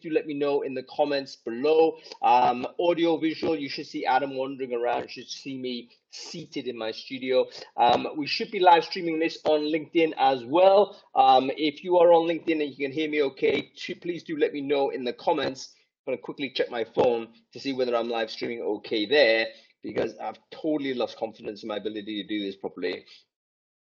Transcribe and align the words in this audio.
do 0.00 0.10
let 0.10 0.26
me 0.26 0.34
know 0.34 0.62
in 0.62 0.74
the 0.74 0.84
comments 0.84 1.36
below. 1.36 1.98
Um, 2.22 2.66
audio, 2.80 3.16
visual, 3.18 3.56
you 3.56 3.68
should 3.68 3.86
see 3.86 4.04
Adam 4.06 4.36
wandering 4.36 4.74
around. 4.74 5.02
You 5.02 5.08
should 5.08 5.28
see 5.28 5.58
me 5.58 5.90
seated 6.10 6.66
in 6.66 6.76
my 6.76 6.90
studio. 6.90 7.46
Um, 7.76 8.08
we 8.16 8.26
should 8.26 8.50
be 8.50 8.60
live 8.60 8.84
streaming 8.84 9.18
this 9.18 9.38
on 9.44 9.60
LinkedIn 9.60 10.12
as 10.18 10.44
well. 10.44 11.00
Um, 11.14 11.50
if 11.56 11.84
you 11.84 11.98
are 11.98 12.12
on 12.12 12.28
LinkedIn 12.28 12.62
and 12.62 12.70
you 12.70 12.76
can 12.76 12.92
hear 12.92 13.08
me 13.08 13.22
okay, 13.22 13.72
please 14.00 14.22
do 14.22 14.36
let 14.36 14.52
me 14.52 14.60
know 14.60 14.90
in 14.90 15.04
the 15.04 15.12
comments. 15.12 15.74
I'm 16.06 16.12
going 16.12 16.18
to 16.18 16.22
quickly 16.22 16.50
check 16.54 16.70
my 16.70 16.84
phone 16.84 17.28
to 17.52 17.60
see 17.60 17.72
whether 17.72 17.94
I'm 17.94 18.08
live 18.08 18.30
streaming 18.30 18.62
okay 18.62 19.06
there 19.06 19.48
because 19.82 20.14
I've 20.22 20.38
totally 20.50 20.94
lost 20.94 21.18
confidence 21.18 21.62
in 21.62 21.68
my 21.68 21.76
ability 21.76 22.22
to 22.22 22.28
do 22.28 22.44
this 22.44 22.56
properly. 22.56 23.04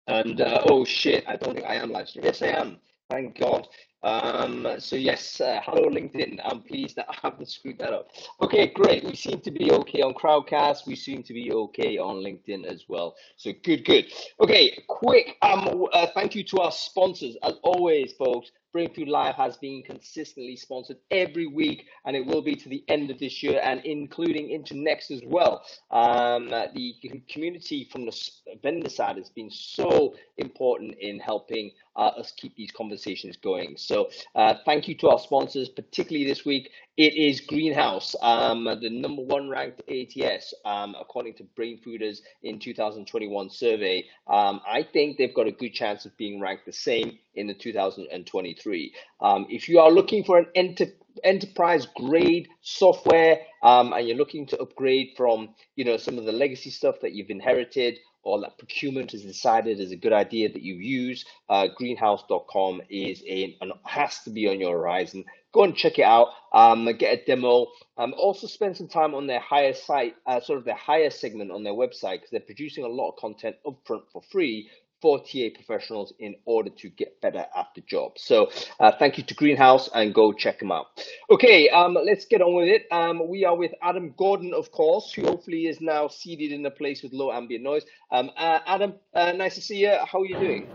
And 0.07 0.41
uh, 0.41 0.63
oh 0.67 0.85
shit, 0.85 1.23
I 1.27 1.35
don't 1.35 1.55
think 1.55 1.65
I 1.65 1.75
am 1.75 1.91
live 1.91 2.09
streaming. 2.09 2.27
Yes, 2.27 2.41
I 2.41 2.47
am. 2.47 2.77
Thank 3.09 3.39
God. 3.39 3.67
Um, 4.03 4.67
so 4.79 4.95
yes, 4.95 5.39
uh, 5.41 5.61
hello 5.63 5.89
LinkedIn. 5.89 6.39
I'm 6.43 6.61
pleased 6.61 6.95
that 6.95 7.05
I 7.09 7.15
haven't 7.21 7.49
screwed 7.49 7.77
that 7.79 7.93
up. 7.93 8.09
Okay, 8.41 8.67
great. 8.67 9.03
We 9.03 9.15
seem 9.15 9.41
to 9.41 9.51
be 9.51 9.71
okay 9.71 10.01
on 10.01 10.13
Crowdcast. 10.13 10.87
We 10.87 10.95
seem 10.95 11.21
to 11.23 11.33
be 11.33 11.51
okay 11.51 11.97
on 11.97 12.15
LinkedIn 12.15 12.65
as 12.65 12.85
well. 12.87 13.15
So 13.37 13.51
good, 13.63 13.85
good. 13.85 14.11
Okay, 14.39 14.83
quick. 14.87 15.37
Um, 15.43 15.85
uh, 15.93 16.07
thank 16.15 16.35
you 16.35 16.43
to 16.45 16.57
our 16.59 16.71
sponsors 16.71 17.37
as 17.43 17.53
always, 17.63 18.13
folks. 18.13 18.51
Brainfood 18.73 19.09
Live 19.09 19.35
has 19.35 19.57
been 19.57 19.83
consistently 19.83 20.55
sponsored 20.55 20.97
every 21.11 21.45
week, 21.45 21.87
and 22.05 22.15
it 22.15 22.25
will 22.25 22.41
be 22.41 22.55
to 22.55 22.69
the 22.69 22.83
end 22.87 23.11
of 23.11 23.19
this 23.19 23.43
year 23.43 23.59
and 23.63 23.81
including 23.83 24.49
into 24.49 24.77
next 24.77 25.11
as 25.11 25.21
well. 25.25 25.61
Um, 25.91 26.49
the 26.49 26.95
community 27.29 27.89
from 27.91 28.05
the 28.05 28.17
vendor 28.63 28.89
side 28.89 29.17
has 29.17 29.29
been 29.29 29.51
so 29.51 30.15
important 30.37 30.95
in 30.99 31.19
helping 31.19 31.71
uh, 31.95 32.11
us 32.17 32.31
keep 32.35 32.55
these 32.55 32.71
conversations 32.71 33.37
going. 33.37 33.75
So, 33.77 34.09
uh, 34.35 34.55
thank 34.65 34.87
you 34.87 34.95
to 34.95 35.09
our 35.09 35.19
sponsors, 35.19 35.69
particularly 35.69 36.25
this 36.25 36.45
week. 36.45 36.71
It 36.97 37.15
is 37.15 37.41
Greenhouse, 37.41 38.15
um, 38.21 38.65
the 38.65 38.89
number 38.89 39.21
one 39.21 39.49
ranked 39.49 39.81
ATS, 39.89 40.53
um, 40.65 40.95
according 40.99 41.35
to 41.35 41.43
Brainfooders 41.57 42.19
in 42.43 42.59
2021 42.59 43.49
survey. 43.49 44.05
Um, 44.27 44.61
I 44.69 44.83
think 44.83 45.17
they've 45.17 45.33
got 45.33 45.47
a 45.47 45.51
good 45.51 45.73
chance 45.73 46.05
of 46.05 46.15
being 46.17 46.39
ranked 46.39 46.65
the 46.65 46.73
same 46.73 47.17
in 47.35 47.47
the 47.47 47.53
2023. 47.53 48.93
Um, 49.21 49.47
if 49.49 49.69
you 49.69 49.79
are 49.79 49.89
looking 49.89 50.23
for 50.23 50.37
an 50.37 50.47
enter- 50.55 50.93
enterprise 51.23 51.87
grade 51.95 52.47
software 52.61 53.39
um, 53.63 53.93
and 53.93 54.07
you're 54.07 54.17
looking 54.17 54.45
to 54.47 54.59
upgrade 54.59 55.09
from 55.15 55.49
you 55.75 55.85
know 55.85 55.97
some 55.97 56.17
of 56.17 56.25
the 56.25 56.31
legacy 56.31 56.69
stuff 56.69 56.95
that 57.01 57.13
you've 57.13 57.29
inherited 57.29 57.99
or 58.23 58.41
that 58.41 58.57
procurement 58.57 59.11
has 59.11 59.23
decided 59.23 59.79
is 59.79 59.91
a 59.91 59.95
good 59.95 60.13
idea 60.13 60.51
that 60.51 60.61
you 60.61 60.75
use, 60.75 61.25
uh, 61.49 61.67
greenhouse.com 61.75 62.81
is 62.89 63.23
a, 63.27 63.57
an, 63.61 63.71
has 63.85 64.19
to 64.23 64.29
be 64.29 64.47
on 64.47 64.59
your 64.59 64.73
horizon. 64.73 65.25
Go 65.53 65.63
and 65.63 65.75
check 65.75 65.99
it 65.99 66.05
out. 66.05 66.29
Um, 66.53 66.85
get 66.97 67.19
a 67.19 67.25
demo. 67.25 67.67
Um, 67.97 68.13
also 68.17 68.47
spend 68.47 68.77
some 68.77 68.87
time 68.87 69.13
on 69.13 69.27
their 69.27 69.39
higher 69.39 69.73
site, 69.73 70.15
uh, 70.25 70.39
sort 70.39 70.59
of 70.59 70.65
their 70.65 70.75
higher 70.75 71.09
segment 71.09 71.51
on 71.51 71.63
their 71.63 71.73
website 71.73 72.13
because 72.13 72.29
they're 72.31 72.39
producing 72.39 72.85
a 72.85 72.87
lot 72.87 73.09
of 73.09 73.17
content 73.17 73.57
upfront 73.65 74.03
for 74.11 74.21
free 74.31 74.69
for 75.01 75.19
TA 75.19 75.49
professionals 75.53 76.13
in 76.19 76.35
order 76.45 76.69
to 76.69 76.89
get 76.89 77.19
better 77.21 77.45
at 77.55 77.67
the 77.75 77.81
job. 77.81 78.13
So 78.17 78.51
uh, 78.79 78.91
thank 78.97 79.17
you 79.17 79.23
to 79.23 79.33
Greenhouse 79.33 79.89
and 79.93 80.13
go 80.13 80.31
check 80.31 80.59
them 80.59 80.71
out. 80.71 80.85
Okay, 81.29 81.69
um, 81.69 81.97
let's 82.05 82.25
get 82.25 82.41
on 82.41 82.55
with 82.55 82.67
it. 82.67 82.83
Um, 82.91 83.27
we 83.27 83.45
are 83.45 83.55
with 83.55 83.71
Adam 83.81 84.13
Gordon, 84.17 84.53
of 84.53 84.71
course, 84.71 85.11
who 85.13 85.23
hopefully 85.23 85.67
is 85.67 85.81
now 85.81 86.07
seated 86.07 86.51
in 86.51 86.65
a 86.65 86.71
place 86.71 87.01
with 87.03 87.13
low 87.13 87.31
ambient 87.31 87.63
noise. 87.63 87.83
Um, 88.11 88.29
uh, 88.37 88.59
Adam, 88.65 88.93
uh, 89.13 89.31
nice 89.31 89.55
to 89.55 89.61
see 89.61 89.77
you. 89.77 89.95
How 90.05 90.21
are 90.21 90.25
you 90.25 90.39
doing? 90.39 90.67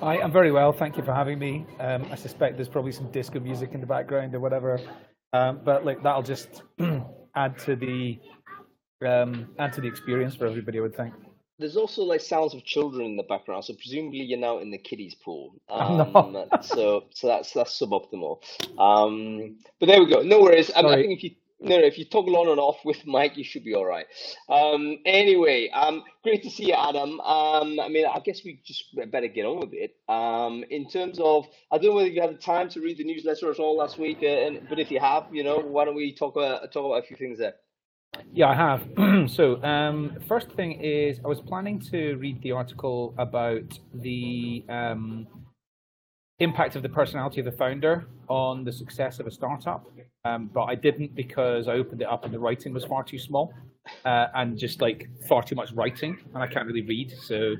I'm 0.00 0.30
very 0.30 0.52
well. 0.52 0.72
Thank 0.72 0.96
you 0.96 1.02
for 1.02 1.12
having 1.12 1.38
me. 1.40 1.66
Um, 1.80 2.06
I 2.12 2.14
suspect 2.14 2.56
there's 2.56 2.68
probably 2.68 2.92
some 2.92 3.10
disco 3.10 3.40
music 3.40 3.72
in 3.72 3.80
the 3.80 3.86
background 3.86 4.32
or 4.34 4.40
whatever, 4.40 4.80
um, 5.32 5.60
but 5.64 5.84
like 5.84 6.02
that'll 6.04 6.22
just 6.22 6.62
add 7.34 7.58
to 7.60 7.74
the 7.74 8.20
um, 9.04 9.48
add 9.58 9.72
to 9.72 9.80
the 9.80 9.88
experience 9.88 10.36
for 10.36 10.46
everybody. 10.46 10.78
I 10.78 10.82
would 10.82 10.96
think 10.96 11.14
there's 11.58 11.76
also 11.76 12.02
like 12.02 12.20
sounds 12.20 12.54
of 12.54 12.64
children 12.64 13.04
in 13.04 13.16
the 13.16 13.22
background, 13.24 13.64
so 13.64 13.74
presumably 13.74 14.20
you're 14.22 14.38
now 14.38 14.58
in 14.58 14.70
the 14.70 14.78
kiddies 14.78 15.14
pool. 15.14 15.54
Um, 15.70 16.12
no. 16.32 16.48
so 16.62 17.04
so 17.10 17.26
that's 17.26 17.52
that's 17.52 17.78
suboptimal. 17.78 18.40
Um, 18.78 19.56
but 19.78 19.86
there 19.86 20.00
we 20.00 20.10
go. 20.10 20.22
No 20.22 20.40
worries. 20.40 20.70
I, 20.74 20.80
I 20.80 20.96
think 20.96 21.12
if 21.16 21.22
you 21.24 21.30
no, 21.60 21.78
no, 21.78 21.84
if 21.84 21.98
you 21.98 22.04
toggle 22.04 22.36
on 22.36 22.48
and 22.48 22.60
off 22.60 22.84
with 22.84 23.04
Mike, 23.04 23.36
you 23.36 23.42
should 23.42 23.64
be 23.64 23.74
all 23.74 23.84
right. 23.84 24.06
Um, 24.48 24.98
anyway, 25.04 25.68
um, 25.70 26.04
great 26.22 26.42
to 26.44 26.50
see 26.50 26.68
you, 26.68 26.74
Adam. 26.74 27.20
Um, 27.20 27.80
I 27.80 27.88
mean, 27.88 28.06
I 28.06 28.20
guess 28.20 28.44
we 28.44 28.60
just 28.64 28.94
better 29.10 29.26
get 29.26 29.44
on 29.44 29.60
with 29.60 29.72
it. 29.72 29.96
Um, 30.08 30.64
in 30.70 30.88
terms 30.88 31.18
of, 31.20 31.46
I 31.72 31.78
don't 31.78 31.86
know 31.90 31.94
whether 31.96 32.08
you 32.08 32.20
had 32.20 32.30
the 32.30 32.38
time 32.38 32.68
to 32.70 32.80
read 32.80 32.98
the 32.98 33.04
newsletter 33.04 33.50
at 33.50 33.58
all 33.58 33.76
last 33.76 33.98
week, 33.98 34.18
uh, 34.22 34.26
and, 34.26 34.68
but 34.68 34.78
if 34.78 34.90
you 34.90 35.00
have, 35.00 35.26
you 35.32 35.42
know, 35.42 35.58
why 35.58 35.84
don't 35.84 35.96
we 35.96 36.14
talk 36.14 36.36
about 36.36 36.72
talk 36.72 36.84
about 36.86 37.02
a 37.04 37.06
few 37.06 37.16
things 37.16 37.38
there? 37.38 37.54
Yeah, 38.32 38.48
I 38.48 38.54
have. 38.54 39.30
so, 39.30 39.62
um, 39.62 40.16
first 40.28 40.50
thing 40.52 40.72
is, 40.80 41.20
I 41.24 41.28
was 41.28 41.40
planning 41.40 41.80
to 41.90 42.14
read 42.16 42.40
the 42.42 42.52
article 42.52 43.14
about 43.18 43.78
the 43.94 44.64
um, 44.68 45.26
impact 46.38 46.76
of 46.76 46.82
the 46.82 46.88
personality 46.88 47.40
of 47.40 47.46
the 47.46 47.52
founder 47.52 48.06
on 48.28 48.64
the 48.64 48.72
success 48.72 49.18
of 49.18 49.26
a 49.26 49.30
startup, 49.30 49.86
um, 50.24 50.50
but 50.52 50.64
I 50.64 50.74
didn't 50.74 51.14
because 51.14 51.68
I 51.68 51.72
opened 51.72 52.02
it 52.02 52.08
up 52.08 52.24
and 52.24 52.32
the 52.32 52.38
writing 52.38 52.72
was 52.72 52.84
far 52.84 53.02
too 53.02 53.18
small 53.18 53.52
uh, 54.04 54.26
and 54.34 54.58
just 54.58 54.80
like 54.80 55.08
far 55.28 55.42
too 55.42 55.54
much 55.54 55.72
writing, 55.72 56.18
and 56.34 56.42
I 56.42 56.46
can't 56.46 56.66
really 56.66 56.82
read, 56.82 57.12
so 57.20 57.54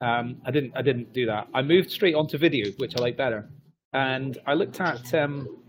um, 0.00 0.36
I 0.44 0.50
didn't. 0.50 0.72
I 0.76 0.82
didn't 0.82 1.12
do 1.12 1.26
that. 1.26 1.48
I 1.54 1.62
moved 1.62 1.90
straight 1.90 2.14
onto 2.14 2.38
video, 2.38 2.70
which 2.78 2.96
I 2.96 3.00
like 3.00 3.16
better, 3.16 3.48
and 3.92 4.38
I 4.46 4.54
looked 4.54 4.80
at 4.80 5.14
um, 5.14 5.62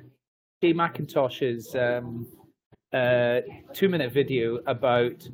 Jay 0.61 0.73
McIntosh's 0.73 1.75
um, 1.75 2.27
uh, 2.95 3.41
two 3.73 3.89
minute 3.89 4.11
video 4.13 4.59
about 4.67 5.27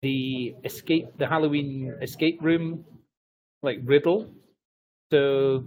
the 0.00 0.54
escape, 0.64 1.06
the 1.18 1.26
Halloween 1.26 1.94
escape 2.00 2.42
room, 2.42 2.84
like 3.62 3.78
riddle. 3.84 4.32
So 5.12 5.64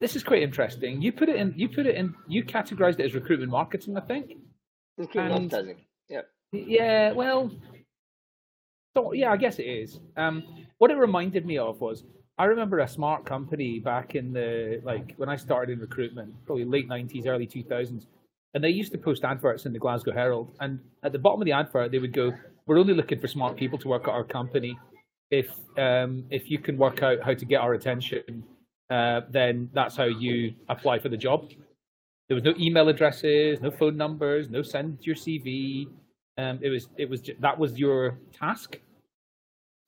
this 0.00 0.14
is 0.14 0.22
quite 0.22 0.42
interesting. 0.42 1.02
You 1.02 1.12
put 1.12 1.28
it 1.28 1.36
in. 1.36 1.54
You 1.56 1.68
put 1.68 1.86
it 1.86 1.96
in. 1.96 2.14
You 2.28 2.44
categorized 2.44 3.00
it 3.00 3.06
as 3.06 3.14
recruitment 3.14 3.50
marketing, 3.50 3.96
I 3.96 4.00
think. 4.00 4.32
Recruitment 4.96 5.52
marketing. 5.52 5.84
Yeah. 6.08 6.20
Yeah. 6.52 7.12
Well. 7.12 7.50
So, 8.96 9.12
yeah, 9.12 9.30
I 9.30 9.36
guess 9.36 9.58
it 9.58 9.64
is. 9.64 10.00
Um, 10.16 10.42
what 10.78 10.90
it 10.90 10.96
reminded 10.96 11.44
me 11.46 11.58
of 11.58 11.80
was 11.80 12.04
I 12.38 12.44
remember 12.44 12.78
a 12.78 12.88
smart 12.88 13.24
company 13.26 13.80
back 13.80 14.14
in 14.14 14.32
the 14.32 14.80
like 14.84 15.14
when 15.16 15.28
I 15.28 15.36
started 15.36 15.72
in 15.72 15.80
recruitment, 15.80 16.32
probably 16.46 16.64
late 16.64 16.88
'90s, 16.88 17.26
early 17.26 17.46
2000s 17.46 18.06
and 18.54 18.64
they 18.64 18.70
used 18.70 18.92
to 18.92 18.98
post 18.98 19.24
adverts 19.24 19.66
in 19.66 19.72
the 19.72 19.78
Glasgow 19.78 20.12
Herald. 20.12 20.56
And 20.60 20.80
at 21.02 21.12
the 21.12 21.18
bottom 21.18 21.40
of 21.40 21.46
the 21.46 21.52
advert, 21.52 21.92
they 21.92 21.98
would 21.98 22.12
go, 22.12 22.32
"We're 22.66 22.78
only 22.78 22.94
looking 22.94 23.20
for 23.20 23.28
smart 23.28 23.56
people 23.56 23.78
to 23.78 23.88
work 23.88 24.08
at 24.08 24.14
our 24.14 24.24
company. 24.24 24.78
If 25.30 25.50
um, 25.76 26.24
if 26.30 26.50
you 26.50 26.58
can 26.58 26.78
work 26.78 27.02
out 27.02 27.22
how 27.22 27.34
to 27.34 27.44
get 27.44 27.60
our 27.60 27.74
attention, 27.74 28.44
uh, 28.90 29.20
then 29.30 29.70
that's 29.74 29.96
how 29.96 30.04
you 30.04 30.54
apply 30.68 30.98
for 30.98 31.08
the 31.08 31.16
job." 31.16 31.50
There 32.28 32.34
was 32.34 32.44
no 32.44 32.54
email 32.58 32.88
addresses, 32.88 33.60
no 33.60 33.70
phone 33.70 33.96
numbers, 33.96 34.50
no 34.50 34.62
send 34.62 34.98
your 35.02 35.16
CV. 35.16 35.86
Um, 36.36 36.58
it 36.62 36.68
was 36.68 36.88
it 36.96 37.08
was 37.08 37.22
that 37.40 37.58
was 37.58 37.78
your 37.78 38.18
task. 38.32 38.78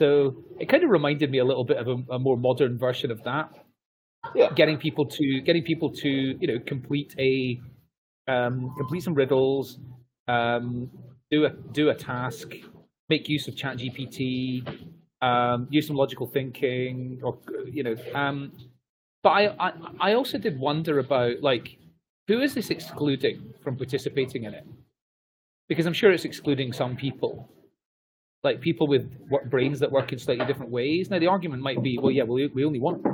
So 0.00 0.44
it 0.58 0.68
kind 0.68 0.82
of 0.82 0.90
reminded 0.90 1.30
me 1.30 1.38
a 1.38 1.44
little 1.44 1.64
bit 1.64 1.76
of 1.76 1.86
a, 1.86 2.14
a 2.14 2.18
more 2.18 2.38
modern 2.38 2.78
version 2.78 3.10
of 3.10 3.22
that. 3.24 3.50
Yeah. 4.34 4.50
Getting 4.54 4.78
people 4.78 5.04
to 5.06 5.40
getting 5.42 5.62
people 5.62 5.90
to 5.90 6.08
you 6.08 6.46
know 6.46 6.58
complete 6.66 7.14
a 7.18 7.60
um, 8.28 8.74
complete 8.76 9.02
some 9.02 9.14
riddles, 9.14 9.78
um, 10.28 10.90
do 11.30 11.46
a 11.46 11.50
do 11.50 11.90
a 11.90 11.94
task, 11.94 12.54
make 13.08 13.28
use 13.28 13.48
of 13.48 13.54
ChatGPT, 13.54 14.66
um, 15.22 15.66
use 15.70 15.86
some 15.86 15.96
logical 15.96 16.26
thinking, 16.26 17.20
or 17.22 17.38
you 17.70 17.82
know. 17.82 17.96
Um, 18.14 18.52
but 19.22 19.30
I, 19.30 19.48
I 19.58 19.72
I 20.00 20.14
also 20.14 20.38
did 20.38 20.58
wonder 20.58 20.98
about 20.98 21.42
like 21.42 21.76
who 22.28 22.40
is 22.40 22.54
this 22.54 22.70
excluding 22.70 23.52
from 23.62 23.76
participating 23.76 24.44
in 24.44 24.54
it? 24.54 24.66
Because 25.68 25.86
I'm 25.86 25.92
sure 25.92 26.12
it's 26.12 26.24
excluding 26.24 26.72
some 26.72 26.96
people, 26.96 27.48
like 28.42 28.60
people 28.60 28.86
with 28.86 29.10
brains 29.50 29.78
that 29.80 29.90
work 29.90 30.12
in 30.12 30.18
slightly 30.18 30.44
different 30.46 30.70
ways. 30.70 31.10
Now 31.10 31.18
the 31.18 31.26
argument 31.28 31.62
might 31.62 31.82
be, 31.82 31.98
well, 31.98 32.10
yeah, 32.10 32.24
well, 32.24 32.48
we 32.54 32.64
only 32.64 32.80
want 32.80 33.04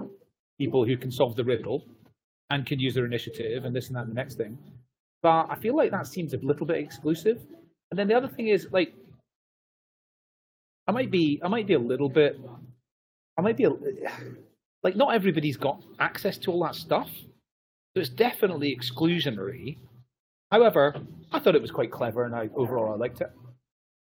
people 0.59 0.85
who 0.85 0.97
can 0.97 1.11
solve 1.11 1.37
the 1.37 1.45
riddle 1.45 1.85
and 2.51 2.65
can 2.65 2.79
use 2.79 2.95
their 2.95 3.05
initiative 3.05 3.65
and 3.65 3.75
this 3.75 3.89
and 3.89 3.97
that 3.97 4.03
and 4.03 4.11
the 4.11 4.15
next 4.15 4.37
thing 4.37 4.57
but 5.27 5.47
I 5.51 5.57
feel 5.57 5.75
like 5.75 5.91
that 5.91 6.07
seems 6.07 6.35
a 6.35 6.37
little 6.37 6.65
bit 6.65 6.77
exclusive. 6.77 7.41
And 7.91 7.99
then 7.99 8.07
the 8.07 8.15
other 8.15 8.29
thing 8.29 8.47
is 8.47 8.69
like 8.71 8.95
I 10.87 10.93
might 10.93 11.11
be 11.11 11.41
I 11.43 11.49
might 11.49 11.67
be 11.67 11.75
a 11.75 11.81
little 11.81 12.09
bit 12.09 12.39
I 13.37 13.41
might 13.41 13.57
be 13.57 13.65
a, 13.65 13.71
like 14.85 14.95
not 14.95 15.15
everybody's 15.17 15.57
got 15.57 15.83
access 15.99 16.39
to 16.39 16.53
all 16.53 16.63
that 16.63 16.77
stuff. 16.77 17.11
So 17.13 18.01
it's 18.03 18.09
definitely 18.09 18.71
exclusionary. 18.77 19.79
However, 20.53 20.95
I 21.33 21.41
thought 21.41 21.57
it 21.57 21.63
was 21.63 21.73
quite 21.73 21.91
clever 21.91 22.23
and 22.23 22.33
I 22.33 22.49
overall 22.55 22.93
I 22.93 22.97
liked 22.97 23.21
it. 23.21 23.33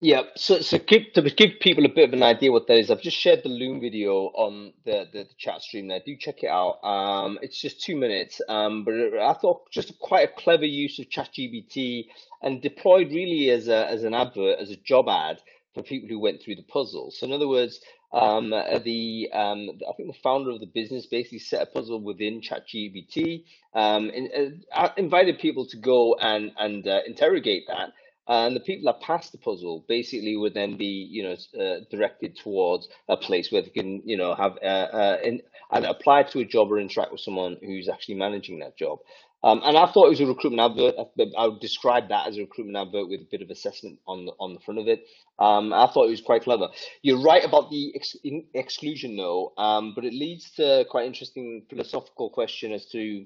Yeah, 0.01 0.23
so 0.37 0.61
so 0.61 0.79
give, 0.79 1.13
to 1.15 1.23
give 1.23 1.61
people 1.61 1.85
a 1.85 1.89
bit 1.89 2.09
of 2.09 2.15
an 2.15 2.23
idea 2.23 2.53
what 2.53 2.69
that 2.69 2.79
is, 2.79 2.93
I've 2.93 3.03
just 3.03 3.17
shared 3.19 3.43
the 3.43 3.49
Loom 3.49 3.81
video 3.81 4.27
on 4.37 4.73
the, 4.87 5.09
the, 5.13 5.25
the 5.25 5.35
chat 5.41 5.61
stream 5.61 5.89
there. 5.89 6.01
Do 6.07 6.17
check 6.17 6.45
it 6.45 6.51
out. 6.51 6.79
Um, 6.85 7.41
it's 7.43 7.61
just 7.61 7.83
two 7.83 7.97
minutes, 7.97 8.41
um, 8.49 8.85
but 8.85 8.95
I 8.95 9.35
thought 9.35 9.69
just 9.73 9.99
quite 9.99 10.29
a 10.31 10.33
clever 10.41 10.67
use 10.67 11.01
of 11.01 11.09
ChatGPT 11.09 12.07
and 12.45 12.63
deployed 12.63 13.09
really 13.11 13.51
as 13.51 13.67
a 13.67 13.89
as 13.91 14.05
an 14.05 14.15
advert, 14.15 14.61
as 14.61 14.71
a 14.71 14.77
job 14.77 15.09
ad 15.09 15.41
for 15.75 15.83
people 15.83 16.09
who 16.09 16.21
went 16.21 16.41
through 16.41 16.57
the 16.57 16.63
puzzle. 16.63 17.11
So 17.11 17.27
in 17.27 17.33
other 17.33 17.49
words, 17.49 17.81
um, 18.13 18.51
the 18.51 19.31
um, 19.35 19.69
I 19.91 19.93
think 19.97 20.13
the 20.15 20.21
founder 20.23 20.53
of 20.53 20.61
the 20.61 20.67
business 20.73 21.07
basically 21.07 21.41
set 21.41 21.63
a 21.63 21.67
puzzle 21.67 22.01
within 22.01 22.41
ChatGPT, 22.41 23.47
um, 23.75 24.13
and 24.15 24.63
uh, 24.73 24.91
invited 24.97 25.41
people 25.41 25.67
to 25.67 25.77
go 25.77 26.15
and 26.23 26.53
and 26.57 26.87
uh, 26.87 27.01
interrogate 27.05 27.65
that 27.67 27.87
and 28.31 28.55
the 28.55 28.61
people 28.61 28.93
that 28.93 29.01
pass 29.01 29.31
the 29.31 29.39
puzzle 29.39 29.85
basically 29.89 30.37
would 30.37 30.55
then 30.55 30.77
be, 30.77 31.09
you 31.11 31.25
know, 31.25 31.37
uh, 31.61 31.81
directed 31.91 32.37
towards 32.37 32.89
a 33.09 33.17
place 33.17 33.51
where 33.51 33.63
they 33.63 33.71
can, 33.71 34.03
you 34.05 34.17
know, 34.17 34.37
have 34.37 34.57
uh, 34.63 34.67
uh, 34.67 35.17
in, 35.25 35.43
apply 35.73 36.23
to 36.23 36.39
a 36.39 36.45
job 36.45 36.71
or 36.71 36.79
interact 36.79 37.11
with 37.11 37.21
someone 37.21 37.57
who's 37.61 37.89
actually 37.89 38.15
managing 38.15 38.61
that 38.61 38.77
job. 38.77 39.01
Um, 39.43 39.63
and 39.65 39.77
I 39.77 39.91
thought 39.91 40.07
it 40.07 40.11
was 40.11 40.21
a 40.21 40.27
recruitment 40.27 40.71
advert. 40.71 40.95
I 41.37 41.47
would 41.47 41.61
describe 41.61 42.11
that 42.11 42.29
as 42.29 42.37
a 42.37 42.43
recruitment 42.43 42.77
advert 42.77 43.09
with 43.09 43.23
a 43.23 43.29
bit 43.31 43.43
of 43.43 43.51
assessment 43.51 43.99
on 44.07 44.27
the 44.27 44.33
on 44.39 44.53
the 44.55 44.61
front 44.61 44.79
of 44.79 44.87
it. 44.87 45.07
Um, 45.39 45.73
I 45.73 45.87
thought 45.87 46.07
it 46.07 46.11
was 46.11 46.21
quite 46.21 46.43
clever. 46.43 46.69
You're 47.03 47.23
right 47.23 47.45
about 47.45 47.71
the 47.71 47.93
ex 47.97 48.15
exclusion, 48.55 49.17
though, 49.17 49.55
um, 49.57 49.95
but 49.95 50.05
it 50.05 50.13
leads 50.13 50.51
to 50.53 50.85
quite 50.91 51.07
interesting 51.07 51.65
philosophical 51.71 52.31
question 52.31 52.73
as 52.73 52.87
to 52.91 53.25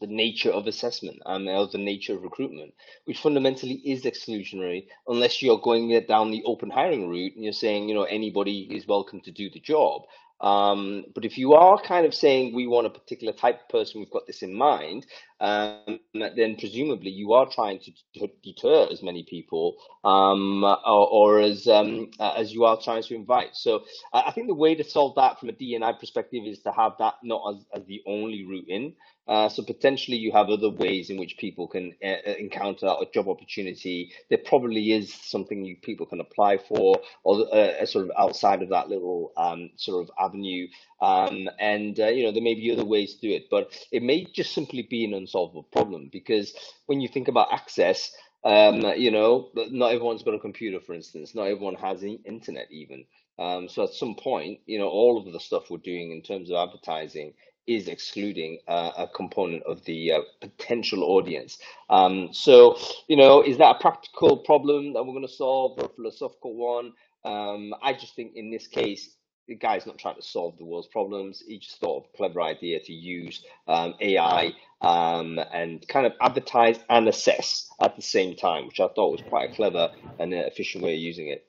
the 0.00 0.06
nature 0.06 0.50
of 0.50 0.66
assessment 0.66 1.18
or 1.26 1.38
the 1.66 1.78
nature 1.78 2.14
of 2.14 2.22
recruitment, 2.22 2.74
which 3.04 3.18
fundamentally 3.18 3.74
is 3.84 4.04
exclusionary 4.04 4.86
unless 5.08 5.42
you're 5.42 5.60
going 5.60 5.88
down 6.06 6.30
the 6.30 6.42
open 6.44 6.70
hiring 6.70 7.08
route 7.08 7.34
and 7.34 7.44
you're 7.44 7.52
saying, 7.52 7.88
you 7.88 7.94
know, 7.94 8.04
anybody 8.04 8.68
is 8.70 8.86
welcome 8.86 9.20
to 9.22 9.30
do 9.30 9.50
the 9.50 9.60
job. 9.60 10.02
Um, 10.40 11.04
but 11.14 11.24
if 11.24 11.36
you 11.36 11.52
are 11.52 11.80
kind 11.80 12.06
of 12.06 12.14
saying 12.14 12.54
we 12.54 12.66
want 12.66 12.86
a 12.86 12.90
particular 12.90 13.32
type 13.32 13.60
of 13.60 13.68
person, 13.68 14.00
we've 14.00 14.10
got 14.10 14.26
this 14.26 14.42
in 14.42 14.54
mind, 14.54 15.06
um, 15.40 16.00
then 16.12 16.56
presumably 16.56 17.10
you 17.10 17.32
are 17.32 17.46
trying 17.50 17.80
to, 17.80 18.28
deter 18.42 18.88
as 18.90 19.02
many 19.02 19.24
people 19.24 19.76
um, 20.04 20.64
or, 20.64 21.08
or, 21.08 21.40
as 21.40 21.66
um, 21.66 22.10
as 22.18 22.52
you 22.52 22.64
are 22.64 22.78
trying 22.80 23.02
to 23.02 23.14
invite. 23.14 23.54
So 23.54 23.84
I 24.12 24.30
think 24.32 24.48
the 24.48 24.54
way 24.54 24.74
to 24.74 24.84
solve 24.84 25.14
that 25.16 25.40
from 25.40 25.48
a 25.48 25.52
DNI 25.52 25.98
perspective 25.98 26.42
is 26.46 26.60
to 26.60 26.72
have 26.72 26.92
that 26.98 27.14
not 27.22 27.54
as, 27.54 27.80
as 27.80 27.86
the 27.86 28.02
only 28.06 28.44
route 28.44 28.68
in. 28.68 28.94
Uh, 29.30 29.48
so 29.48 29.62
potentially 29.62 30.16
you 30.16 30.32
have 30.32 30.48
other 30.48 30.70
ways 30.70 31.08
in 31.08 31.16
which 31.16 31.36
people 31.38 31.68
can 31.68 31.94
uh, 32.04 32.32
encounter 32.36 32.86
a 32.86 33.04
job 33.14 33.28
opportunity. 33.28 34.12
There 34.28 34.40
probably 34.44 34.90
is 34.90 35.14
something 35.14 35.64
you 35.64 35.76
people 35.76 36.04
can 36.04 36.20
apply 36.20 36.58
for, 36.58 36.96
or 37.22 37.46
uh, 37.54 37.86
sort 37.86 38.06
of 38.06 38.10
outside 38.18 38.60
of 38.60 38.70
that 38.70 38.88
little 38.88 39.32
um, 39.36 39.70
sort 39.76 40.02
of 40.02 40.10
avenue. 40.30 40.68
Um, 41.00 41.48
and 41.58 41.98
uh, 41.98 42.08
you 42.08 42.24
know 42.24 42.32
there 42.32 42.42
may 42.42 42.54
be 42.54 42.70
other 42.72 42.84
ways 42.84 43.14
to 43.14 43.20
do 43.20 43.34
it, 43.34 43.48
but 43.50 43.72
it 43.90 44.02
may 44.02 44.24
just 44.24 44.52
simply 44.52 44.86
be 44.88 45.04
an 45.04 45.14
unsolvable 45.14 45.64
problem 45.64 46.08
because 46.12 46.54
when 46.86 47.00
you 47.00 47.08
think 47.08 47.28
about 47.28 47.52
access, 47.52 48.12
um, 48.44 48.80
you 48.96 49.10
know, 49.10 49.50
not 49.54 49.92
everyone's 49.92 50.22
got 50.22 50.34
a 50.34 50.38
computer, 50.38 50.80
for 50.80 50.94
instance. 50.94 51.34
Not 51.34 51.44
everyone 51.44 51.74
has 51.74 52.02
internet 52.02 52.68
even. 52.70 53.04
Um, 53.38 53.68
so 53.68 53.84
at 53.84 53.94
some 53.94 54.14
point, 54.14 54.60
you 54.66 54.78
know, 54.78 54.88
all 54.88 55.18
of 55.18 55.32
the 55.32 55.40
stuff 55.40 55.70
we're 55.70 55.78
doing 55.78 56.12
in 56.12 56.22
terms 56.22 56.50
of 56.50 56.56
advertising 56.56 57.32
is 57.66 57.88
excluding 57.88 58.58
uh, 58.68 58.90
a 58.98 59.08
component 59.08 59.62
of 59.64 59.84
the 59.84 60.12
uh, 60.12 60.20
potential 60.40 61.04
audience. 61.04 61.58
Um, 61.88 62.30
so, 62.32 62.78
you 63.08 63.16
know, 63.16 63.42
is 63.42 63.58
that 63.58 63.76
a 63.76 63.78
practical 63.78 64.38
problem 64.38 64.92
that 64.92 65.04
we're 65.04 65.14
going 65.14 65.26
to 65.26 65.32
solve 65.32 65.78
or 65.78 65.86
a 65.86 65.88
philosophical 65.88 66.54
one? 66.54 66.92
Um, 67.24 67.74
I 67.82 67.92
just 67.92 68.16
think 68.16 68.32
in 68.34 68.50
this 68.50 68.66
case, 68.66 69.14
the 69.50 69.56
guy's 69.56 69.84
not 69.84 69.98
trying 69.98 70.14
to 70.14 70.22
solve 70.22 70.56
the 70.58 70.64
world's 70.64 70.86
problems. 70.86 71.42
He 71.44 71.58
just 71.58 71.80
thought 71.80 72.04
of 72.04 72.10
a 72.14 72.16
clever 72.16 72.40
idea 72.40 72.78
to 72.78 72.92
use 72.92 73.44
um, 73.66 73.94
AI 74.00 74.52
um, 74.80 75.40
and 75.52 75.86
kind 75.88 76.06
of 76.06 76.12
advertise 76.22 76.78
and 76.88 77.08
assess 77.08 77.68
at 77.82 77.96
the 77.96 78.02
same 78.02 78.36
time, 78.36 78.68
which 78.68 78.78
I 78.78 78.86
thought 78.94 79.10
was 79.10 79.22
quite 79.28 79.50
a 79.50 79.54
clever 79.54 79.90
and 80.20 80.32
efficient 80.32 80.84
way 80.84 80.94
of 80.94 81.00
using 81.00 81.26
it. 81.28 81.46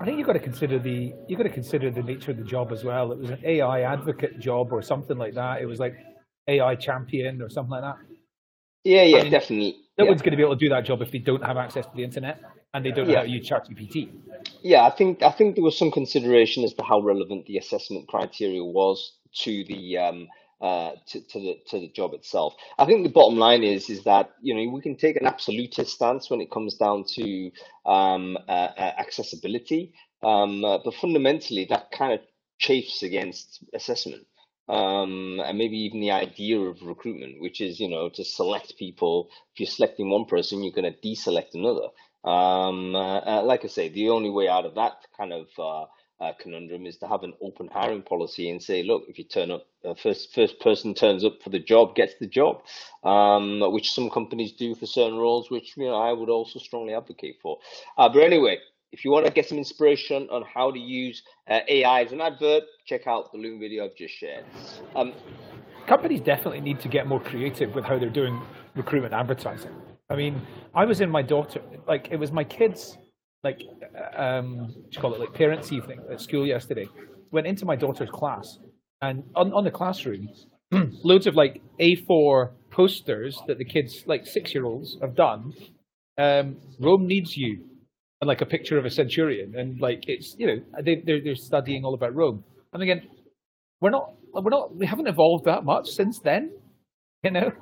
I 0.00 0.04
think 0.04 0.18
you've 0.18 0.26
got 0.26 0.32
to 0.32 0.40
consider 0.40 0.80
the 0.80 1.14
you've 1.28 1.38
got 1.38 1.44
to 1.44 1.48
consider 1.48 1.92
the 1.92 2.02
nature 2.02 2.32
of 2.32 2.38
the 2.38 2.42
job 2.42 2.72
as 2.72 2.82
well. 2.82 3.12
It 3.12 3.18
was 3.18 3.30
an 3.30 3.38
AI 3.44 3.82
advocate 3.82 4.40
job 4.40 4.72
or 4.72 4.82
something 4.82 5.16
like 5.16 5.34
that. 5.34 5.62
It 5.62 5.66
was 5.66 5.78
like 5.78 5.94
AI 6.48 6.74
champion 6.74 7.40
or 7.40 7.48
something 7.48 7.70
like 7.70 7.82
that. 7.82 7.96
Yeah, 8.82 9.04
yeah, 9.04 9.18
I 9.18 9.22
mean, 9.22 9.30
definitely. 9.30 9.76
No 9.96 10.04
yeah. 10.04 10.10
one's 10.10 10.22
going 10.22 10.32
to 10.32 10.36
be 10.36 10.42
able 10.42 10.56
to 10.56 10.58
do 10.58 10.70
that 10.70 10.84
job 10.84 11.00
if 11.02 11.12
they 11.12 11.18
don't 11.18 11.44
have 11.44 11.56
access 11.56 11.86
to 11.86 11.92
the 11.94 12.02
internet 12.02 12.42
and 12.74 12.84
they 12.84 12.90
don't 12.90 13.06
know 13.06 13.12
yeah. 13.12 13.18
how 13.20 13.24
to 13.24 13.30
use 13.30 13.48
ChatGPT. 13.48 14.10
Yeah, 14.62 14.84
I 14.84 14.90
think 14.90 15.22
I 15.22 15.30
think 15.30 15.54
there 15.54 15.64
was 15.64 15.78
some 15.78 15.92
consideration 15.92 16.64
as 16.64 16.74
to 16.74 16.82
how 16.82 17.00
relevant 17.00 17.46
the 17.46 17.56
assessment 17.56 18.08
criteria 18.08 18.62
was 18.62 19.12
to 19.42 19.64
the 19.64 19.98
um, 19.98 20.28
uh, 20.60 20.92
to, 21.06 21.20
to 21.20 21.38
the 21.38 21.54
to 21.68 21.80
the 21.80 21.88
job 21.88 22.12
itself. 22.14 22.54
I 22.78 22.84
think 22.84 23.04
the 23.04 23.12
bottom 23.12 23.38
line 23.38 23.62
is 23.62 23.88
is 23.88 24.02
that 24.04 24.32
you 24.42 24.54
know 24.54 24.72
we 24.72 24.82
can 24.82 24.96
take 24.96 25.16
an 25.16 25.26
absolutist 25.26 25.94
stance 25.94 26.28
when 26.28 26.40
it 26.40 26.50
comes 26.50 26.74
down 26.74 27.04
to 27.14 27.50
um, 27.86 28.36
uh, 28.48 28.50
uh, 28.76 28.92
accessibility, 28.98 29.94
um, 30.22 30.64
uh, 30.64 30.78
but 30.84 30.94
fundamentally 30.94 31.66
that 31.70 31.92
kind 31.92 32.12
of 32.12 32.20
chafes 32.58 33.02
against 33.02 33.62
assessment 33.72 34.26
um, 34.68 35.40
and 35.44 35.58
maybe 35.58 35.76
even 35.76 36.00
the 36.00 36.10
idea 36.10 36.58
of 36.58 36.82
recruitment, 36.82 37.40
which 37.40 37.60
is 37.60 37.78
you 37.80 37.88
know 37.88 38.08
to 38.10 38.24
select 38.24 38.78
people. 38.78 39.28
If 39.52 39.60
you're 39.60 39.66
selecting 39.66 40.10
one 40.10 40.24
person, 40.24 40.62
you're 40.62 40.72
going 40.72 40.92
to 40.92 41.08
deselect 41.08 41.54
another. 41.54 41.88
Um, 42.24 42.94
uh, 42.94 43.18
uh, 43.18 43.42
like 43.44 43.64
I 43.64 43.68
say, 43.68 43.88
the 43.88 44.10
only 44.10 44.30
way 44.30 44.48
out 44.48 44.64
of 44.64 44.74
that 44.76 45.06
kind 45.16 45.32
of 45.32 45.46
uh, 45.58 45.84
uh, 46.24 46.32
conundrum 46.38 46.86
is 46.86 46.96
to 46.98 47.08
have 47.08 47.22
an 47.22 47.34
open 47.42 47.68
hiring 47.68 48.02
policy 48.02 48.50
and 48.50 48.62
say, 48.62 48.82
look, 48.82 49.04
if 49.08 49.18
you 49.18 49.24
turn 49.24 49.50
up, 49.50 49.66
uh, 49.84 49.94
first 49.94 50.34
first 50.34 50.58
person 50.60 50.94
turns 50.94 51.24
up 51.24 51.42
for 51.42 51.50
the 51.50 51.58
job 51.58 51.94
gets 51.94 52.14
the 52.20 52.26
job, 52.26 52.62
um, 53.02 53.60
which 53.72 53.92
some 53.92 54.08
companies 54.08 54.52
do 54.52 54.74
for 54.74 54.86
certain 54.86 55.18
roles, 55.18 55.50
which 55.50 55.76
you 55.76 55.84
know 55.84 55.96
I 55.96 56.12
would 56.12 56.30
also 56.30 56.58
strongly 56.58 56.94
advocate 56.94 57.36
for. 57.42 57.58
Uh, 57.98 58.08
but 58.08 58.20
anyway, 58.20 58.58
if 58.92 59.04
you 59.04 59.10
want 59.10 59.26
to 59.26 59.32
get 59.32 59.48
some 59.48 59.58
inspiration 59.58 60.28
on 60.30 60.42
how 60.42 60.70
to 60.70 60.78
use 60.78 61.22
AI 61.48 62.02
as 62.02 62.12
an 62.12 62.20
advert, 62.20 62.62
check 62.86 63.06
out 63.06 63.32
the 63.32 63.38
Loom 63.38 63.60
video 63.60 63.84
I've 63.84 63.96
just 63.96 64.14
shared. 64.14 64.44
Um, 64.94 65.12
Companies 65.86 66.20
definitely 66.20 66.60
need 66.60 66.80
to 66.80 66.88
get 66.88 67.06
more 67.06 67.20
creative 67.20 67.74
with 67.74 67.84
how 67.84 67.98
they're 67.98 68.08
doing 68.08 68.40
recruitment 68.74 69.12
advertising. 69.12 69.74
I 70.10 70.16
mean, 70.16 70.42
I 70.74 70.84
was 70.84 71.00
in 71.00 71.10
my 71.10 71.22
daughter, 71.22 71.60
like 71.88 72.08
it 72.10 72.16
was 72.16 72.30
my 72.30 72.44
kids' 72.44 72.98
like 73.42 73.60
um, 74.16 74.74
you 74.90 75.00
call 75.00 75.14
it 75.14 75.20
like 75.20 75.32
parents' 75.34 75.72
evening 75.72 76.00
at 76.10 76.20
school 76.20 76.46
yesterday. 76.46 76.86
Went 77.30 77.46
into 77.46 77.64
my 77.64 77.76
daughter's 77.76 78.10
class, 78.10 78.58
and 79.00 79.24
on, 79.34 79.52
on 79.52 79.64
the 79.64 79.70
classroom, 79.70 80.28
loads 81.04 81.26
of 81.26 81.34
like 81.34 81.60
A4 81.80 82.52
posters 82.70 83.40
that 83.46 83.58
the 83.58 83.64
kids, 83.64 84.04
like 84.06 84.26
six 84.26 84.54
year 84.54 84.64
olds, 84.64 84.96
have 85.00 85.14
done. 85.14 85.52
Um, 86.16 86.58
Rome 86.78 87.06
needs 87.06 87.36
you, 87.36 87.64
and 88.20 88.28
like 88.28 88.40
a 88.40 88.46
picture 88.46 88.78
of 88.78 88.84
a 88.84 88.90
centurion, 88.90 89.54
and 89.56 89.80
like 89.80 90.04
it's 90.06 90.36
you 90.38 90.46
know 90.46 90.82
they 90.82 91.02
they're, 91.04 91.20
they're 91.22 91.34
studying 91.34 91.84
all 91.84 91.94
about 91.94 92.14
Rome. 92.14 92.44
And 92.72 92.82
again, 92.82 93.02
we're 93.80 93.90
not 93.90 94.14
we're 94.32 94.50
not 94.50 94.76
we 94.76 94.86
haven't 94.86 95.06
evolved 95.06 95.44
that 95.46 95.64
much 95.64 95.88
since 95.88 96.20
then, 96.20 96.50
you 97.22 97.30
know. 97.30 97.52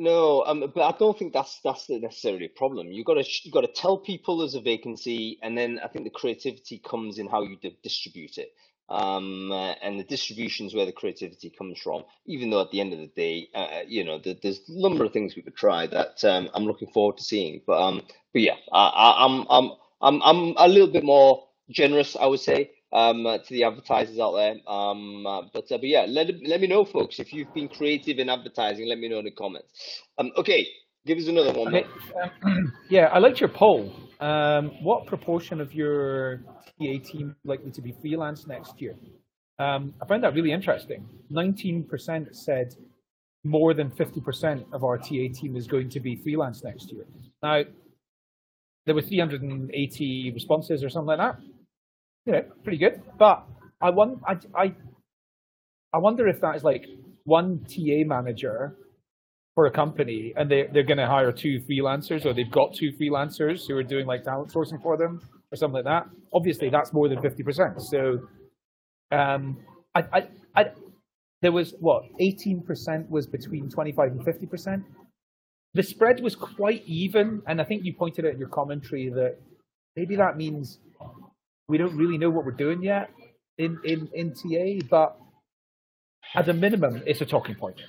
No, 0.00 0.44
um, 0.46 0.64
but 0.74 0.82
I 0.82 0.96
don't 0.98 1.18
think 1.18 1.34
that's 1.34 1.60
that's 1.62 1.90
necessarily 1.90 2.46
a 2.46 2.58
problem. 2.58 2.90
You 2.90 3.04
got 3.04 3.22
to 3.22 3.24
you 3.44 3.52
got 3.52 3.60
to 3.60 3.66
tell 3.68 3.98
people 3.98 4.38
there's 4.38 4.54
a 4.54 4.60
vacancy, 4.62 5.38
and 5.42 5.58
then 5.58 5.78
I 5.84 5.88
think 5.88 6.04
the 6.04 6.10
creativity 6.10 6.78
comes 6.78 7.18
in 7.18 7.26
how 7.26 7.42
you 7.42 7.58
distribute 7.82 8.38
it. 8.38 8.54
Um, 8.88 9.52
uh, 9.52 9.74
and 9.82 10.00
the 10.00 10.04
distribution 10.04 10.66
is 10.66 10.74
where 10.74 10.86
the 10.86 10.92
creativity 10.92 11.50
comes 11.50 11.78
from. 11.80 12.04
Even 12.24 12.48
though 12.48 12.62
at 12.62 12.70
the 12.70 12.80
end 12.80 12.94
of 12.94 12.98
the 12.98 13.08
day, 13.08 13.50
uh, 13.54 13.58
uh 13.58 13.82
you 13.86 14.02
know, 14.02 14.18
the, 14.18 14.38
there's 14.42 14.62
a 14.70 14.80
number 14.80 15.04
of 15.04 15.12
things 15.12 15.36
we 15.36 15.42
could 15.42 15.56
try 15.56 15.86
that 15.88 16.24
um, 16.24 16.48
I'm 16.54 16.64
looking 16.64 16.88
forward 16.88 17.18
to 17.18 17.22
seeing. 17.22 17.60
But 17.66 17.82
um, 17.82 18.00
but 18.32 18.40
yeah, 18.42 18.56
I, 18.72 18.86
I, 18.88 19.26
I'm 19.26 19.46
I'm 19.50 19.72
I'm 20.00 20.22
I'm 20.22 20.54
a 20.56 20.66
little 20.66 20.90
bit 20.90 21.04
more 21.04 21.46
generous, 21.68 22.16
I 22.16 22.24
would 22.24 22.40
say 22.40 22.70
um, 22.92 23.26
uh, 23.26 23.38
to 23.38 23.50
the 23.50 23.64
advertisers 23.64 24.18
out 24.18 24.32
there. 24.32 24.56
Um, 24.66 25.26
uh, 25.26 25.42
but, 25.52 25.64
uh, 25.70 25.78
but 25.78 25.84
yeah, 25.86 26.06
let, 26.08 26.28
let 26.46 26.60
me 26.60 26.66
know, 26.66 26.84
folks. 26.84 27.18
If 27.18 27.32
you've 27.32 27.52
been 27.54 27.68
creative 27.68 28.18
in 28.18 28.28
advertising, 28.28 28.88
let 28.88 28.98
me 28.98 29.08
know 29.08 29.18
in 29.18 29.24
the 29.24 29.30
comments. 29.30 30.02
Um, 30.18 30.30
okay, 30.36 30.66
give 31.06 31.18
us 31.18 31.28
another 31.28 31.52
one. 31.52 31.74
Yeah, 32.88 33.06
I 33.12 33.20
liked 33.20 33.40
your 33.40 33.50
poll. 33.50 33.92
Um, 34.18 34.72
what 34.82 35.06
proportion 35.06 35.60
of 35.60 35.72
your 35.72 36.38
TA 36.78 36.98
team 37.04 37.36
likely 37.44 37.70
to 37.70 37.80
be 37.80 37.94
freelance 38.02 38.48
next 38.48 38.80
year? 38.82 38.96
Um, 39.60 39.94
I 40.02 40.06
found 40.06 40.24
that 40.24 40.34
really 40.34 40.50
interesting. 40.50 41.06
19% 41.32 42.34
said 42.34 42.74
more 43.44 43.72
than 43.74 43.90
50% 43.90 44.64
of 44.72 44.82
our 44.82 44.98
TA 44.98 45.28
team 45.32 45.54
is 45.56 45.68
going 45.68 45.88
to 45.90 46.00
be 46.00 46.16
freelance 46.16 46.64
next 46.64 46.90
year. 46.92 47.04
Now, 47.42 47.62
there 48.86 48.94
were 48.94 49.02
380 49.02 50.32
responses 50.34 50.82
or 50.82 50.88
something 50.88 51.16
like 51.16 51.18
that 51.18 51.40
you 52.26 52.32
know, 52.32 52.42
pretty 52.62 52.78
good. 52.78 53.02
But 53.18 53.44
I 53.80 53.90
want, 53.90 54.20
I, 54.26 54.36
I, 54.54 54.74
I 55.92 55.98
wonder 55.98 56.28
if 56.28 56.40
that 56.40 56.56
is 56.56 56.64
like 56.64 56.86
one 57.24 57.64
TA 57.68 58.04
manager 58.06 58.76
for 59.54 59.66
a 59.66 59.70
company, 59.70 60.32
and 60.36 60.50
they 60.50 60.68
they're 60.72 60.84
going 60.84 60.98
to 60.98 61.06
hire 61.06 61.32
two 61.32 61.60
freelancers, 61.68 62.24
or 62.24 62.32
they've 62.32 62.50
got 62.50 62.74
two 62.74 62.92
freelancers 62.92 63.66
who 63.66 63.76
are 63.76 63.82
doing 63.82 64.06
like 64.06 64.24
talent 64.24 64.52
sourcing 64.52 64.80
for 64.82 64.96
them, 64.96 65.20
or 65.52 65.56
something 65.56 65.82
like 65.82 65.84
that. 65.84 66.06
Obviously, 66.32 66.70
that's 66.70 66.92
more 66.92 67.08
than 67.08 67.18
50%. 67.18 67.80
So 67.80 68.20
um, 69.10 69.58
I, 69.94 70.04
I, 70.12 70.28
I, 70.54 70.64
there 71.42 71.52
was 71.52 71.74
what 71.80 72.04
18% 72.20 73.08
was 73.08 73.26
between 73.26 73.68
25 73.68 74.12
and 74.12 74.20
50%. 74.20 74.84
The 75.74 75.82
spread 75.82 76.20
was 76.20 76.34
quite 76.36 76.82
even, 76.86 77.42
and 77.46 77.60
I 77.60 77.64
think 77.64 77.84
you 77.84 77.94
pointed 77.94 78.26
out 78.26 78.32
in 78.32 78.38
your 78.38 78.48
commentary 78.48 79.08
that 79.10 79.38
maybe 79.96 80.16
that 80.16 80.36
means 80.36 80.78
we 81.70 81.78
don't 81.78 81.96
really 81.96 82.18
know 82.18 82.30
what 82.30 82.44
we're 82.44 82.50
doing 82.66 82.82
yet 82.82 83.10
in 83.56 83.78
in, 83.84 84.08
in 84.12 84.34
TA, 84.34 84.86
but 84.90 85.16
at 86.34 86.48
a 86.48 86.52
minimum, 86.52 87.02
it's 87.06 87.20
a 87.20 87.26
talking 87.26 87.54
point. 87.54 87.80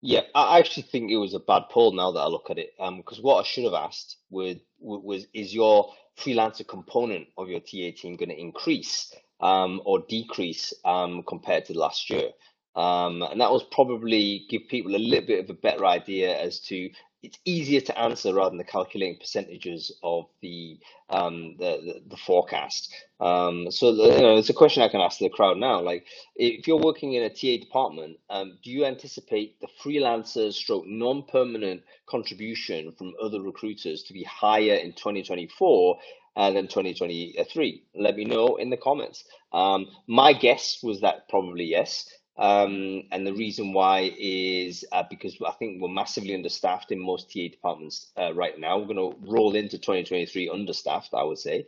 Yeah, 0.00 0.22
I 0.34 0.58
actually 0.58 0.84
think 0.84 1.10
it 1.10 1.16
was 1.16 1.34
a 1.34 1.38
bad 1.38 1.64
poll 1.70 1.92
now 1.92 2.10
that 2.12 2.20
I 2.20 2.26
look 2.26 2.50
at 2.50 2.58
it. 2.58 2.70
Um, 2.80 2.96
because 2.96 3.20
what 3.20 3.36
I 3.36 3.46
should 3.46 3.64
have 3.64 3.74
asked 3.74 4.16
was, 4.30 4.56
was 4.80 5.26
is 5.32 5.54
your 5.54 5.92
freelancer 6.18 6.66
component 6.66 7.28
of 7.38 7.48
your 7.48 7.60
TA 7.60 7.96
team 7.96 8.16
going 8.16 8.30
to 8.30 8.40
increase 8.40 9.14
um, 9.40 9.80
or 9.84 10.00
decrease 10.08 10.74
um, 10.84 11.22
compared 11.28 11.66
to 11.66 11.78
last 11.78 12.10
year? 12.10 12.30
Um, 12.74 13.22
and 13.22 13.40
that 13.40 13.52
was 13.52 13.64
probably 13.70 14.46
give 14.48 14.62
people 14.68 14.96
a 14.96 14.98
little 14.98 15.26
bit 15.26 15.44
of 15.44 15.50
a 15.50 15.60
better 15.60 15.86
idea 15.86 16.36
as 16.36 16.58
to 16.60 16.90
it's 17.22 17.38
easier 17.44 17.80
to 17.80 17.98
answer 17.98 18.34
rather 18.34 18.56
than 18.56 18.66
calculating 18.66 19.18
percentages 19.18 19.92
of 20.02 20.26
the 20.40 20.78
um, 21.08 21.56
the, 21.58 21.80
the, 21.84 22.02
the 22.10 22.16
forecast. 22.16 22.92
Um, 23.20 23.70
so 23.70 23.94
the, 23.94 24.14
you 24.16 24.22
know, 24.22 24.36
it's 24.36 24.48
a 24.48 24.54
question 24.54 24.82
I 24.82 24.88
can 24.88 25.00
ask 25.00 25.18
the 25.18 25.28
crowd 25.28 25.58
now. 25.58 25.80
Like, 25.80 26.06
if 26.34 26.66
you're 26.66 26.82
working 26.82 27.12
in 27.12 27.22
a 27.22 27.28
TA 27.28 27.62
department, 27.62 28.18
um, 28.30 28.58
do 28.64 28.70
you 28.70 28.84
anticipate 28.86 29.60
the 29.60 29.68
freelancers 29.84 30.54
stroke 30.54 30.84
non-permanent 30.86 31.82
contribution 32.06 32.92
from 32.92 33.12
other 33.22 33.40
recruiters 33.40 34.02
to 34.04 34.12
be 34.14 34.24
higher 34.24 34.74
in 34.74 34.92
2024 34.94 35.98
uh, 36.36 36.50
than 36.50 36.66
2023? 36.66 37.84
Let 37.94 38.16
me 38.16 38.24
know 38.24 38.56
in 38.56 38.70
the 38.70 38.78
comments. 38.78 39.24
Um, 39.52 39.86
my 40.06 40.32
guess 40.32 40.78
was 40.82 41.02
that 41.02 41.28
probably 41.28 41.64
yes. 41.64 42.08
Um, 42.38 43.02
and 43.12 43.26
the 43.26 43.34
reason 43.34 43.72
why 43.72 44.12
is 44.18 44.84
uh, 44.92 45.04
because 45.08 45.36
I 45.46 45.52
think 45.52 45.82
we're 45.82 45.88
massively 45.88 46.34
understaffed 46.34 46.90
in 46.90 46.98
most 46.98 47.32
TA 47.32 47.48
departments 47.50 48.10
uh, 48.18 48.32
right 48.32 48.58
now. 48.58 48.78
We're 48.78 48.94
going 48.94 49.12
to 49.12 49.18
roll 49.30 49.54
into 49.54 49.78
2023 49.78 50.48
understaffed, 50.48 51.14
I 51.14 51.24
would 51.24 51.38
say. 51.38 51.66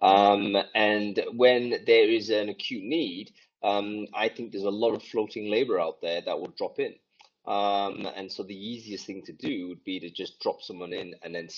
Um, 0.00 0.56
and 0.74 1.22
when 1.34 1.70
there 1.86 2.08
is 2.08 2.30
an 2.30 2.48
acute 2.48 2.84
need, 2.84 3.32
um, 3.62 4.06
I 4.14 4.28
think 4.28 4.52
there's 4.52 4.64
a 4.64 4.70
lot 4.70 4.94
of 4.94 5.02
floating 5.02 5.50
labor 5.50 5.78
out 5.80 6.00
there 6.00 6.20
that 6.22 6.40
will 6.40 6.54
drop 6.56 6.78
in. 6.78 6.94
Um, 7.46 8.08
and 8.16 8.30
so 8.30 8.42
the 8.42 8.56
easiest 8.56 9.06
thing 9.06 9.22
to 9.26 9.32
do 9.32 9.68
would 9.68 9.84
be 9.84 10.00
to 10.00 10.10
just 10.10 10.40
drop 10.40 10.62
someone 10.62 10.92
in 10.92 11.14
and 11.22 11.34
then 11.34 11.48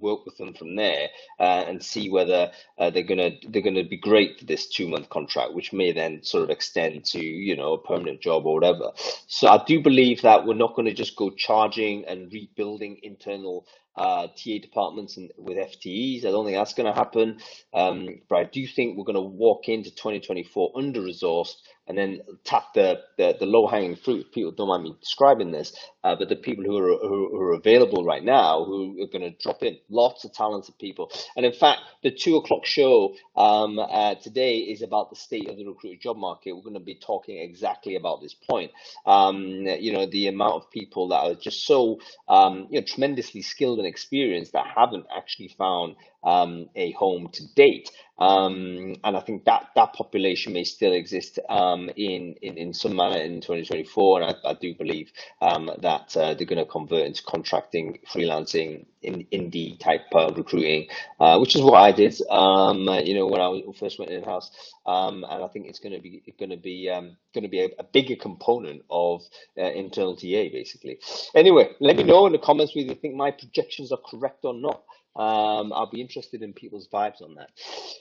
work 0.00 0.24
with 0.24 0.36
them 0.36 0.54
from 0.54 0.76
there 0.76 1.08
uh, 1.38 1.64
and 1.66 1.82
see 1.82 2.10
whether 2.10 2.50
uh, 2.78 2.90
they're 2.90 3.02
gonna 3.02 3.30
they're 3.48 3.62
gonna 3.62 3.84
be 3.84 3.96
great 3.96 4.38
for 4.38 4.44
this 4.44 4.68
two 4.68 4.88
month 4.88 5.08
contract, 5.08 5.54
which 5.54 5.72
may 5.72 5.92
then 5.92 6.22
sort 6.22 6.44
of 6.44 6.50
extend 6.50 7.04
to 7.04 7.24
you 7.24 7.56
know 7.56 7.74
a 7.74 7.82
permanent 7.82 8.20
job 8.20 8.46
or 8.46 8.54
whatever. 8.54 8.90
So 9.26 9.48
I 9.48 9.62
do 9.64 9.80
believe 9.80 10.22
that 10.22 10.46
we're 10.46 10.54
not 10.54 10.74
going 10.74 10.86
to 10.86 10.94
just 10.94 11.16
go 11.16 11.30
charging 11.30 12.04
and 12.06 12.32
rebuilding 12.32 12.98
internal 13.02 13.66
uh, 13.96 14.26
TA 14.28 14.58
departments 14.60 15.16
and 15.16 15.30
with 15.38 15.56
FTEs. 15.56 16.24
I 16.24 16.30
don't 16.30 16.44
think 16.44 16.56
that's 16.56 16.74
going 16.74 16.92
to 16.92 16.98
happen. 16.98 17.38
Um, 17.72 18.20
but 18.28 18.36
I 18.36 18.44
do 18.44 18.66
think 18.66 18.96
we're 18.96 19.04
going 19.04 19.14
to 19.14 19.20
walk 19.22 19.68
into 19.68 19.90
2024 19.90 20.72
under 20.76 21.00
resourced 21.00 21.56
and 21.88 21.96
then 21.96 22.20
tap 22.44 22.74
the, 22.74 23.00
the, 23.16 23.36
the 23.38 23.46
low 23.46 23.66
hanging 23.66 23.96
fruit. 23.96 24.32
People 24.32 24.52
don't 24.52 24.68
mind 24.68 24.84
me 24.84 24.96
describing 25.00 25.52
this, 25.52 25.72
uh, 26.04 26.16
but 26.16 26.28
the 26.28 26.36
people 26.36 26.64
who 26.64 26.76
are, 26.76 26.98
who, 26.98 27.28
who 27.30 27.40
are 27.40 27.52
available 27.52 28.04
right 28.04 28.24
now 28.24 28.64
who 28.64 29.02
are 29.02 29.06
going 29.06 29.22
to 29.22 29.42
drop 29.42 29.62
in 29.62 29.78
lots 29.88 30.24
of 30.24 30.32
talented 30.32 30.78
people. 30.78 31.10
And 31.36 31.46
in 31.46 31.52
fact, 31.52 31.80
the 32.02 32.10
two 32.10 32.36
o'clock 32.36 32.66
show 32.66 33.14
um, 33.36 33.78
uh, 33.78 34.16
today 34.16 34.58
is 34.58 34.82
about 34.82 35.10
the 35.10 35.16
state 35.16 35.48
of 35.48 35.56
the 35.56 35.66
recruiter 35.66 36.00
job 36.00 36.16
market. 36.16 36.52
We're 36.52 36.62
going 36.62 36.74
to 36.74 36.80
be 36.80 36.96
talking 36.96 37.38
exactly 37.38 37.96
about 37.96 38.20
this 38.20 38.34
point. 38.34 38.72
Um, 39.04 39.66
you 39.66 39.92
know, 39.92 40.06
the 40.06 40.28
amount 40.28 40.54
of 40.54 40.70
people 40.70 41.08
that 41.08 41.20
are 41.20 41.34
just 41.34 41.66
so 41.66 42.00
um, 42.28 42.66
you 42.70 42.80
know 42.80 42.86
tremendously 42.86 43.42
skilled 43.42 43.78
and 43.78 43.86
experienced 43.86 44.52
that 44.52 44.66
haven't 44.74 45.06
actually 45.14 45.48
found 45.48 45.96
um, 46.26 46.68
a 46.74 46.90
home 46.92 47.28
to 47.32 47.54
date. 47.54 47.90
Um, 48.18 48.96
and 49.04 49.16
I 49.16 49.20
think 49.20 49.44
that 49.44 49.68
that 49.76 49.92
population 49.92 50.54
may 50.54 50.64
still 50.64 50.92
exist 50.92 51.38
um, 51.50 51.90
in, 51.96 52.34
in 52.40 52.56
in 52.56 52.72
some 52.72 52.96
manner 52.96 53.18
in 53.18 53.42
2024. 53.42 54.22
And 54.22 54.30
I, 54.30 54.50
I 54.50 54.54
do 54.54 54.74
believe 54.74 55.12
um, 55.42 55.70
that 55.82 56.16
uh, 56.16 56.32
they're 56.34 56.46
going 56.46 56.64
to 56.64 56.64
convert 56.64 57.06
into 57.06 57.22
contracting, 57.24 57.98
freelancing, 58.10 58.86
in 59.02 59.26
indie 59.32 59.78
type 59.78 60.06
uh, 60.14 60.32
recruiting, 60.34 60.88
uh, 61.20 61.38
which 61.38 61.54
is 61.54 61.62
what 61.62 61.74
I 61.74 61.92
did. 61.92 62.18
Um, 62.30 62.88
you 63.04 63.14
know, 63.14 63.26
when 63.26 63.42
I 63.42 63.60
first 63.78 63.98
went 63.98 64.10
in 64.10 64.24
house, 64.24 64.50
um, 64.86 65.24
and 65.28 65.44
I 65.44 65.48
think 65.48 65.66
it's 65.66 65.78
going 65.78 65.94
to 65.94 66.00
be 66.00 66.22
going 66.38 66.50
to 66.50 66.56
be 66.56 66.86
going 66.86 67.42
to 67.42 67.48
be 67.48 67.60
a, 67.60 67.68
a, 67.78 67.84
bigger 67.84 68.16
component 68.16 68.82
of 68.88 69.22
uh, 69.58 69.70
internal 69.70 70.16
TA 70.16 70.48
basically. 70.50 70.98
Anyway, 71.34 71.68
let 71.80 71.96
me 71.96 72.02
know 72.02 72.26
in 72.26 72.32
the 72.32 72.38
comments 72.38 72.74
whether 72.74 72.88
you 72.88 72.94
think 72.94 73.14
my 73.14 73.30
projections 73.30 73.92
are 73.92 73.98
correct 74.10 74.44
or 74.44 74.54
not. 74.54 74.82
Um, 75.16 75.72
I'll 75.72 75.90
be 75.90 76.00
interested 76.00 76.42
in 76.42 76.52
people's 76.52 76.88
vibes 76.88 77.22
on 77.22 77.34
that. 77.36 77.50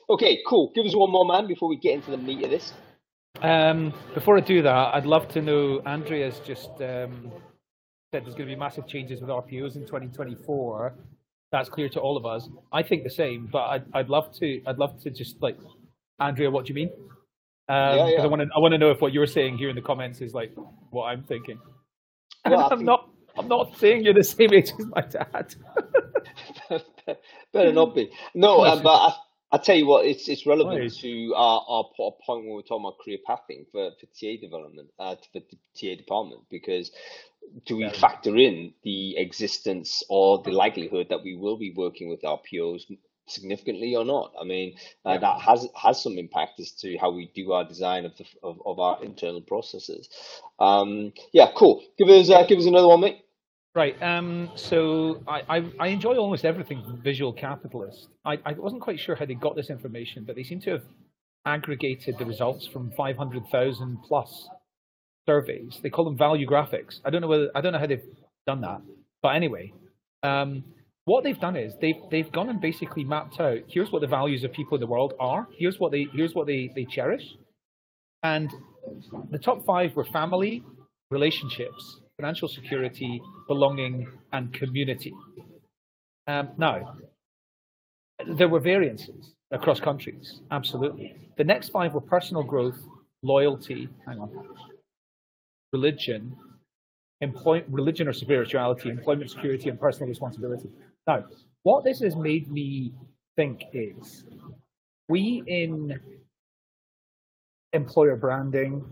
Okay, 0.10 0.40
cool. 0.48 0.72
Give 0.76 0.86
us 0.86 0.96
one 0.96 1.12
more, 1.12 1.26
man, 1.26 1.48
before 1.48 1.70
we 1.70 1.78
get 1.78 1.94
into 1.94 2.12
the 2.12 2.18
meat 2.18 2.44
of 2.44 2.50
this. 2.50 2.74
Um, 3.42 3.94
before 4.14 4.38
I 4.38 4.42
do 4.42 4.62
that, 4.62 4.94
I'd 4.94 5.06
love 5.06 5.28
to 5.30 5.42
know. 5.42 5.82
Andrea's 5.86 6.40
just 6.46 6.70
um, 6.82 7.32
said 8.12 8.26
there's 8.26 8.36
going 8.36 8.50
to 8.50 8.56
be 8.56 8.56
massive 8.56 8.88
changes 8.88 9.22
with 9.22 9.30
RPOs 9.30 9.76
in 9.76 9.86
2024. 9.86 10.94
That's 11.52 11.70
clear 11.70 11.88
to 11.90 12.00
all 12.00 12.18
of 12.18 12.26
us. 12.26 12.50
I 12.74 12.84
think 12.84 13.04
the 13.04 13.10
same, 13.10 13.48
but 13.52 13.64
I'd, 13.64 13.84
I'd 13.94 14.10
love 14.10 14.34
to. 14.40 14.62
I'd 14.66 14.78
love 14.78 15.02
to 15.04 15.10
just 15.10 15.42
like, 15.42 15.58
Andrea, 16.20 16.50
what 16.50 16.66
do 16.66 16.70
you 16.70 16.76
mean? 16.76 16.90
Um, 17.68 17.98
yeah, 17.98 18.10
yeah. 18.10 18.22
I 18.24 18.26
want 18.28 18.42
to. 18.42 18.48
I 18.56 18.60
want 18.60 18.74
to 18.74 18.78
know 18.78 18.92
if 18.92 19.02
what 19.02 19.14
you're 19.14 19.28
saying 19.28 19.58
here 19.58 19.70
in 19.70 19.76
the 19.76 19.82
comments 19.82 20.22
is 20.22 20.34
like 20.34 20.52
what 20.90 21.06
I'm 21.06 21.24
thinking. 21.24 21.60
Well, 22.46 22.60
I'm 22.72 22.78
think... 22.80 22.88
not. 22.88 23.10
I'm 23.38 23.48
not 23.48 23.78
saying 23.78 24.04
you're 24.04 24.14
the 24.14 24.24
same 24.24 24.54
age 24.54 24.72
as 24.80 24.86
my 24.86 25.02
dad. 25.02 25.56
Better 27.54 27.72
not 27.72 27.96
be. 27.96 28.12
No, 28.34 28.64
um, 28.66 28.84
but 28.84 28.90
I, 28.90 29.14
I 29.52 29.58
tell 29.58 29.76
you 29.76 29.88
what, 29.88 30.06
it's 30.06 30.28
it's 30.28 30.46
relevant 30.46 30.80
right. 30.80 30.92
to 30.92 31.34
our, 31.36 31.66
our, 31.68 31.84
point 32.26 32.46
when 32.46 32.56
we're 32.56 32.62
talking 32.62 32.86
about 32.86 33.00
career 33.00 33.20
pathing 33.26 33.66
for, 33.72 33.92
for 34.00 34.06
TA 34.08 34.40
development, 34.42 34.90
uh, 35.00 35.16
for 35.32 35.40
the 35.40 35.58
TA 35.76 35.96
department, 35.96 36.42
because 36.50 36.92
do 37.66 37.78
we 37.78 37.90
factor 37.90 38.36
in 38.36 38.74
the 38.84 39.18
existence 39.18 40.04
or 40.10 40.42
the 40.44 40.52
likelihood 40.52 41.08
that 41.10 41.24
we 41.24 41.36
will 41.36 41.58
be 41.58 41.74
working 41.76 42.10
with 42.10 42.22
RPOs 42.24 42.84
significantly 43.28 43.96
or 43.96 44.04
not? 44.04 44.34
I 44.40 44.44
mean, 44.46 44.76
uh, 45.06 45.12
yeah. 45.12 45.18
that 45.20 45.42
has 45.42 45.68
has 45.82 46.02
some 46.02 46.18
impact 46.18 46.60
as 46.60 46.72
to 46.82 46.98
how 46.98 47.12
we 47.12 47.32
do 47.36 47.52
our 47.52 47.64
design 47.64 48.06
of 48.06 48.18
the 48.18 48.26
of, 48.44 48.62
of 48.66 48.80
our 48.80 49.04
internal 49.04 49.42
processes. 49.42 50.10
Um, 50.60 51.14
yeah, 51.34 51.50
cool. 51.56 51.84
Give 51.98 52.10
us 52.10 52.30
uh, 52.30 52.46
give 52.46 52.60
us 52.60 52.66
another 52.66 52.88
one, 52.88 53.02
mate. 53.02 53.25
Right. 53.76 54.02
Um, 54.02 54.52
so 54.56 55.22
I, 55.28 55.42
I, 55.50 55.72
I, 55.82 55.88
enjoy 55.88 56.16
almost 56.16 56.46
everything 56.46 56.82
from 56.82 57.02
Visual 57.02 57.34
Capitalist. 57.34 58.08
I, 58.24 58.40
I 58.46 58.54
wasn't 58.54 58.82
quite 58.82 59.02
sure 59.02 59.16
how 59.16 59.26
they 59.26 59.34
got 59.34 59.58
this 59.58 59.70
information, 59.70 60.24
but 60.24 60.38
they 60.38 60.44
seem 60.44 60.62
to 60.62 60.72
have 60.72 60.84
aggregated 61.46 62.18
the 62.18 62.24
results 62.24 62.66
from 62.68 62.92
500,000 62.92 63.98
plus 64.08 64.48
surveys. 65.28 65.78
They 65.84 65.90
call 65.90 66.06
them 66.06 66.18
value 66.18 66.48
graphics. 66.48 67.02
I 67.04 67.10
don't 67.10 67.20
know 67.20 67.28
whether 67.28 67.52
I 67.54 67.60
don't 67.60 67.74
know 67.74 67.80
how 67.80 67.88
they've 67.88 68.02
done 68.48 68.62
that, 68.62 68.82
but 69.22 69.36
anyway, 69.36 69.74
um, 70.24 70.64
what 71.04 71.26
they've 71.26 71.40
done 71.40 71.58
is 71.58 71.74
they've 71.82 72.02
they've 72.10 72.32
gone 72.32 72.50
and 72.50 72.62
basically 72.62 73.04
mapped 73.04 73.42
out. 73.42 73.60
Here's 73.68 73.92
what 73.92 74.00
the 74.00 74.08
values 74.08 74.46
of 74.46 74.54
people 74.54 74.76
in 74.76 74.80
the 74.80 74.88
world 74.88 75.16
are. 75.20 75.50
Here's 75.58 75.82
what 75.82 75.92
they 75.92 76.08
here's 76.14 76.34
what 76.34 76.48
they 76.48 76.72
they 76.74 76.86
cherish, 76.86 77.26
and 78.24 78.50
the 79.32 79.38
top 79.38 79.66
five 79.66 79.98
were 79.98 80.06
family, 80.06 80.64
relationships, 81.12 82.00
financial 82.18 82.48
security, 82.48 83.22
belonging, 83.48 84.08
and 84.34 84.54
community. 84.54 85.14
Um, 86.28 86.50
now, 86.58 86.96
there 88.28 88.48
were 88.48 88.60
variances 88.60 89.36
across 89.52 89.80
countries, 89.80 90.42
absolutely. 90.52 91.16
The 91.38 91.44
next 91.44 91.70
five 91.70 91.94
were 91.94 92.02
personal 92.02 92.44
growth, 92.44 92.78
loyalty, 93.22 93.90
hang 94.08 94.20
on, 94.20 94.32
religion, 95.74 96.36
employ, 97.22 97.64
religion 97.68 98.08
or 98.08 98.14
spirituality, 98.14 98.90
employment 98.90 99.30
security, 99.30 99.70
and 99.70 99.80
personal 99.80 100.08
responsibility. 100.08 100.70
Now, 101.08 101.26
what 101.64 101.84
this 101.84 102.00
has 102.00 102.16
made 102.16 102.50
me 102.52 102.94
think 103.36 103.64
is 103.74 104.24
we 105.10 105.44
in 105.48 106.00
employer 107.74 108.16
branding, 108.16 108.84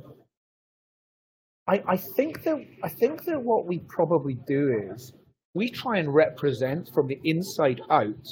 I, 1.68 1.82
I 1.88 1.98
think 1.98 2.44
that 2.44 2.66
I 2.84 2.90
think 2.90 3.24
that 3.26 3.42
what 3.42 3.66
we 3.66 3.80
probably 3.80 4.36
do 4.48 4.92
is 4.92 5.14
we 5.54 5.70
try 5.70 5.98
and 5.98 6.14
represent 6.14 6.90
from 6.94 7.08
the 7.08 7.20
inside 7.24 7.82
out 7.90 8.28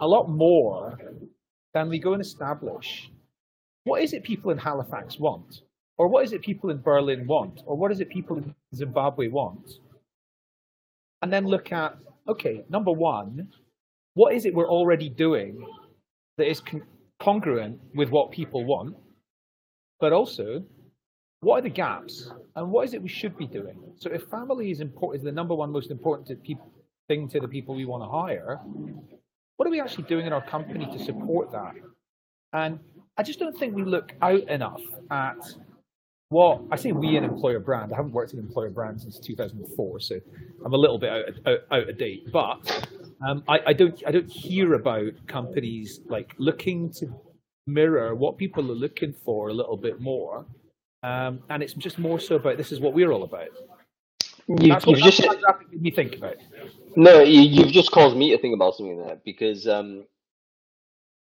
a 0.00 0.06
lot 0.06 0.28
more 0.28 0.98
than 1.74 1.88
we 1.88 1.98
go 1.98 2.12
and 2.12 2.22
establish. 2.22 3.10
What 3.84 4.02
is 4.02 4.12
it 4.12 4.22
people 4.22 4.50
in 4.50 4.58
Halifax 4.58 5.18
want, 5.18 5.62
or 5.96 6.08
what 6.08 6.24
is 6.24 6.32
it 6.32 6.42
people 6.42 6.70
in 6.70 6.80
Berlin 6.80 7.26
want, 7.26 7.62
or 7.64 7.76
what 7.76 7.90
is 7.90 8.00
it 8.00 8.10
people 8.10 8.36
in 8.36 8.54
Zimbabwe 8.74 9.28
want, 9.28 9.70
and 11.22 11.32
then 11.32 11.46
look 11.46 11.72
at 11.72 11.96
okay, 12.28 12.64
number 12.68 12.92
one, 12.92 13.48
what 14.12 14.34
is 14.34 14.44
it 14.44 14.54
we're 14.54 14.68
already 14.68 15.08
doing 15.08 15.64
that 16.36 16.50
is 16.50 16.60
con- 16.60 16.86
congruent 17.18 17.80
with 17.94 18.10
what 18.10 18.30
people 18.30 18.64
want, 18.66 18.94
but 20.00 20.12
also 20.12 20.62
what 21.40 21.58
are 21.58 21.62
the 21.62 21.68
gaps 21.68 22.30
and 22.56 22.70
what 22.70 22.86
is 22.86 22.94
it 22.94 23.02
we 23.02 23.08
should 23.08 23.36
be 23.36 23.46
doing? 23.46 23.78
So 23.96 24.10
if 24.10 24.24
family 24.24 24.70
is 24.70 24.80
important, 24.80 25.20
is 25.20 25.24
the 25.24 25.32
number 25.32 25.54
one 25.54 25.70
most 25.70 25.90
important 25.90 26.26
to 26.28 26.54
thing 27.08 27.28
to 27.28 27.40
the 27.40 27.48
people 27.48 27.74
we 27.74 27.84
want 27.84 28.02
to 28.02 28.08
hire, 28.08 28.60
what 29.56 29.66
are 29.66 29.70
we 29.70 29.80
actually 29.80 30.04
doing 30.04 30.26
in 30.26 30.32
our 30.32 30.44
company 30.46 30.86
to 30.86 31.04
support 31.04 31.50
that? 31.52 31.74
And 32.52 32.78
I 33.16 33.22
just 33.22 33.38
don't 33.38 33.56
think 33.58 33.74
we 33.74 33.84
look 33.84 34.12
out 34.22 34.48
enough 34.48 34.82
at 35.10 35.36
what 36.30 36.60
I 36.70 36.76
say 36.76 36.92
we 36.92 37.16
an 37.16 37.24
employer 37.24 37.58
brand. 37.58 37.92
I 37.92 37.96
haven't 37.96 38.12
worked 38.12 38.32
in 38.32 38.38
employer 38.38 38.70
brand 38.70 39.00
since 39.00 39.18
2004, 39.18 40.00
so 40.00 40.20
I'm 40.64 40.74
a 40.74 40.76
little 40.76 40.98
bit 40.98 41.10
out, 41.10 41.24
out, 41.46 41.58
out 41.70 41.88
of 41.88 41.98
date. 41.98 42.30
But 42.32 42.88
um, 43.26 43.42
I, 43.48 43.58
I, 43.68 43.72
don't 43.72 44.00
I 44.06 44.10
don't 44.10 44.30
hear 44.30 44.74
about 44.74 45.12
companies 45.26 46.00
like 46.08 46.34
looking 46.38 46.92
to 46.94 47.06
mirror 47.66 48.14
what 48.14 48.36
people 48.36 48.70
are 48.70 48.74
looking 48.74 49.14
for 49.24 49.48
a 49.48 49.54
little 49.54 49.76
bit 49.76 50.00
more, 50.00 50.46
um, 51.02 51.40
and 51.50 51.62
it's 51.62 51.74
just 51.74 51.98
more 51.98 52.18
so 52.18 52.36
about 52.36 52.56
this 52.56 52.72
is 52.72 52.80
what 52.80 52.94
we're 52.94 53.12
all 53.12 53.22
about. 53.22 53.48
You, 54.48 54.76
you've 54.86 54.98
just 55.02 55.24
me 55.72 55.90
think 55.90 56.16
about. 56.16 56.36
No, 56.96 57.20
you, 57.20 57.64
have 57.64 57.72
just 57.72 57.90
caused 57.90 58.16
me 58.16 58.30
to 58.30 58.38
think 58.38 58.54
about 58.54 58.74
something 58.74 58.98
there 58.98 59.18
because 59.24 59.68
um, 59.68 60.04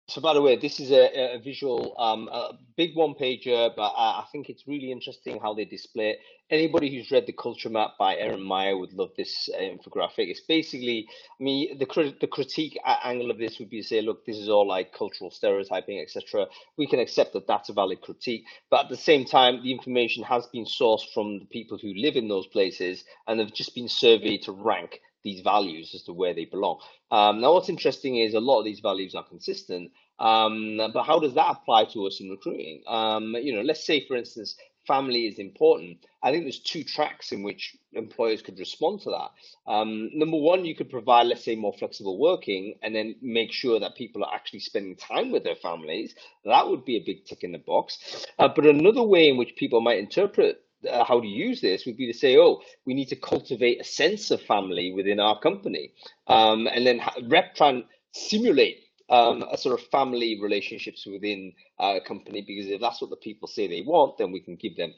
so, 0.09 0.21
by 0.21 0.33
the 0.33 0.41
way, 0.41 0.55
this 0.55 0.79
is 0.79 0.91
a, 0.91 1.35
a 1.35 1.39
visual, 1.39 1.93
um, 1.99 2.29
a 2.29 2.53
big 2.77 2.95
one 2.95 3.13
pager, 3.13 3.75
but 3.75 3.89
I, 3.89 4.21
I, 4.21 4.25
think 4.31 4.47
it's 4.47 4.65
really 4.65 4.89
interesting 4.89 5.37
how 5.41 5.53
they 5.53 5.65
display 5.65 6.11
it. 6.11 6.19
Anybody 6.49 6.89
who's 6.89 7.11
read 7.11 7.25
the 7.25 7.33
Culture 7.33 7.69
Map 7.69 7.95
by 7.99 8.15
Erin 8.15 8.41
Meyer 8.41 8.77
would 8.77 8.93
love 8.93 9.09
this 9.17 9.49
uh, 9.53 9.59
infographic. 9.59 10.29
It's 10.29 10.39
basically, 10.39 11.09
I 11.09 11.43
mean, 11.43 11.77
the 11.77 12.15
the 12.21 12.27
critique 12.27 12.79
angle 13.03 13.31
of 13.31 13.37
this 13.37 13.59
would 13.59 13.69
be 13.69 13.81
to 13.81 13.87
say, 13.87 13.99
look, 13.99 14.25
this 14.25 14.37
is 14.37 14.47
all 14.47 14.65
like 14.65 14.93
cultural 14.93 15.29
stereotyping, 15.29 15.99
etc. 15.99 16.45
We 16.77 16.87
can 16.87 16.99
accept 16.99 17.33
that 17.33 17.45
that's 17.45 17.67
a 17.67 17.73
valid 17.73 17.99
critique, 17.99 18.45
but 18.71 18.85
at 18.85 18.89
the 18.89 18.95
same 18.95 19.25
time, 19.25 19.61
the 19.61 19.73
information 19.73 20.23
has 20.23 20.47
been 20.47 20.63
sourced 20.63 21.13
from 21.13 21.39
the 21.39 21.45
people 21.45 21.77
who 21.77 21.93
live 21.93 22.15
in 22.15 22.29
those 22.29 22.47
places 22.47 23.03
and 23.27 23.41
have 23.41 23.53
just 23.53 23.75
been 23.75 23.89
surveyed 23.89 24.43
to 24.43 24.53
rank 24.53 25.01
these 25.23 25.41
values 25.41 25.93
as 25.93 26.03
to 26.03 26.13
where 26.13 26.33
they 26.33 26.45
belong. 26.45 26.79
Um, 27.11 27.41
now, 27.41 27.53
what's 27.53 27.69
interesting 27.69 28.17
is 28.17 28.33
a 28.33 28.39
lot 28.39 28.59
of 28.59 28.65
these 28.65 28.79
values 28.79 29.15
are 29.15 29.23
consistent, 29.23 29.91
um, 30.19 30.79
but 30.93 31.03
how 31.03 31.19
does 31.19 31.33
that 31.35 31.51
apply 31.51 31.85
to 31.93 32.07
us 32.07 32.19
in 32.19 32.29
recruiting? 32.29 32.83
Um, 32.87 33.35
you 33.35 33.55
know, 33.55 33.61
let's 33.61 33.85
say, 33.85 34.05
for 34.07 34.15
instance, 34.15 34.55
family 34.87 35.27
is 35.27 35.37
important. 35.37 35.97
I 36.23 36.31
think 36.31 36.45
there's 36.45 36.61
two 36.61 36.83
tracks 36.83 37.31
in 37.31 37.43
which 37.43 37.75
employers 37.93 38.41
could 38.41 38.57
respond 38.57 39.01
to 39.01 39.11
that. 39.11 39.71
Um, 39.71 40.09
number 40.13 40.37
one, 40.37 40.65
you 40.65 40.75
could 40.75 40.89
provide, 40.89 41.27
let's 41.27 41.43
say, 41.43 41.55
more 41.55 41.73
flexible 41.73 42.17
working 42.17 42.75
and 42.81 42.95
then 42.95 43.15
make 43.21 43.51
sure 43.51 43.79
that 43.79 43.95
people 43.95 44.23
are 44.23 44.33
actually 44.33 44.61
spending 44.61 44.95
time 44.95 45.31
with 45.31 45.43
their 45.43 45.55
families. 45.55 46.15
That 46.45 46.67
would 46.67 46.85
be 46.85 46.95
a 46.95 47.03
big 47.05 47.25
tick 47.25 47.43
in 47.43 47.51
the 47.51 47.59
box. 47.59 48.25
Uh, 48.39 48.47
but 48.47 48.65
another 48.65 49.03
way 49.03 49.27
in 49.27 49.37
which 49.37 49.55
people 49.55 49.81
might 49.81 49.99
interpret 49.99 50.63
uh, 50.89 51.03
how 51.03 51.19
to 51.19 51.27
use 51.27 51.61
this 51.61 51.85
would 51.85 51.97
be 51.97 52.11
to 52.11 52.17
say, 52.17 52.37
oh, 52.37 52.61
we 52.85 52.93
need 52.93 53.09
to 53.09 53.15
cultivate 53.15 53.81
a 53.81 53.83
sense 53.83 54.31
of 54.31 54.41
family 54.41 54.91
within 54.93 55.19
our 55.19 55.39
company, 55.39 55.91
um, 56.27 56.67
and 56.67 56.85
then 56.85 57.01
rep 57.27 57.55
try 57.55 57.69
and 57.69 57.83
simulate 58.11 58.77
um, 59.09 59.43
a 59.51 59.57
sort 59.57 59.79
of 59.79 59.85
family 59.87 60.39
relationships 60.41 61.05
within 61.05 61.53
a 61.79 61.99
company. 62.05 62.43
Because 62.45 62.69
if 62.69 62.81
that's 62.81 63.01
what 63.01 63.09
the 63.09 63.15
people 63.17 63.47
say 63.47 63.67
they 63.67 63.81
want, 63.81 64.17
then 64.17 64.31
we 64.31 64.41
can 64.41 64.55
give 64.55 64.75
them 64.75 64.93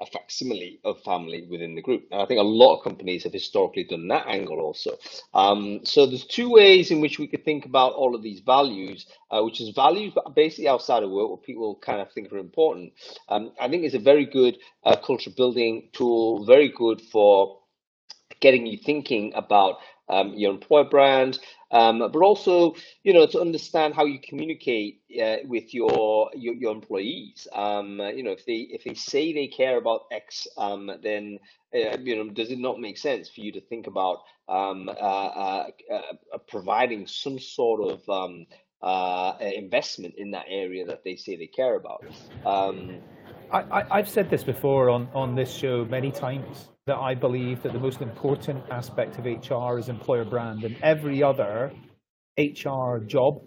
a 0.00 0.06
facsimile 0.06 0.80
of 0.84 1.00
family 1.02 1.46
within 1.50 1.74
the 1.74 1.82
group. 1.82 2.04
And 2.10 2.20
I 2.20 2.26
think 2.26 2.40
a 2.40 2.44
lot 2.44 2.76
of 2.76 2.84
companies 2.84 3.24
have 3.24 3.32
historically 3.32 3.84
done 3.84 4.08
that 4.08 4.26
angle 4.26 4.60
also. 4.60 4.96
Um, 5.32 5.80
so 5.84 6.06
there's 6.06 6.24
two 6.24 6.50
ways 6.50 6.90
in 6.90 7.00
which 7.00 7.18
we 7.18 7.28
could 7.28 7.44
think 7.44 7.64
about 7.64 7.94
all 7.94 8.14
of 8.14 8.22
these 8.22 8.40
values, 8.40 9.06
uh, 9.30 9.42
which 9.42 9.60
is 9.60 9.70
values, 9.70 10.12
basically 10.34 10.68
outside 10.68 11.02
of 11.02 11.10
work, 11.10 11.30
what 11.30 11.42
people 11.42 11.78
kind 11.80 12.00
of 12.00 12.12
think 12.12 12.32
are 12.32 12.38
important. 12.38 12.92
Um, 13.28 13.52
I 13.60 13.68
think 13.68 13.84
it's 13.84 13.94
a 13.94 14.00
very 14.00 14.26
good 14.26 14.58
uh, 14.84 14.96
culture 14.96 15.30
building 15.36 15.90
tool, 15.92 16.44
very 16.44 16.68
good 16.68 17.00
for 17.00 17.60
getting 18.40 18.66
you 18.66 18.76
thinking 18.76 19.32
about 19.34 19.76
um, 20.08 20.34
your 20.34 20.52
employer 20.52 20.84
brand, 20.84 21.38
um, 21.70 21.98
but 21.98 22.16
also 22.16 22.74
you 23.02 23.12
know 23.12 23.26
to 23.26 23.40
understand 23.40 23.94
how 23.94 24.04
you 24.04 24.18
communicate 24.20 25.00
uh, 25.22 25.36
with 25.44 25.72
your, 25.74 26.30
your, 26.34 26.54
your 26.54 26.72
employees. 26.72 27.46
Um, 27.52 28.00
you 28.14 28.22
know 28.22 28.32
if 28.32 28.44
they 28.46 28.68
if 28.70 28.84
they 28.84 28.94
say 28.94 29.32
they 29.32 29.46
care 29.46 29.78
about 29.78 30.02
X, 30.12 30.46
um, 30.56 30.90
then 31.02 31.38
uh, 31.74 31.98
you 31.98 32.16
know 32.16 32.30
does 32.30 32.50
it 32.50 32.58
not 32.58 32.80
make 32.80 32.98
sense 32.98 33.28
for 33.28 33.40
you 33.40 33.52
to 33.52 33.60
think 33.60 33.86
about 33.86 34.18
um, 34.48 34.88
uh, 34.88 34.92
uh, 34.92 35.66
uh, 35.92 36.38
providing 36.48 37.06
some 37.06 37.38
sort 37.38 37.80
of 37.90 38.08
um, 38.08 38.46
uh, 38.82 39.34
investment 39.40 40.14
in 40.18 40.30
that 40.32 40.46
area 40.48 40.84
that 40.86 41.04
they 41.04 41.16
say 41.16 41.36
they 41.36 41.46
care 41.46 41.76
about? 41.76 42.04
Um, 42.44 43.00
I, 43.52 43.84
I've 43.90 44.08
said 44.08 44.30
this 44.30 44.42
before 44.42 44.90
on, 44.90 45.08
on 45.14 45.34
this 45.34 45.54
show 45.54 45.84
many 45.84 46.10
times 46.10 46.70
that 46.86 46.96
I 46.96 47.14
believe 47.14 47.62
that 47.62 47.72
the 47.72 47.78
most 47.78 48.02
important 48.02 48.64
aspect 48.70 49.18
of 49.18 49.24
HR 49.24 49.78
is 49.78 49.88
employer 49.88 50.24
brand, 50.24 50.64
and 50.64 50.76
every 50.82 51.22
other 51.22 51.72
HR 52.38 52.98
job 52.98 53.40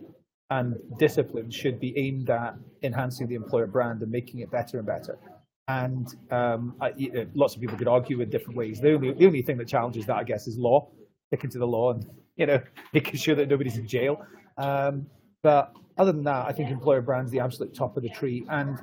and 0.49 0.75
discipline 0.97 1.51
should 1.51 1.79
be 1.79 1.97
aimed 1.97 2.29
at 2.29 2.55
enhancing 2.81 3.27
the 3.27 3.35
employer 3.35 3.67
brand 3.67 4.01
and 4.01 4.11
making 4.11 4.39
it 4.39 4.49
better 4.49 4.77
and 4.77 4.87
better. 4.87 5.19
And 5.67 6.07
um, 6.31 6.75
I, 6.79 6.93
you 6.95 7.11
know, 7.11 7.25
lots 7.35 7.55
of 7.55 7.61
people 7.61 7.77
could 7.77 7.89
argue 7.89 8.21
in 8.21 8.29
different 8.29 8.57
ways. 8.57 8.79
The 8.79 8.93
only, 8.93 9.13
the 9.13 9.25
only 9.25 9.41
thing 9.41 9.57
that 9.57 9.67
challenges 9.67 10.05
that, 10.05 10.15
I 10.15 10.23
guess, 10.23 10.47
is 10.47 10.57
law, 10.57 10.89
sticking 11.27 11.49
to 11.51 11.59
the 11.59 11.67
law 11.67 11.91
and 11.91 12.05
you 12.37 12.45
know 12.45 12.61
making 12.93 13.15
sure 13.15 13.35
that 13.35 13.49
nobody's 13.49 13.77
in 13.77 13.87
jail. 13.87 14.25
Um, 14.57 15.07
but 15.43 15.73
other 15.97 16.11
than 16.11 16.23
that, 16.23 16.45
I 16.47 16.53
think 16.53 16.69
employer 16.69 17.01
brand's 17.01 17.31
the 17.31 17.41
absolute 17.41 17.75
top 17.75 17.97
of 17.97 18.03
the 18.03 18.09
tree. 18.09 18.45
And 18.49 18.79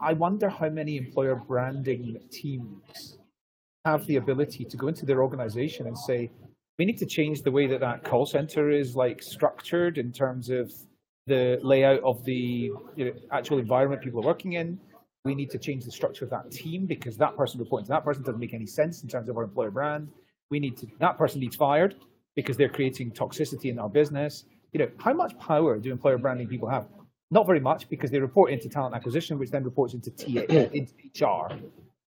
I 0.00 0.12
wonder 0.12 0.48
how 0.48 0.68
many 0.68 0.96
employer 0.96 1.36
branding 1.36 2.20
teams 2.30 3.18
have 3.84 4.06
the 4.06 4.16
ability 4.16 4.64
to 4.64 4.76
go 4.76 4.88
into 4.88 5.04
their 5.04 5.22
organization 5.22 5.86
and 5.86 5.96
say, 5.96 6.30
we 6.78 6.84
need 6.84 6.98
to 6.98 7.06
change 7.06 7.42
the 7.42 7.50
way 7.50 7.66
that 7.66 7.80
that 7.80 8.02
call 8.04 8.26
center 8.26 8.70
is 8.70 8.96
like 8.96 9.22
structured 9.22 9.98
in 9.98 10.12
terms 10.12 10.50
of 10.50 10.72
the 11.26 11.58
layout 11.62 12.02
of 12.02 12.24
the 12.24 12.70
you 12.96 13.04
know, 13.04 13.12
actual 13.30 13.58
environment 13.58 14.02
people 14.02 14.20
are 14.20 14.26
working 14.26 14.54
in. 14.54 14.78
We 15.24 15.34
need 15.34 15.50
to 15.50 15.58
change 15.58 15.84
the 15.84 15.90
structure 15.90 16.24
of 16.24 16.30
that 16.30 16.50
team 16.50 16.86
because 16.86 17.16
that 17.16 17.36
person 17.36 17.60
reporting 17.60 17.86
to 17.86 17.90
that 17.90 18.04
person 18.04 18.22
doesn't 18.22 18.40
make 18.40 18.52
any 18.52 18.66
sense 18.66 19.02
in 19.02 19.08
terms 19.08 19.28
of 19.28 19.36
our 19.36 19.44
employer 19.44 19.70
brand. 19.70 20.08
We 20.50 20.60
need 20.60 20.76
to 20.78 20.86
that 20.98 21.16
person 21.16 21.40
needs 21.40 21.56
fired 21.56 21.94
because 22.36 22.56
they're 22.56 22.68
creating 22.68 23.12
toxicity 23.12 23.70
in 23.70 23.78
our 23.78 23.88
business. 23.88 24.44
You 24.72 24.80
know, 24.80 24.88
how 24.98 25.14
much 25.14 25.38
power 25.38 25.78
do 25.78 25.90
employer 25.90 26.18
branding 26.18 26.48
people 26.48 26.68
have? 26.68 26.88
Not 27.30 27.46
very 27.46 27.60
much 27.60 27.88
because 27.88 28.10
they 28.10 28.20
report 28.20 28.52
into 28.52 28.68
talent 28.68 28.94
acquisition, 28.94 29.38
which 29.38 29.50
then 29.50 29.64
reports 29.64 29.94
into 29.94 30.10
TA, 30.10 30.42
into 30.72 30.92
HR. 31.18 31.56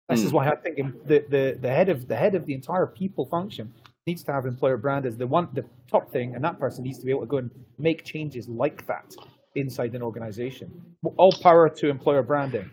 This 0.08 0.22
is 0.22 0.30
hmm. 0.30 0.36
why 0.36 0.48
I 0.48 0.56
think 0.56 1.06
the, 1.06 1.24
the, 1.28 1.58
the 1.60 1.68
head 1.68 1.88
of 1.88 2.08
the 2.08 2.16
head 2.16 2.34
of 2.34 2.46
the 2.46 2.54
entire 2.54 2.86
people 2.86 3.26
function 3.26 3.72
needs 4.06 4.22
to 4.24 4.32
have 4.32 4.46
employer 4.46 4.76
brand 4.76 5.06
as 5.06 5.16
the 5.16 5.26
one 5.26 5.48
the 5.52 5.64
top 5.90 6.10
thing, 6.10 6.34
and 6.34 6.44
that 6.44 6.58
person 6.58 6.84
needs 6.84 6.98
to 6.98 7.04
be 7.04 7.10
able 7.10 7.22
to 7.22 7.26
go 7.26 7.36
and 7.38 7.50
make 7.78 8.04
changes 8.04 8.48
like 8.48 8.86
that 8.86 9.14
inside 9.54 9.94
an 9.94 10.02
organization. 10.02 10.70
All 11.16 11.32
power 11.32 11.68
to 11.68 11.88
employer 11.88 12.22
branding. 12.22 12.70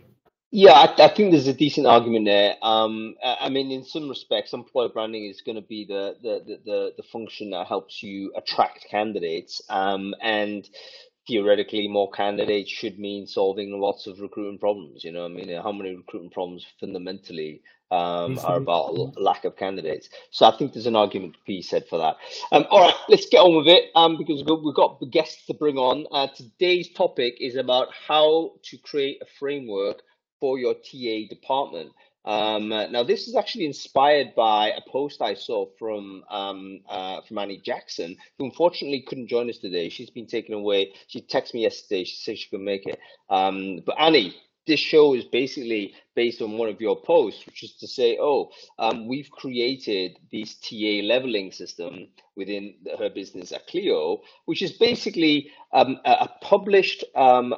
Yeah, 0.49 0.71
I, 0.71 1.05
I 1.05 1.07
think 1.09 1.31
there's 1.31 1.47
a 1.47 1.53
decent 1.53 1.87
argument 1.87 2.25
there. 2.25 2.55
Um, 2.61 3.15
I 3.21 3.49
mean, 3.49 3.69
in 3.69 3.83
some 3.83 4.07
respects, 4.07 4.53
employer 4.53 4.87
branding 4.87 5.25
is 5.25 5.41
going 5.41 5.57
to 5.57 5.61
be 5.61 5.85
the, 5.85 6.15
the 6.21 6.59
the 6.63 6.93
the 6.95 7.03
function 7.03 7.49
that 7.49 7.67
helps 7.67 8.01
you 8.01 8.33
attract 8.35 8.87
candidates. 8.89 9.61
Um, 9.69 10.15
and 10.21 10.67
theoretically 11.27 11.87
more 11.87 12.09
candidates 12.11 12.71
should 12.71 12.99
mean 12.99 13.27
solving 13.27 13.79
lots 13.79 14.07
of 14.07 14.19
recruitment 14.19 14.59
problems. 14.61 15.03
You 15.03 15.11
know, 15.11 15.25
I 15.25 15.27
mean, 15.27 15.49
how 15.61 15.71
many 15.71 15.95
recruitment 15.95 16.33
problems 16.33 16.65
fundamentally 16.79 17.61
um, 17.91 18.39
are 18.43 18.57
about 18.57 19.19
lack 19.19 19.45
of 19.45 19.57
candidates? 19.57 20.09
So 20.31 20.45
I 20.45 20.57
think 20.57 20.73
there's 20.73 20.87
an 20.87 20.95
argument 20.95 21.33
to 21.33 21.39
be 21.45 21.61
said 21.61 21.85
for 21.89 21.99
that. 21.99 22.17
Um, 22.51 22.65
all 22.69 22.81
right, 22.81 22.95
let's 23.09 23.27
get 23.27 23.39
on 23.39 23.57
with 23.57 23.67
it 23.67 23.85
um, 23.95 24.17
because 24.17 24.43
we've 24.45 24.75
got 24.75 24.99
guests 25.11 25.45
to 25.47 25.53
bring 25.53 25.77
on. 25.77 26.05
Uh, 26.11 26.27
today's 26.35 26.89
topic 26.93 27.35
is 27.39 27.55
about 27.55 27.89
how 28.07 28.53
to 28.63 28.77
create 28.77 29.21
a 29.21 29.25
framework 29.39 30.01
for 30.39 30.59
your 30.59 30.73
TA 30.75 31.27
department. 31.29 31.91
Um, 32.27 32.67
now, 32.67 33.03
this 33.03 33.29
is 33.29 33.37
actually 33.37 33.65
inspired 33.65 34.35
by 34.35 34.71
a 34.71 34.81
post 34.91 35.21
I 35.21 35.33
saw 35.33 35.65
from 35.79 36.25
um, 36.29 36.81
uh, 36.89 37.21
from 37.21 37.37
Annie 37.37 37.61
Jackson, 37.63 38.17
who 38.37 38.45
unfortunately 38.45 39.05
couldn't 39.07 39.29
join 39.29 39.49
us 39.49 39.59
today. 39.59 39.87
She's 39.87 40.09
been 40.09 40.27
taken 40.27 40.53
away. 40.53 40.91
She 41.07 41.21
texted 41.21 41.53
me 41.53 41.61
yesterday. 41.61 42.03
She 42.03 42.17
said 42.17 42.37
she 42.37 42.49
could 42.49 42.59
make 42.59 42.85
it. 42.85 42.99
Um, 43.29 43.79
but 43.85 43.95
Annie, 43.97 44.35
this 44.67 44.81
show 44.81 45.13
is 45.13 45.23
basically 45.23 45.93
based 46.15 46.41
on 46.41 46.57
one 46.57 46.67
of 46.67 46.81
your 46.81 47.01
posts, 47.01 47.45
which 47.45 47.63
is 47.63 47.71
to 47.75 47.87
say, 47.87 48.17
oh, 48.19 48.49
um, 48.77 49.07
we've 49.07 49.31
created 49.31 50.17
this 50.29 50.55
TA 50.55 51.05
leveling 51.05 51.53
system 51.53 52.09
within 52.35 52.75
her 52.99 53.09
business 53.09 53.53
at 53.53 53.67
Cleo, 53.67 54.19
which 54.43 54.61
is 54.61 54.73
basically 54.73 55.49
um, 55.71 55.97
a, 56.03 56.11
a, 56.11 56.35
published 56.41 57.05
um, 57.15 57.55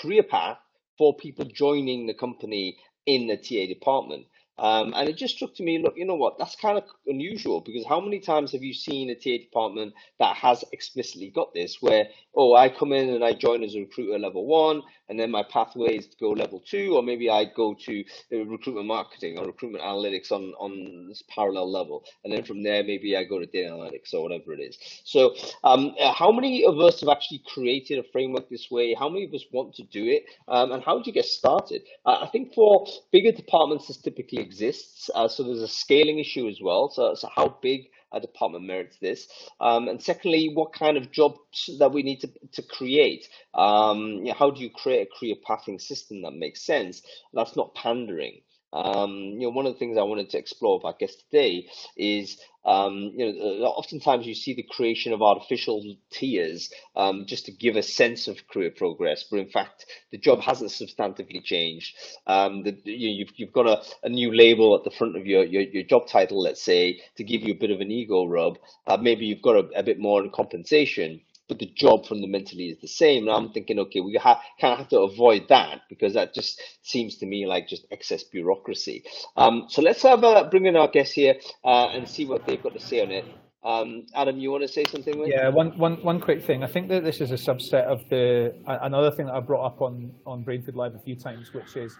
career 0.00 0.22
path 0.22 0.58
for 0.96 1.16
people 1.16 1.44
joining 1.44 2.06
the 2.06 2.14
company 2.14 2.76
in 3.06 3.28
the 3.28 3.36
TA 3.36 3.66
department. 3.72 4.26
Um, 4.58 4.92
and 4.94 5.08
it 5.08 5.16
just 5.16 5.36
struck 5.36 5.54
to 5.54 5.62
me, 5.62 5.82
look, 5.82 5.94
you 5.96 6.04
know 6.04 6.14
what, 6.14 6.38
that's 6.38 6.56
kind 6.56 6.78
of 6.78 6.84
unusual 7.06 7.60
because 7.60 7.86
how 7.86 8.00
many 8.00 8.20
times 8.20 8.52
have 8.52 8.62
you 8.62 8.74
seen 8.74 9.10
a 9.10 9.14
TA 9.14 9.42
department 9.42 9.94
that 10.18 10.36
has 10.36 10.64
explicitly 10.72 11.30
got 11.30 11.52
this 11.54 11.78
where, 11.80 12.08
oh, 12.34 12.54
I 12.54 12.68
come 12.68 12.92
in 12.92 13.10
and 13.10 13.24
I 13.24 13.32
join 13.32 13.62
as 13.62 13.74
a 13.74 13.80
recruiter 13.80 14.18
level 14.18 14.46
one, 14.46 14.82
and 15.08 15.18
then 15.18 15.30
my 15.30 15.42
pathway 15.42 15.96
is 15.96 16.06
to 16.06 16.16
go 16.18 16.30
level 16.30 16.62
two, 16.66 16.96
or 16.96 17.02
maybe 17.02 17.28
I 17.28 17.44
go 17.44 17.74
to 17.74 18.04
recruitment 18.30 18.86
marketing 18.86 19.38
or 19.38 19.46
recruitment 19.46 19.84
analytics 19.84 20.32
on, 20.32 20.54
on 20.58 21.08
this 21.08 21.22
parallel 21.28 21.70
level. 21.70 22.04
And 22.24 22.32
then 22.32 22.44
from 22.44 22.62
there, 22.62 22.82
maybe 22.82 23.16
I 23.16 23.24
go 23.24 23.38
to 23.38 23.46
data 23.46 23.70
analytics 23.70 24.14
or 24.14 24.22
whatever 24.22 24.52
it 24.54 24.60
is. 24.60 24.78
So 25.04 25.34
um, 25.64 25.94
how 26.14 26.32
many 26.32 26.64
of 26.64 26.78
us 26.78 27.00
have 27.00 27.10
actually 27.10 27.42
created 27.46 27.98
a 27.98 28.04
framework 28.10 28.48
this 28.48 28.70
way? 28.70 28.94
How 28.94 29.08
many 29.08 29.24
of 29.24 29.34
us 29.34 29.44
want 29.52 29.74
to 29.74 29.82
do 29.84 30.04
it? 30.06 30.24
Um, 30.48 30.72
and 30.72 30.82
how 30.82 30.96
did 30.96 31.06
you 31.06 31.12
get 31.12 31.26
started? 31.26 31.82
Uh, 32.06 32.20
I 32.22 32.28
think 32.28 32.54
for 32.54 32.86
bigger 33.10 33.32
departments, 33.32 33.90
it's 33.90 33.98
typically 33.98 34.41
exists. 34.42 35.08
Uh, 35.14 35.28
so 35.28 35.42
there's 35.42 35.62
a 35.62 35.68
scaling 35.68 36.18
issue 36.18 36.48
as 36.48 36.60
well. 36.60 36.90
So, 36.90 37.14
so 37.14 37.28
how 37.34 37.56
big 37.62 37.88
a 38.12 38.20
department 38.20 38.66
merits 38.66 38.98
this? 38.98 39.28
Um, 39.60 39.88
and 39.88 40.02
secondly, 40.02 40.50
what 40.52 40.72
kind 40.72 40.96
of 40.96 41.10
jobs 41.10 41.70
that 41.78 41.92
we 41.92 42.02
need 42.02 42.20
to, 42.20 42.30
to 42.52 42.62
create? 42.62 43.28
Um, 43.54 44.00
you 44.18 44.24
know, 44.24 44.34
how 44.34 44.50
do 44.50 44.60
you 44.60 44.70
create 44.70 45.08
a 45.08 45.18
career 45.18 45.36
pathing 45.46 45.78
system 45.78 46.22
that 46.22 46.32
makes 46.32 46.62
sense? 46.62 47.02
That's 47.32 47.56
not 47.56 47.74
pandering. 47.74 48.42
Um, 48.72 49.14
you 49.38 49.42
know, 49.42 49.50
one 49.50 49.66
of 49.66 49.74
the 49.74 49.78
things 49.78 49.98
I 49.98 50.02
wanted 50.02 50.30
to 50.30 50.38
explore, 50.38 50.80
I 50.84 50.92
guess, 50.98 51.14
today 51.14 51.68
is, 51.96 52.38
um, 52.64 53.12
you 53.14 53.32
know, 53.32 53.66
oftentimes 53.66 54.26
you 54.26 54.34
see 54.34 54.54
the 54.54 54.62
creation 54.62 55.12
of 55.12 55.22
artificial 55.22 55.82
tiers 56.10 56.70
um, 56.96 57.26
just 57.26 57.46
to 57.46 57.52
give 57.52 57.76
a 57.76 57.82
sense 57.82 58.28
of 58.28 58.48
career 58.48 58.70
progress, 58.70 59.24
but 59.30 59.40
in 59.40 59.48
fact, 59.48 59.86
the 60.10 60.18
job 60.18 60.40
hasn't 60.40 60.70
substantively 60.70 61.42
changed. 61.42 61.94
Um, 62.26 62.62
the, 62.62 62.78
you, 62.84 63.10
have 63.10 63.18
you've, 63.18 63.32
you've 63.36 63.52
got 63.52 63.66
a, 63.66 63.82
a 64.04 64.08
new 64.08 64.34
label 64.34 64.74
at 64.74 64.84
the 64.84 64.90
front 64.90 65.16
of 65.16 65.26
your, 65.26 65.44
your, 65.44 65.62
your 65.62 65.82
job 65.84 66.06
title, 66.06 66.40
let's 66.40 66.62
say, 66.62 67.00
to 67.16 67.24
give 67.24 67.42
you 67.42 67.52
a 67.52 67.58
bit 67.58 67.70
of 67.70 67.80
an 67.80 67.90
ego 67.90 68.24
rub. 68.26 68.58
Uh, 68.86 68.96
maybe 68.96 69.26
you've 69.26 69.42
got 69.42 69.56
a, 69.56 69.68
a 69.76 69.82
bit 69.82 69.98
more 69.98 70.22
in 70.22 70.30
compensation 70.30 71.20
but 71.48 71.58
the 71.58 71.66
job 71.66 72.06
fundamentally 72.06 72.68
is 72.70 72.78
the 72.80 72.88
same. 72.88 73.28
And 73.28 73.36
I'm 73.36 73.52
thinking, 73.52 73.78
okay, 73.80 74.00
we 74.00 74.16
ha- 74.16 74.40
kind 74.60 74.72
of 74.72 74.78
have 74.78 74.88
to 74.88 75.00
avoid 75.00 75.48
that 75.48 75.82
because 75.88 76.14
that 76.14 76.34
just 76.34 76.60
seems 76.82 77.16
to 77.18 77.26
me 77.26 77.46
like 77.46 77.68
just 77.68 77.86
excess 77.90 78.24
bureaucracy. 78.24 79.04
Um, 79.36 79.66
so 79.68 79.82
let's 79.82 80.02
have 80.02 80.24
a, 80.24 80.48
bring 80.50 80.66
in 80.66 80.76
our 80.76 80.88
guests 80.88 81.14
here 81.14 81.34
uh, 81.64 81.88
and 81.92 82.08
see 82.08 82.24
what 82.24 82.46
they've 82.46 82.62
got 82.62 82.74
to 82.74 82.80
say 82.80 83.02
on 83.02 83.10
it. 83.10 83.24
Um, 83.64 84.06
Adam, 84.14 84.38
you 84.38 84.50
want 84.50 84.62
to 84.62 84.68
say 84.68 84.84
something? 84.90 85.18
With? 85.18 85.28
Yeah, 85.28 85.48
one, 85.48 85.78
one, 85.78 86.02
one 86.02 86.20
quick 86.20 86.42
thing. 86.44 86.64
I 86.64 86.66
think 86.66 86.88
that 86.88 87.04
this 87.04 87.20
is 87.20 87.30
a 87.30 87.34
subset 87.34 87.84
of 87.84 88.02
the 88.10 88.54
another 88.66 89.10
thing 89.12 89.26
that 89.26 89.34
I 89.34 89.40
brought 89.40 89.64
up 89.64 89.80
on 89.80 90.12
on 90.26 90.44
Brainfood 90.44 90.74
Live 90.74 90.96
a 90.96 90.98
few 90.98 91.14
times, 91.14 91.54
which 91.54 91.76
is 91.76 91.96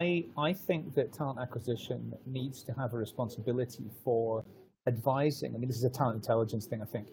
I 0.00 0.26
I 0.36 0.52
think 0.52 0.94
that 0.94 1.12
talent 1.12 1.40
acquisition 1.40 2.12
needs 2.26 2.62
to 2.62 2.72
have 2.74 2.92
a 2.94 2.96
responsibility 2.96 3.90
for 4.04 4.44
advising. 4.86 5.54
I 5.54 5.58
mean, 5.58 5.68
this 5.68 5.78
is 5.78 5.84
a 5.84 5.90
talent 5.90 6.16
intelligence 6.16 6.66
thing, 6.66 6.80
I 6.80 6.84
think, 6.86 7.08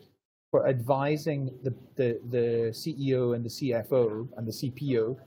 for 0.55 0.69
advising 0.69 1.49
the, 1.63 1.73
the, 1.97 2.17
the 2.29 2.71
CEO 2.71 3.35
and 3.35 3.43
the 3.43 3.49
CFO 3.49 4.25
and 4.37 4.47
the 4.47 4.53
CPO 4.53 5.17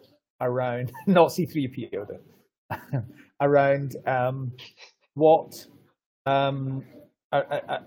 around, 0.40 0.90
not 1.06 1.28
C3PO 1.28 2.06
though, 2.08 3.02
around 3.42 3.96
um, 4.06 4.52
what 5.12 5.66
um, 6.24 6.82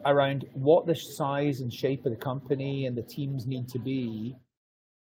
around 0.05 0.45
what 0.53 0.85
the 0.85 0.93
size 0.93 1.61
and 1.61 1.73
shape 1.73 2.05
of 2.05 2.11
the 2.11 2.17
company 2.17 2.85
and 2.85 2.95
the 2.95 3.01
teams 3.01 3.47
need 3.47 3.67
to 3.69 3.79
be 3.79 4.35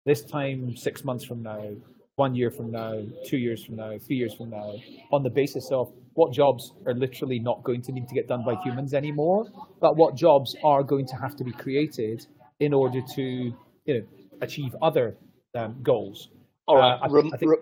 this 0.04 0.22
time 0.22 0.76
six 0.76 1.04
months 1.04 1.24
from 1.24 1.42
now 1.42 1.70
one 2.16 2.34
year 2.34 2.50
from 2.50 2.70
now, 2.70 3.02
two 3.26 3.38
years 3.38 3.64
from 3.64 3.76
now, 3.76 3.96
three 3.98 4.16
years 4.16 4.34
from 4.34 4.50
now, 4.50 4.74
on 5.12 5.22
the 5.22 5.30
basis 5.30 5.70
of 5.70 5.90
what 6.16 6.32
jobs 6.32 6.72
are 6.86 6.94
literally 6.94 7.38
not 7.38 7.62
going 7.62 7.82
to 7.82 7.92
need 7.92 8.08
to 8.08 8.14
get 8.14 8.26
done 8.26 8.44
by 8.44 8.56
humans 8.62 8.94
anymore, 8.94 9.46
but 9.80 9.96
what 9.96 10.14
jobs 10.14 10.56
are 10.64 10.82
going 10.82 11.06
to 11.06 11.16
have 11.16 11.36
to 11.36 11.44
be 11.44 11.52
created 11.52 12.26
in 12.58 12.72
order 12.72 13.00
to 13.14 13.22
you 13.22 13.94
know 13.94 14.02
achieve 14.40 14.74
other 14.82 15.16
um, 15.54 15.76
goals. 15.82 16.28
All 16.66 16.76
right. 16.76 16.98
Uh, 17.00 17.08
I, 17.14 17.34
I 17.34 17.36
think 17.36 17.52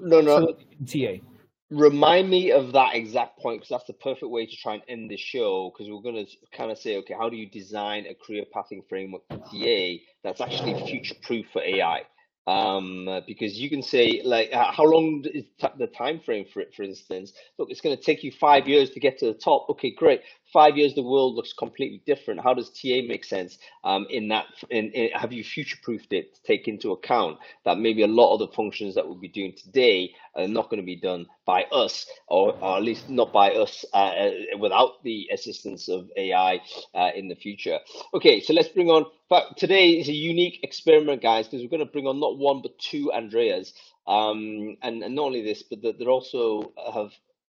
no, 0.00 0.20
no. 0.20 0.52
TA. 0.86 1.22
Remind 1.70 2.30
me 2.30 2.52
of 2.52 2.72
that 2.72 2.94
exact 2.94 3.40
point 3.40 3.60
because 3.60 3.70
that's 3.70 3.86
the 3.86 3.92
perfect 3.92 4.30
way 4.30 4.46
to 4.46 4.56
try 4.56 4.74
and 4.74 4.82
end 4.88 5.10
the 5.10 5.16
show. 5.16 5.72
Because 5.72 5.90
we're 5.90 6.00
going 6.00 6.24
to 6.24 6.56
kind 6.56 6.70
of 6.70 6.78
say, 6.78 6.96
okay, 6.98 7.14
how 7.18 7.28
do 7.28 7.36
you 7.36 7.50
design 7.50 8.06
a 8.06 8.14
career 8.14 8.44
pathing 8.52 8.82
framework 8.88 9.22
for 9.28 9.38
TA 9.38 9.96
that's 10.22 10.40
actually 10.40 10.74
future 10.86 11.16
proof 11.22 11.46
for 11.52 11.60
AI? 11.62 12.02
Um, 12.46 13.22
because 13.26 13.58
you 13.58 13.68
can 13.70 13.82
say 13.82 14.22
like 14.24 14.52
how 14.52 14.84
long 14.84 15.24
is 15.32 15.44
the 15.78 15.86
time 15.88 16.20
frame 16.20 16.46
for 16.52 16.60
it 16.60 16.74
for 16.74 16.82
instance? 16.82 17.32
Look 17.58 17.70
it's 17.70 17.80
going 17.80 17.96
to 17.96 18.02
take 18.02 18.22
you 18.22 18.32
five 18.32 18.68
years 18.68 18.90
to 18.90 19.00
get 19.00 19.18
to 19.18 19.26
the 19.26 19.34
top. 19.34 19.66
Okay 19.70 19.90
great 19.90 20.22
five 20.56 20.78
years 20.78 20.94
the 20.94 21.02
world 21.02 21.34
looks 21.34 21.52
completely 21.52 22.00
different. 22.06 22.40
How 22.40 22.54
does 22.54 22.70
ta 22.70 23.02
make 23.06 23.26
sense 23.26 23.58
um, 23.84 24.06
in 24.08 24.28
that 24.28 24.46
in, 24.70 24.90
in 24.92 25.10
have 25.10 25.30
you 25.30 25.44
future 25.44 25.76
proofed 25.82 26.14
it 26.14 26.34
to 26.34 26.42
take 26.44 26.66
into 26.66 26.92
account 26.92 27.36
that 27.66 27.76
maybe 27.76 28.02
a 28.02 28.06
lot 28.06 28.32
of 28.32 28.38
the 28.38 28.48
functions 28.56 28.94
that 28.94 29.06
we'll 29.06 29.20
be 29.28 29.28
doing 29.28 29.52
today 29.54 30.14
are 30.34 30.48
not 30.48 30.70
going 30.70 30.80
to 30.80 30.86
be 30.86 30.96
done 30.96 31.26
by 31.44 31.64
us 31.64 32.06
or, 32.28 32.54
or 32.62 32.78
at 32.78 32.82
least 32.82 33.10
not 33.10 33.34
by 33.34 33.50
us 33.50 33.84
uh, 33.92 33.96
uh, 33.96 34.30
without 34.58 35.04
the 35.04 35.28
assistance 35.30 35.90
of 35.90 36.08
ai 36.16 36.58
uh, 36.94 37.10
in 37.14 37.28
the 37.28 37.36
future? 37.36 37.78
Okay 38.14 38.40
so 38.40 38.54
let's 38.54 38.68
bring 38.68 38.88
on 38.88 39.04
but 39.28 39.58
today 39.58 39.90
is 39.90 40.08
a 40.08 40.14
unique 40.14 40.60
experiment 40.62 41.20
guys 41.20 41.46
because 41.46 41.60
we're 41.62 41.76
going 41.76 41.86
to 41.86 41.92
bring 41.92 42.06
on 42.06 42.18
not 42.18 42.38
one 42.38 42.62
but 42.62 42.78
two 42.78 43.12
andreas. 43.12 43.74
Um, 44.06 44.78
and, 44.80 45.02
and 45.02 45.14
not 45.14 45.26
only 45.26 45.42
this 45.42 45.62
but 45.62 45.82
that 45.82 45.98
they 45.98 46.06
also 46.06 46.72
have 46.94 47.10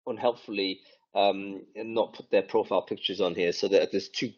unhelpfully 0.05 0.81
um, 1.15 1.62
and 1.76 1.93
not 1.93 2.13
put 2.13 2.30
their 2.30 2.43
profile 2.43 2.82
pictures 2.82 3.19
on 3.19 3.34
here 3.34 3.52
so 3.52 3.67
that 3.67 3.91
there's 3.91 4.10
two 4.10 4.32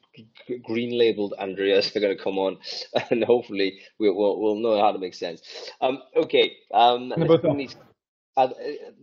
green 0.64 0.98
labeled 0.98 1.34
Andreas 1.38 1.92
they're 1.92 2.02
going 2.02 2.18
to 2.18 2.24
come 2.24 2.38
on 2.38 2.58
and 3.10 3.24
hopefully 3.24 3.80
we'll, 4.00 4.16
we'll, 4.16 4.40
we'll 4.40 4.56
know 4.56 4.82
how 4.82 4.92
to 4.92 5.00
make 5.00 5.14
sense. 5.14 5.42
Um, 5.82 6.00
okay. 6.16 6.54
Um, 6.74 7.14
these, 7.58 7.76
are, 8.38 8.52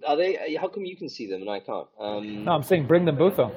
are, 0.07 0.17
they, 0.17 0.57
how 0.59 0.69
come 0.69 0.85
you 0.85 0.97
can 0.97 1.09
see 1.09 1.29
them 1.29 1.43
and 1.43 1.51
I 1.51 1.61
can't? 1.61 1.89
Um, 2.01 2.45
no, 2.45 2.53
I'm 2.53 2.63
saying 2.63 2.87
bring 2.87 3.05
them 3.05 3.17
both 3.17 3.39
on. 3.39 3.53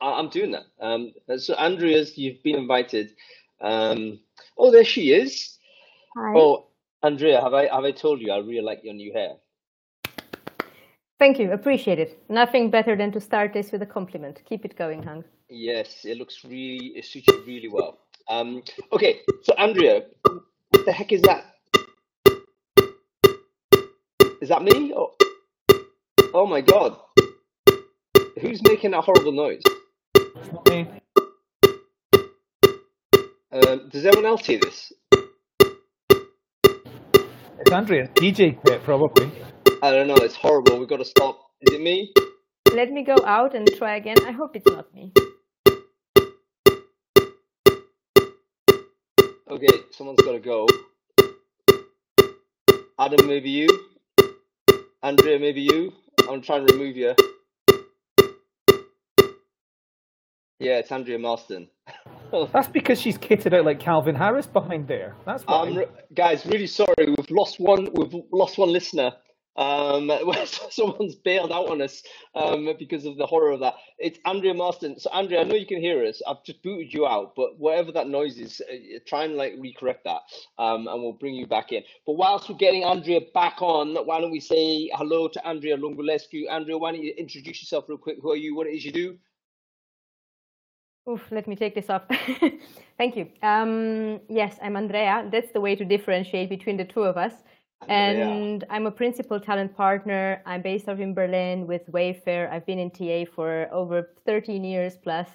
I, 0.00 0.18
am 0.18 0.28
doing 0.28 0.50
that. 0.52 0.64
Um, 0.80 1.12
so 1.38 1.54
Andreas, 1.54 2.18
you've 2.18 2.42
been 2.42 2.56
invited. 2.56 3.12
Um, 3.60 4.18
oh, 4.58 4.70
there 4.70 4.84
she 4.84 5.12
is. 5.12 5.58
Hi. 6.16 6.34
Oh, 6.36 6.66
Andrea, 7.02 7.40
have 7.40 7.54
I, 7.54 7.72
have 7.72 7.84
I 7.84 7.92
told 7.92 8.20
you 8.20 8.32
I 8.32 8.38
really 8.38 8.62
like 8.62 8.80
your 8.82 8.94
new 8.94 9.12
hair? 9.12 9.34
Thank 11.18 11.38
you. 11.38 11.52
Appreciate 11.52 11.98
it. 11.98 12.22
Nothing 12.28 12.70
better 12.70 12.94
than 12.94 13.10
to 13.12 13.20
start 13.20 13.52
this 13.54 13.72
with 13.72 13.80
a 13.82 13.86
compliment. 13.86 14.42
Keep 14.46 14.66
it 14.66 14.76
going, 14.76 15.02
Hung. 15.02 15.24
Yes, 15.48 16.04
it 16.04 16.18
looks 16.18 16.44
really, 16.44 16.92
it 16.96 17.04
suits 17.06 17.26
you 17.28 17.42
really 17.46 17.68
well. 17.68 17.98
Um, 18.28 18.62
okay, 18.92 19.20
so 19.42 19.54
Andrea, 19.54 20.02
what 20.22 20.84
the 20.84 20.92
heck 20.92 21.12
is 21.12 21.22
that? 21.22 21.44
Is 24.42 24.50
that 24.50 24.62
me? 24.62 24.92
Oh, 24.94 25.14
oh 26.34 26.46
my 26.46 26.60
god. 26.60 26.98
Who's 28.40 28.62
making 28.62 28.90
that 28.90 29.02
horrible 29.02 29.32
noise? 29.32 29.62
It's 30.14 30.52
not 30.52 30.68
me. 30.68 30.86
Um, 33.52 33.88
does 33.88 34.04
anyone 34.04 34.26
else 34.26 34.44
hear 34.44 34.58
this? 34.60 34.92
It's 36.64 37.70
Andrea. 37.70 38.08
DJ 38.08 38.60
quit, 38.60 38.82
probably. 38.82 39.32
I 39.82 39.90
don't 39.90 40.08
know. 40.08 40.16
It's 40.16 40.34
horrible. 40.34 40.78
We've 40.78 40.88
got 40.88 40.98
to 40.98 41.04
stop. 41.04 41.50
Is 41.60 41.74
it 41.74 41.80
me? 41.80 42.12
Let 42.72 42.90
me 42.90 43.04
go 43.04 43.16
out 43.24 43.54
and 43.54 43.68
try 43.76 43.96
again. 43.96 44.16
I 44.24 44.32
hope 44.32 44.56
it's 44.56 44.66
not 44.66 44.92
me. 44.94 45.12
Okay, 49.48 49.68
someone's 49.90 50.20
got 50.22 50.32
to 50.32 50.40
go. 50.40 50.66
Adam, 52.98 53.26
maybe 53.26 53.50
you. 53.50 53.68
Andrea, 55.02 55.38
maybe 55.38 55.62
you. 55.62 55.92
I'm 56.28 56.40
trying 56.40 56.66
to 56.66 56.72
remove 56.74 56.96
you. 56.96 57.14
Yeah, 60.58 60.78
it's 60.78 60.90
Andrea 60.90 61.18
Marston. 61.18 61.68
That's 62.52 62.68
because 62.68 63.00
she's 63.00 63.18
kitted 63.18 63.52
out 63.52 63.64
like 63.64 63.78
Calvin 63.78 64.14
Harris 64.14 64.46
behind 64.46 64.88
there. 64.88 65.14
That's 65.24 65.44
why. 65.44 65.68
Um, 65.68 65.84
guys, 66.14 66.44
really 66.46 66.66
sorry. 66.66 66.94
We've 66.98 67.30
lost 67.30 67.60
one. 67.60 67.88
We've 67.92 68.22
lost 68.32 68.58
one 68.58 68.72
listener. 68.72 69.12
Um, 69.56 70.12
someone's 70.70 71.14
bailed 71.14 71.52
out 71.52 71.68
on 71.68 71.80
us 71.80 72.02
um, 72.34 72.68
because 72.78 73.06
of 73.06 73.16
the 73.16 73.26
horror 73.26 73.52
of 73.52 73.60
that. 73.60 73.74
It's 73.98 74.18
Andrea 74.24 74.54
Marston. 74.54 74.98
So, 74.98 75.10
Andrea, 75.10 75.40
I 75.40 75.44
know 75.44 75.54
you 75.54 75.66
can 75.66 75.80
hear 75.80 76.04
us. 76.04 76.20
I've 76.26 76.44
just 76.44 76.62
booted 76.62 76.92
you 76.92 77.06
out, 77.06 77.34
but 77.36 77.58
whatever 77.58 77.92
that 77.92 78.08
noise 78.08 78.38
is, 78.38 78.60
uh, 78.60 78.98
try 79.06 79.24
and 79.24 79.36
like 79.36 79.54
recorrect 79.54 80.04
that, 80.04 80.20
um, 80.58 80.86
and 80.88 81.02
we'll 81.02 81.12
bring 81.12 81.34
you 81.34 81.46
back 81.46 81.72
in. 81.72 81.82
But 82.06 82.14
whilst 82.14 82.48
we're 82.48 82.56
getting 82.56 82.84
Andrea 82.84 83.20
back 83.32 83.62
on, 83.62 83.94
why 84.06 84.20
don't 84.20 84.30
we 84.30 84.40
say 84.40 84.90
hello 84.94 85.28
to 85.28 85.46
Andrea 85.46 85.76
Lungulescu? 85.76 86.50
Andrea, 86.50 86.78
why 86.78 86.92
don't 86.92 87.02
you 87.02 87.14
introduce 87.16 87.62
yourself 87.62 87.86
real 87.88 87.98
quick? 87.98 88.18
Who 88.20 88.32
are 88.32 88.36
you? 88.36 88.54
What 88.54 88.66
it 88.66 88.74
is 88.74 88.84
you 88.84 88.92
do? 88.92 89.18
Oof, 91.08 91.30
let 91.30 91.46
me 91.46 91.54
take 91.54 91.74
this 91.74 91.88
off. 91.88 92.02
Thank 92.98 93.16
you. 93.16 93.28
Um, 93.40 94.20
yes, 94.28 94.58
I'm 94.60 94.76
Andrea. 94.76 95.28
That's 95.30 95.52
the 95.52 95.60
way 95.60 95.76
to 95.76 95.84
differentiate 95.84 96.48
between 96.48 96.76
the 96.76 96.84
two 96.84 97.02
of 97.02 97.16
us. 97.16 97.32
And 97.88 98.62
yeah. 98.62 98.74
I'm 98.74 98.86
a 98.86 98.90
principal 98.90 99.38
talent 99.38 99.76
partner. 99.76 100.42
I'm 100.46 100.62
based 100.62 100.88
out 100.88 101.00
in 101.00 101.14
Berlin 101.14 101.66
with 101.66 101.86
Wayfair. 101.92 102.50
I've 102.50 102.66
been 102.66 102.78
in 102.78 102.90
TA 102.90 103.30
for 103.30 103.68
over 103.72 104.10
13 104.24 104.64
years 104.64 104.96
plus. 104.96 105.28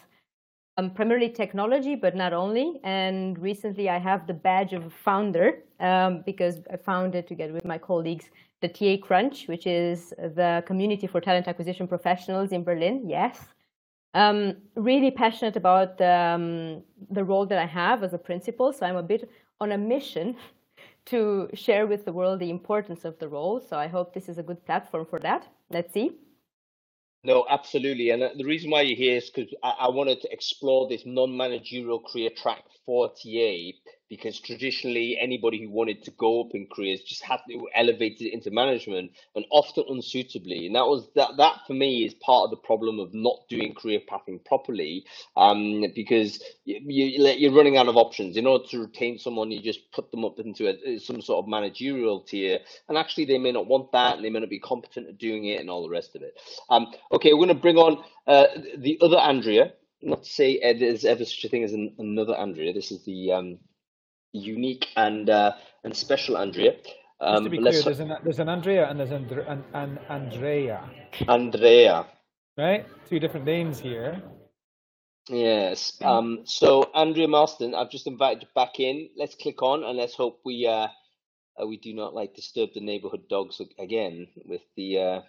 Um, 0.77 0.91
primarily 0.91 1.29
technology, 1.29 1.95
but 1.95 2.15
not 2.15 2.33
only. 2.33 2.79
And 2.83 3.37
recently 3.37 3.89
I 3.89 3.99
have 3.99 4.25
the 4.25 4.33
badge 4.33 4.73
of 4.73 4.85
a 4.85 4.89
founder 4.89 5.63
um, 5.79 6.23
because 6.25 6.55
I 6.71 6.77
founded 6.77 7.27
together 7.27 7.53
with 7.53 7.65
my 7.65 7.77
colleagues 7.77 8.29
the 8.61 8.69
TA 8.69 9.03
Crunch, 9.05 9.47
which 9.47 9.65
is 9.65 10.09
the 10.19 10.63
community 10.65 11.07
for 11.07 11.19
talent 11.19 11.47
acquisition 11.47 11.87
professionals 11.87 12.51
in 12.51 12.63
Berlin. 12.63 13.03
Yes. 13.07 13.39
Um, 14.13 14.57
really 14.75 15.09
passionate 15.09 15.55
about 15.55 15.99
um, 16.01 16.83
the 17.09 17.23
role 17.23 17.45
that 17.47 17.57
I 17.57 17.65
have 17.65 18.03
as 18.03 18.13
a 18.13 18.17
principal. 18.17 18.71
So 18.71 18.85
I'm 18.85 18.97
a 18.97 19.03
bit 19.03 19.29
on 19.59 19.71
a 19.71 19.77
mission 19.77 20.35
to 21.05 21.49
share 21.53 21.87
with 21.87 22.05
the 22.05 22.13
world 22.13 22.39
the 22.39 22.49
importance 22.49 23.05
of 23.05 23.17
the 23.19 23.27
role. 23.27 23.59
So 23.59 23.77
I 23.77 23.87
hope 23.87 24.13
this 24.13 24.29
is 24.29 24.37
a 24.37 24.43
good 24.43 24.65
platform 24.65 25.05
for 25.09 25.19
that. 25.19 25.47
Let's 25.69 25.93
see. 25.93 26.11
No, 27.23 27.45
absolutely. 27.49 28.09
And 28.09 28.23
uh, 28.23 28.29
the 28.35 28.45
reason 28.45 28.71
why 28.71 28.81
you're 28.81 28.97
here 28.97 29.17
is 29.17 29.29
because 29.29 29.53
I, 29.63 29.75
I 29.81 29.89
wanted 29.89 30.21
to 30.21 30.31
explore 30.31 30.87
this 30.89 31.03
non 31.05 31.35
managerial 31.35 31.99
career 31.99 32.31
track 32.35 32.63
for 32.85 33.09
TA 33.09 33.77
because 34.11 34.41
traditionally 34.41 35.17
anybody 35.21 35.63
who 35.63 35.69
wanted 35.69 36.03
to 36.03 36.11
go 36.11 36.41
up 36.41 36.53
in 36.53 36.67
careers 36.67 36.99
just 37.01 37.23
had 37.23 37.39
to 37.49 37.65
elevate 37.73 38.19
it 38.19 38.33
into 38.33 38.51
management 38.51 39.09
and 39.35 39.45
often 39.51 39.85
unsuitably. 39.87 40.65
And 40.65 40.75
that 40.75 40.85
was 40.85 41.07
that 41.15 41.37
that 41.37 41.61
for 41.65 41.73
me 41.73 42.03
is 42.03 42.13
part 42.15 42.43
of 42.43 42.49
the 42.49 42.57
problem 42.57 42.99
of 42.99 43.13
not 43.13 43.47
doing 43.47 43.73
career 43.73 44.01
pathing 44.05 44.41
properly 44.45 45.05
um, 45.37 45.85
because 45.95 46.43
you, 46.65 47.25
are 47.25 47.55
running 47.55 47.77
out 47.77 47.87
of 47.87 47.95
options. 47.95 48.35
In 48.35 48.45
order 48.45 48.65
to 48.71 48.81
retain 48.81 49.17
someone 49.17 49.49
you 49.49 49.61
just 49.61 49.89
put 49.93 50.11
them 50.11 50.25
up 50.25 50.39
into 50.39 50.67
a, 50.67 50.99
some 50.99 51.21
sort 51.21 51.45
of 51.45 51.49
managerial 51.49 52.19
tier 52.19 52.59
and 52.89 52.97
actually 52.97 53.23
they 53.23 53.37
may 53.37 53.53
not 53.53 53.67
want 53.67 53.93
that 53.93 54.17
and 54.17 54.25
they 54.25 54.29
may 54.29 54.41
not 54.41 54.49
be 54.49 54.59
competent 54.59 55.07
at 55.07 55.19
doing 55.19 55.45
it 55.45 55.61
and 55.61 55.69
all 55.69 55.83
the 55.83 55.89
rest 55.89 56.17
of 56.17 56.21
it. 56.21 56.37
Um, 56.69 56.87
okay 57.13 57.31
we're 57.31 57.45
going 57.45 57.55
to 57.55 57.55
bring 57.55 57.77
on 57.77 58.03
uh, 58.27 58.47
the 58.77 58.99
other 59.01 59.17
andrea. 59.17 59.71
Not 60.01 60.23
to 60.23 60.29
say 60.29 60.59
uh, 60.59 60.73
there's 60.77 61.05
ever 61.05 61.23
such 61.23 61.45
a 61.45 61.47
thing 61.47 61.63
as 61.63 61.71
an, 61.71 61.93
another 61.97 62.35
andrea. 62.35 62.73
This 62.73 62.91
is 62.91 63.05
the 63.05 63.31
um, 63.31 63.59
unique 64.33 64.87
and 64.95 65.29
uh, 65.29 65.53
and 65.83 65.95
special 65.95 66.37
Andrea. 66.37 66.73
Um, 67.19 67.43
to 67.43 67.49
be 67.49 67.59
clear, 67.59 67.81
there's 67.83 67.99
an, 67.99 68.13
there's 68.23 68.39
an 68.39 68.49
Andrea 68.49 68.89
and 68.89 68.99
there's 68.99 69.11
an, 69.11 69.29
an, 69.47 69.63
an 69.73 69.99
Andrea. 70.09 70.89
Andrea. 71.27 72.07
Right? 72.57 72.85
Two 73.07 73.19
different 73.19 73.45
names 73.45 73.79
here. 73.79 74.21
Yes. 75.29 76.01
Um, 76.01 76.41
so 76.45 76.89
Andrea 76.95 77.27
Marston, 77.27 77.75
I've 77.75 77.91
just 77.91 78.07
invited 78.07 78.43
you 78.43 78.47
back 78.55 78.79
in. 78.79 79.09
Let's 79.15 79.35
click 79.35 79.61
on 79.61 79.83
and 79.83 79.97
let's 79.97 80.15
hope 80.15 80.39
we 80.43 80.65
uh, 80.65 80.87
uh 81.61 81.67
we 81.67 81.77
do 81.77 81.93
not 81.93 82.15
like 82.15 82.33
disturb 82.33 82.73
the 82.73 82.81
neighborhood 82.81 83.29
dogs 83.29 83.61
again 83.77 84.27
with 84.45 84.61
the 84.75 84.97
uh, 84.97 85.21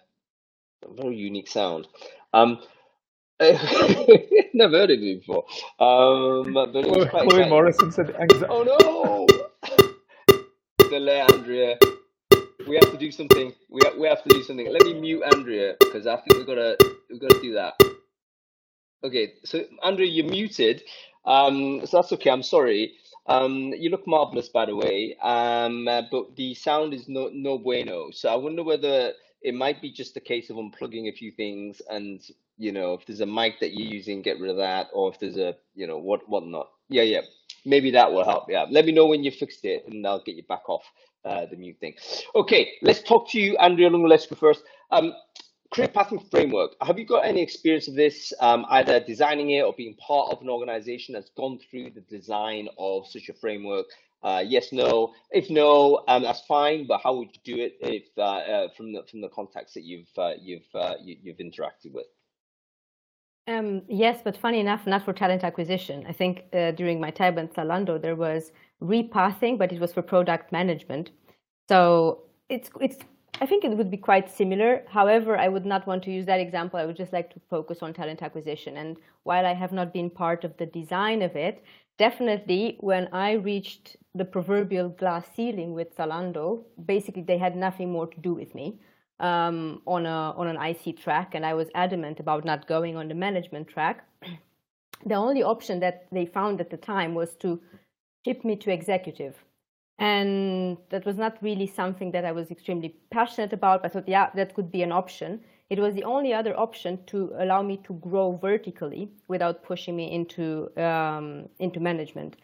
very 0.89 1.15
unique 1.15 1.47
sound. 1.47 1.87
Um, 2.33 2.59
Never 4.53 4.77
heard 4.79 4.91
of 4.91 4.99
him 4.99 5.19
before. 5.19 5.45
Um, 5.79 6.53
but 6.53 6.75
it 6.75 6.87
was 6.87 7.07
quite 7.09 7.29
Chloe 7.29 7.49
Morrison 7.49 7.91
said, 7.91 8.15
"Oh 8.49 8.63
no, 8.63 9.27
delay, 10.89 11.21
Andrea. 11.21 11.77
We 12.67 12.75
have 12.75 12.91
to 12.91 12.97
do 12.97 13.11
something. 13.11 13.53
We 13.69 13.81
have, 13.85 13.97
we 13.97 14.07
have 14.07 14.23
to 14.23 14.29
do 14.29 14.43
something. 14.43 14.71
Let 14.71 14.83
me 14.83 14.93
mute 14.99 15.23
Andrea 15.33 15.75
because 15.79 16.07
I 16.07 16.17
think 16.17 16.37
we've 16.37 16.47
got 16.47 16.55
to 16.55 16.77
we've 17.09 17.21
got 17.21 17.31
to 17.31 17.41
do 17.41 17.53
that. 17.53 17.73
Okay, 19.03 19.33
so 19.43 19.63
Andrea, 19.83 20.07
you're 20.09 20.29
muted. 20.29 20.83
Um, 21.25 21.85
so 21.85 21.97
that's 21.97 22.13
okay. 22.13 22.31
I'm 22.31 22.43
sorry. 22.43 22.93
Um, 23.27 23.73
you 23.77 23.89
look 23.89 24.07
marvelous, 24.07 24.49
by 24.49 24.65
the 24.65 24.75
way. 24.75 25.17
Um, 25.21 25.87
uh, 25.87 26.03
but 26.11 26.35
the 26.35 26.53
sound 26.55 26.93
is 26.93 27.07
no 27.09 27.29
no 27.33 27.57
bueno. 27.57 28.11
So 28.11 28.29
I 28.29 28.35
wonder 28.35 28.63
whether 28.63 29.13
it 29.41 29.53
might 29.55 29.81
be 29.81 29.91
just 29.91 30.17
a 30.17 30.21
case 30.21 30.49
of 30.49 30.57
unplugging 30.57 31.09
a 31.09 31.13
few 31.13 31.31
things 31.31 31.81
and 31.89 32.21
you 32.57 32.71
know 32.71 32.93
if 32.93 33.05
there's 33.05 33.21
a 33.21 33.25
mic 33.25 33.59
that 33.59 33.73
you're 33.73 33.87
using 33.87 34.21
get 34.21 34.39
rid 34.39 34.49
of 34.51 34.57
that 34.57 34.87
or 34.93 35.11
if 35.11 35.19
there's 35.19 35.37
a 35.37 35.55
you 35.75 35.87
know 35.87 35.97
what 35.97 36.27
whatnot 36.29 36.69
yeah 36.89 37.03
yeah 37.03 37.21
maybe 37.65 37.91
that 37.91 38.11
will 38.11 38.23
help 38.25 38.45
yeah 38.49 38.65
let 38.69 38.85
me 38.85 38.91
know 38.91 39.05
when 39.05 39.23
you 39.23 39.31
fixed 39.31 39.65
it 39.65 39.83
and 39.87 40.05
i'll 40.05 40.23
get 40.23 40.35
you 40.35 40.43
back 40.43 40.67
off 40.69 40.83
uh, 41.25 41.45
the 41.45 41.55
mute 41.55 41.77
thing 41.79 41.93
okay 42.35 42.71
let's 42.81 43.01
talk 43.01 43.29
to 43.29 43.39
you 43.39 43.57
andrea 43.57 43.89
lungulescu 43.89 44.37
first 44.37 44.63
um 44.91 45.13
career 45.73 45.87
pathing 45.87 46.19
framework 46.29 46.71
have 46.81 46.99
you 46.99 47.05
got 47.05 47.25
any 47.25 47.41
experience 47.41 47.87
of 47.87 47.95
this 47.95 48.33
um, 48.41 48.65
either 48.71 48.99
designing 48.99 49.51
it 49.51 49.61
or 49.61 49.73
being 49.75 49.95
part 49.95 50.31
of 50.31 50.41
an 50.41 50.49
organization 50.49 51.13
that's 51.13 51.31
gone 51.37 51.57
through 51.57 51.89
the 51.91 52.01
design 52.01 52.67
of 52.77 53.07
such 53.07 53.29
a 53.29 53.33
framework 53.33 53.85
uh, 54.23 54.41
yes, 54.45 54.71
no. 54.71 55.13
If 55.31 55.49
no, 55.49 56.03
um, 56.07 56.23
that's 56.23 56.41
fine. 56.41 56.87
But 56.87 57.01
how 57.03 57.15
would 57.15 57.29
you 57.33 57.55
do 57.55 57.61
it 57.61 57.75
if 57.81 58.05
uh, 58.17 58.21
uh, 58.21 58.67
from 58.75 58.93
the 58.93 59.03
from 59.11 59.19
the 59.21 59.27
context 59.29 59.73
that 59.73 59.83
you've 59.83 60.07
uh, 60.17 60.33
you've 60.39 60.67
uh, 60.73 60.93
you, 61.03 61.17
have 61.27 61.37
interacted 61.39 61.91
with? 61.91 62.05
Um, 63.47 63.81
yes, 63.89 64.21
but 64.23 64.37
funny 64.37 64.59
enough, 64.59 64.87
not 64.87 65.03
for 65.03 65.11
talent 65.11 65.43
acquisition. 65.43 66.05
I 66.07 66.13
think 66.13 66.45
uh, 66.53 66.71
during 66.71 66.99
my 66.99 67.11
time 67.11 67.37
at 67.37 67.53
Zalando, 67.53 68.01
there 68.01 68.15
was 68.15 68.51
repathing, 68.81 69.57
but 69.57 69.71
it 69.73 69.81
was 69.81 69.91
for 69.91 70.01
product 70.01 70.51
management. 70.51 71.11
So 71.69 72.23
it's 72.49 72.69
it's. 72.79 72.97
I 73.41 73.45
think 73.47 73.65
it 73.65 73.71
would 73.75 73.89
be 73.89 73.97
quite 73.97 74.29
similar. 74.29 74.83
However, 74.87 75.37
I 75.37 75.47
would 75.47 75.65
not 75.65 75.87
want 75.87 76.03
to 76.03 76.11
use 76.11 76.25
that 76.27 76.39
example. 76.39 76.79
I 76.79 76.85
would 76.85 76.95
just 76.95 77.11
like 77.11 77.33
to 77.33 77.41
focus 77.49 77.79
on 77.81 77.91
talent 77.93 78.21
acquisition. 78.21 78.77
And 78.77 78.95
while 79.23 79.45
I 79.45 79.53
have 79.53 79.71
not 79.73 79.91
been 79.91 80.09
part 80.09 80.43
of 80.43 80.55
the 80.57 80.67
design 80.67 81.23
of 81.23 81.35
it, 81.35 81.63
definitely 81.97 82.77
when 82.79 83.09
I 83.11 83.33
reached 83.33 83.97
the 84.13 84.23
proverbial 84.23 84.89
glass 84.89 85.25
ceiling 85.35 85.73
with 85.73 85.97
Zalando, 85.97 86.63
basically 86.85 87.23
they 87.23 87.39
had 87.39 87.55
nothing 87.55 87.91
more 87.91 88.07
to 88.07 88.19
do 88.21 88.35
with 88.35 88.53
me 88.53 88.79
um, 89.19 89.81
on 89.85 90.05
a 90.05 90.33
on 90.37 90.47
an 90.47 90.57
IC 90.61 90.97
track, 90.97 91.35
and 91.35 91.45
I 91.45 91.53
was 91.53 91.67
adamant 91.75 92.19
about 92.19 92.45
not 92.45 92.67
going 92.67 92.95
on 92.97 93.07
the 93.07 93.15
management 93.15 93.67
track. 93.67 94.05
the 95.05 95.15
only 95.15 95.43
option 95.43 95.79
that 95.79 96.07
they 96.11 96.25
found 96.25 96.59
at 96.61 96.69
the 96.69 96.77
time 96.77 97.13
was 97.15 97.35
to 97.35 97.61
ship 98.25 98.43
me 98.43 98.55
to 98.57 98.71
executive. 98.71 99.35
And 99.99 100.77
that 100.89 101.05
was 101.05 101.17
not 101.17 101.37
really 101.41 101.67
something 101.67 102.11
that 102.11 102.25
I 102.25 102.31
was 102.31 102.49
extremely 102.49 102.95
passionate 103.11 103.53
about. 103.53 103.83
But 103.83 103.91
I 103.91 103.93
thought, 103.93 104.07
yeah, 104.07 104.29
that 104.35 104.55
could 104.55 104.71
be 104.71 104.81
an 104.81 104.91
option. 104.91 105.41
It 105.69 105.79
was 105.79 105.93
the 105.93 106.03
only 106.03 106.33
other 106.33 106.59
option 106.59 106.99
to 107.07 107.33
allow 107.37 107.61
me 107.61 107.77
to 107.85 107.93
grow 107.93 108.37
vertically 108.41 109.11
without 109.27 109.63
pushing 109.63 109.95
me 109.95 110.11
into 110.11 110.69
um, 110.77 111.47
into 111.59 111.79
management. 111.79 112.35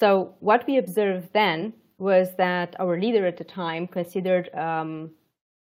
So 0.00 0.34
what 0.40 0.66
we 0.66 0.76
observed 0.78 1.32
then 1.32 1.72
was 1.98 2.28
that 2.36 2.76
our 2.78 3.00
leader 3.00 3.26
at 3.26 3.38
the 3.38 3.44
time 3.44 3.86
considered, 3.86 4.54
um, 4.54 5.10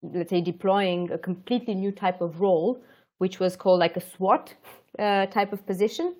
let's 0.03 0.29
say, 0.29 0.41
deploying 0.41 1.11
a 1.11 1.17
completely 1.17 1.75
new 1.75 1.91
type 1.91 2.21
of 2.21 2.41
role, 2.41 2.81
which 3.19 3.39
was 3.39 3.55
called 3.55 3.79
like 3.79 3.97
a 3.97 4.01
SWAT 4.01 4.53
uh, 4.99 5.27
type 5.27 5.53
of 5.53 5.65
position. 5.65 6.15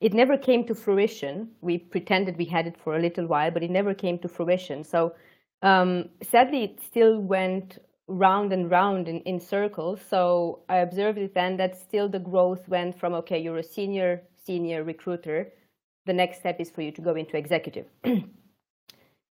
It 0.00 0.12
never 0.12 0.36
came 0.36 0.64
to 0.66 0.74
fruition. 0.74 1.48
We 1.60 1.78
pretended 1.78 2.36
we 2.36 2.44
had 2.44 2.66
it 2.66 2.76
for 2.76 2.96
a 2.96 3.00
little 3.00 3.26
while, 3.26 3.50
but 3.50 3.62
it 3.62 3.70
never 3.70 3.94
came 3.94 4.18
to 4.20 4.28
fruition. 4.28 4.84
So 4.84 5.14
um, 5.62 6.10
sadly, 6.22 6.64
it 6.64 6.80
still 6.82 7.20
went 7.20 7.78
round 8.06 8.52
and 8.52 8.70
round 8.70 9.08
in, 9.08 9.20
in 9.20 9.40
circles. 9.40 10.00
So 10.08 10.60
I 10.68 10.78
observed 10.78 11.18
it 11.18 11.34
then 11.34 11.56
that 11.56 11.78
still 11.78 12.08
the 12.08 12.18
growth 12.18 12.68
went 12.68 12.98
from, 12.98 13.14
okay, 13.14 13.38
you're 13.38 13.58
a 13.58 13.62
senior, 13.62 14.22
senior 14.44 14.84
recruiter. 14.84 15.52
The 16.06 16.12
next 16.12 16.38
step 16.40 16.60
is 16.60 16.70
for 16.70 16.82
you 16.82 16.92
to 16.92 17.00
go 17.00 17.14
into 17.14 17.36
executive. 17.36 17.86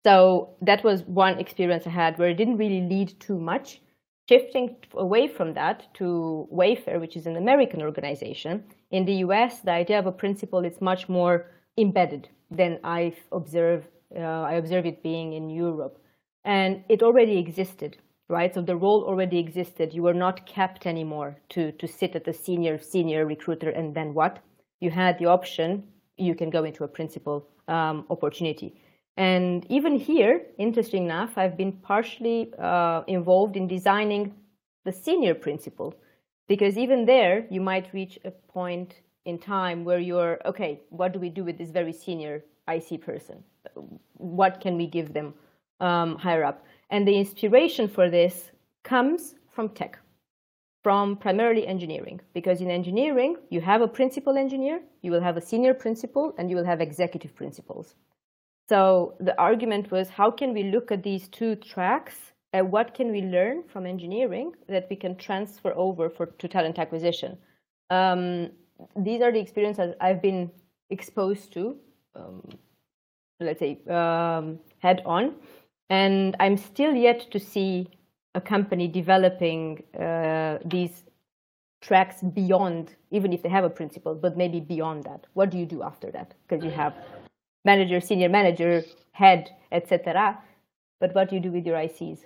so 0.07 0.57
that 0.62 0.83
was 0.83 1.02
one 1.02 1.38
experience 1.38 1.87
I 1.87 1.90
had 1.90 2.18
where 2.18 2.30
it 2.30 2.38
didn't 2.38 2.57
really 2.57 2.80
lead 2.80 3.20
too 3.20 3.38
much. 3.38 3.80
Shifting 4.29 4.77
away 4.95 5.29
from 5.29 5.55
that 5.55 5.93
to 5.95 6.49
Wayfair, 6.53 7.01
which 7.01 7.17
is 7.17 7.27
an 7.27 7.37
American 7.37 7.83
organization, 7.83 8.65
in 8.91 9.05
the 9.05 9.17
US, 9.27 9.61
the 9.61 9.73
idea 9.73 9.99
of 9.99 10.07
a 10.07 10.13
principal 10.13 10.65
is 10.65 10.81
much 10.81 11.09
more 11.09 11.51
embedded 11.77 12.29
than 12.51 12.79
I've 12.83 13.19
observed. 13.33 13.89
Uh, 14.17 14.21
I 14.21 14.55
observe 14.55 14.87
it 14.87 15.03
being 15.03 15.33
in 15.33 15.51
Europe, 15.51 15.99
and 16.45 16.85
it 16.89 17.03
already 17.03 17.39
existed 17.39 17.99
right? 18.29 18.55
So 18.55 18.63
the 18.63 18.77
role 18.77 19.05
already 19.05 19.39
existed. 19.39 19.93
You 19.93 20.03
were 20.03 20.15
not 20.15 20.47
kept 20.47 20.87
anymore 20.87 21.37
to, 21.51 21.73
to 21.73 21.87
sit 21.87 22.17
at 22.17 22.25
the 22.25 22.33
senior, 22.33 22.79
senior 22.79 23.27
recruiter 23.27 23.71
and 23.71 23.95
then 23.95 24.15
what? 24.15 24.39
You 24.81 24.91
had 24.91 25.19
the 25.19 25.27
option, 25.27 25.85
you 26.17 26.35
can 26.35 26.51
go 26.51 26.65
into 26.65 26.85
a 26.85 26.89
principal 26.89 27.47
um, 27.69 28.07
opportunity. 28.11 28.81
And 29.16 29.64
even 29.68 29.96
here, 29.96 30.42
interesting 30.59 31.05
enough, 31.05 31.38
I've 31.38 31.57
been 31.57 31.72
partially 31.72 32.53
uh, 32.59 33.03
involved 33.07 33.57
in 33.57 33.68
designing 33.68 34.35
the 34.85 34.92
senior 34.92 35.35
principal 35.35 35.94
because 36.48 36.77
even 36.77 37.07
there, 37.07 37.46
you 37.50 37.61
might 37.61 37.92
reach 37.94 38.18
a 38.24 38.31
point 38.31 38.94
in 39.24 39.38
time 39.38 39.85
where 39.85 39.98
you're, 39.98 40.38
okay, 40.44 40.81
what 40.90 41.12
do 41.12 41.18
we 41.18 41.31
do 41.31 41.44
with 41.44 41.57
this 41.57 41.70
very 41.70 41.92
senior 41.92 42.44
IC 42.68 43.03
person? 43.03 43.42
What 44.14 44.61
can 44.61 44.77
we 44.77 44.87
give 44.87 45.12
them 45.12 45.35
um, 45.81 46.16
higher 46.16 46.44
up? 46.44 46.66
And 46.90 47.07
the 47.07 47.16
inspiration 47.16 47.88
for 47.88 48.11
this 48.11 48.50
comes 48.83 49.37
from 49.50 49.70
tech, 49.70 49.98
from 50.83 51.16
primarily 51.16 51.66
engineering, 51.66 52.20
because 52.35 52.61
in 52.61 52.70
engineering, 52.70 53.37
you 53.48 53.61
have 53.61 53.81
a 53.81 53.88
principal 53.88 54.37
engineer, 54.37 54.83
you 55.03 55.11
will 55.11 55.22
have 55.22 55.37
a 55.37 55.40
senior 55.40 55.72
principal, 55.72 56.35
and 56.37 56.50
you 56.50 56.57
will 56.57 56.64
have 56.64 56.81
executive 56.81 57.35
principals. 57.35 57.94
So 58.68 59.14
the 59.20 59.38
argument 59.38 59.90
was 59.90 60.09
how 60.09 60.31
can 60.31 60.55
we 60.55 60.64
look 60.64 60.90
at 60.90 61.03
these 61.03 61.29
two 61.29 61.57
tracks 61.57 62.16
and 62.53 62.70
what 62.70 62.94
can 62.94 63.11
we 63.11 63.20
learn 63.20 63.64
from 63.66 63.85
engineering 63.85 64.53
that 64.68 64.87
we 64.88 64.96
can 64.96 65.16
transfer 65.16 65.72
over 65.74 66.09
for, 66.09 66.27
to 66.27 66.48
talent 66.48 66.79
acquisition? 66.79 67.37
Um, 67.90 68.50
these 68.96 69.20
are 69.20 69.33
the 69.33 69.40
experiences 69.40 69.94
I've 70.00 70.22
been 70.22 70.50
exposed 70.90 71.53
to, 71.55 71.77
um, 72.14 72.48
let's 73.40 73.59
say, 73.59 73.81
um, 73.88 74.61
head 74.79 75.03
on. 75.05 75.35
And 75.90 76.37
I'm 76.40 76.57
still 76.57 76.94
yet 76.94 77.31
to 77.33 77.38
see 77.38 77.90
a 78.35 78.40
company 78.40 78.88
developing 78.88 79.83
uh, 79.98 80.59
these 80.64 81.05
tracks 81.83 82.22
beyond, 82.22 82.94
even 83.11 83.33
if 83.33 83.42
they 83.42 83.48
have 83.48 83.64
a 83.64 83.70
principal, 83.70 84.14
but 84.14 84.37
maybe 84.37 84.59
beyond 84.59 85.05
that. 85.05 85.27
What 85.35 85.50
do 85.50 85.59
you 85.59 85.66
do 85.66 85.83
after 85.83 86.11
that? 86.12 86.35
Because 86.48 86.64
you 86.64 86.70
have 86.70 86.94
manager, 87.64 88.00
senior 88.00 88.29
manager, 88.29 88.83
head, 89.12 89.50
etc. 89.72 90.38
But 91.00 91.14
what 91.14 91.29
do 91.29 91.37
you 91.37 91.42
do 91.42 91.53
with 91.53 91.66
your 91.66 91.77
ICs? 91.77 92.20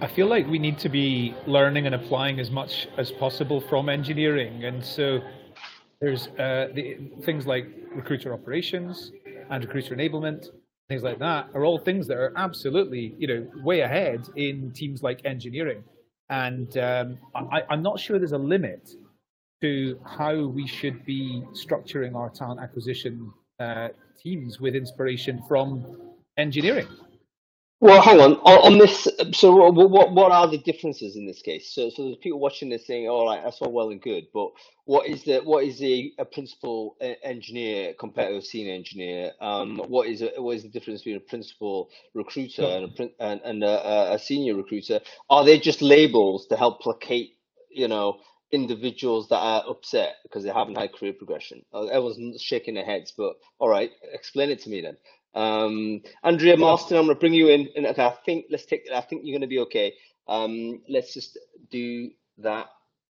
I 0.00 0.06
feel 0.06 0.28
like 0.28 0.46
we 0.46 0.58
need 0.58 0.78
to 0.78 0.88
be 0.88 1.34
learning 1.46 1.86
and 1.86 1.94
applying 1.94 2.40
as 2.40 2.50
much 2.50 2.88
as 2.96 3.10
possible 3.10 3.60
from 3.60 3.88
engineering, 3.88 4.64
and 4.64 4.84
so 4.84 5.20
there's 6.00 6.28
uh, 6.38 6.68
the, 6.74 6.96
things 7.22 7.46
like 7.46 7.66
recruiter 7.94 8.32
operations 8.32 9.12
and 9.50 9.62
recruiter 9.62 9.94
enablement, 9.94 10.46
things 10.88 11.02
like 11.02 11.18
that 11.18 11.48
are 11.54 11.64
all 11.64 11.78
things 11.78 12.06
that 12.06 12.16
are 12.16 12.32
absolutely, 12.36 13.14
you 13.18 13.26
know, 13.28 13.46
way 13.62 13.80
ahead 13.80 14.26
in 14.36 14.72
teams 14.72 15.02
like 15.02 15.20
engineering. 15.24 15.84
And 16.30 16.76
um, 16.78 17.18
I, 17.34 17.62
I'm 17.68 17.82
not 17.82 18.00
sure 18.00 18.18
there's 18.18 18.32
a 18.32 18.38
limit 18.38 18.90
to 19.60 20.00
how 20.06 20.46
we 20.46 20.66
should 20.66 21.04
be 21.04 21.42
structuring 21.52 22.14
our 22.14 22.30
talent 22.30 22.60
acquisition 22.60 23.30
uh, 23.60 23.88
teams 24.22 24.60
with 24.60 24.74
inspiration 24.74 25.42
from 25.48 25.86
engineering. 26.38 26.88
Well, 27.80 28.02
hang 28.02 28.20
on. 28.20 28.34
on. 28.38 28.72
On 28.74 28.78
this, 28.78 29.08
so 29.32 29.54
what 29.70 30.12
what 30.12 30.32
are 30.32 30.48
the 30.48 30.58
differences 30.58 31.16
in 31.16 31.26
this 31.26 31.42
case? 31.42 31.72
So 31.72 31.90
so 31.90 32.04
there's 32.04 32.16
people 32.18 32.40
watching 32.40 32.70
this 32.70 32.86
saying, 32.86 33.08
"All 33.08 33.26
right, 33.26 33.42
that's 33.44 33.62
all 33.62 33.72
well 33.72 33.90
and 33.90 34.02
good," 34.02 34.26
but 34.34 34.50
what 34.86 35.08
is 35.08 35.24
the 35.24 35.40
what 35.40 35.64
is 35.64 35.78
the 35.78 36.12
a 36.18 36.26
principal 36.26 36.96
engineer 37.22 37.94
compared 37.98 38.30
to 38.30 38.38
a 38.38 38.42
senior 38.42 38.74
engineer? 38.74 39.32
Um, 39.40 39.78
what 39.88 40.08
is 40.08 40.22
a, 40.22 40.32
what 40.42 40.56
is 40.56 40.64
the 40.64 40.70
difference 40.70 41.02
between 41.02 41.18
a 41.18 41.20
principal 41.20 41.90
recruiter 42.14 42.64
and 42.64 42.84
a 42.86 43.10
and, 43.20 43.40
and 43.44 43.64
a, 43.64 44.14
a 44.14 44.18
senior 44.18 44.56
recruiter? 44.56 45.00
Are 45.30 45.44
they 45.46 45.58
just 45.60 45.82
labels 45.82 46.48
to 46.48 46.56
help 46.56 46.80
placate, 46.80 47.36
you 47.70 47.88
know, 47.88 48.18
individuals 48.52 49.28
that 49.28 49.38
are 49.38 49.64
upset 49.68 50.16
because 50.22 50.44
they 50.44 50.50
haven't 50.50 50.76
had 50.76 50.92
career 50.92 51.12
progression? 51.12 51.64
Uh, 51.72 51.86
everyone's 51.86 52.42
shaking 52.42 52.74
their 52.74 52.84
heads, 52.84 53.12
but 53.16 53.34
all 53.58 53.68
right, 53.68 53.90
explain 54.12 54.50
it 54.50 54.60
to 54.62 54.70
me 54.70 54.80
then. 54.80 54.96
Um, 55.34 56.02
Andrea 56.24 56.56
Marston, 56.56 56.96
I'm 56.96 57.04
going 57.04 57.16
to 57.16 57.20
bring 57.20 57.34
you 57.34 57.48
in. 57.48 57.68
And 57.76 57.86
okay, 57.86 58.04
I 58.04 58.14
think 58.24 58.46
let's 58.50 58.66
take. 58.66 58.88
I 58.92 59.00
think 59.00 59.22
you're 59.24 59.34
going 59.34 59.48
to 59.48 59.54
be 59.54 59.60
okay. 59.60 59.94
Um, 60.26 60.80
let's 60.88 61.14
just 61.14 61.38
do 61.70 62.10
that. 62.38 62.66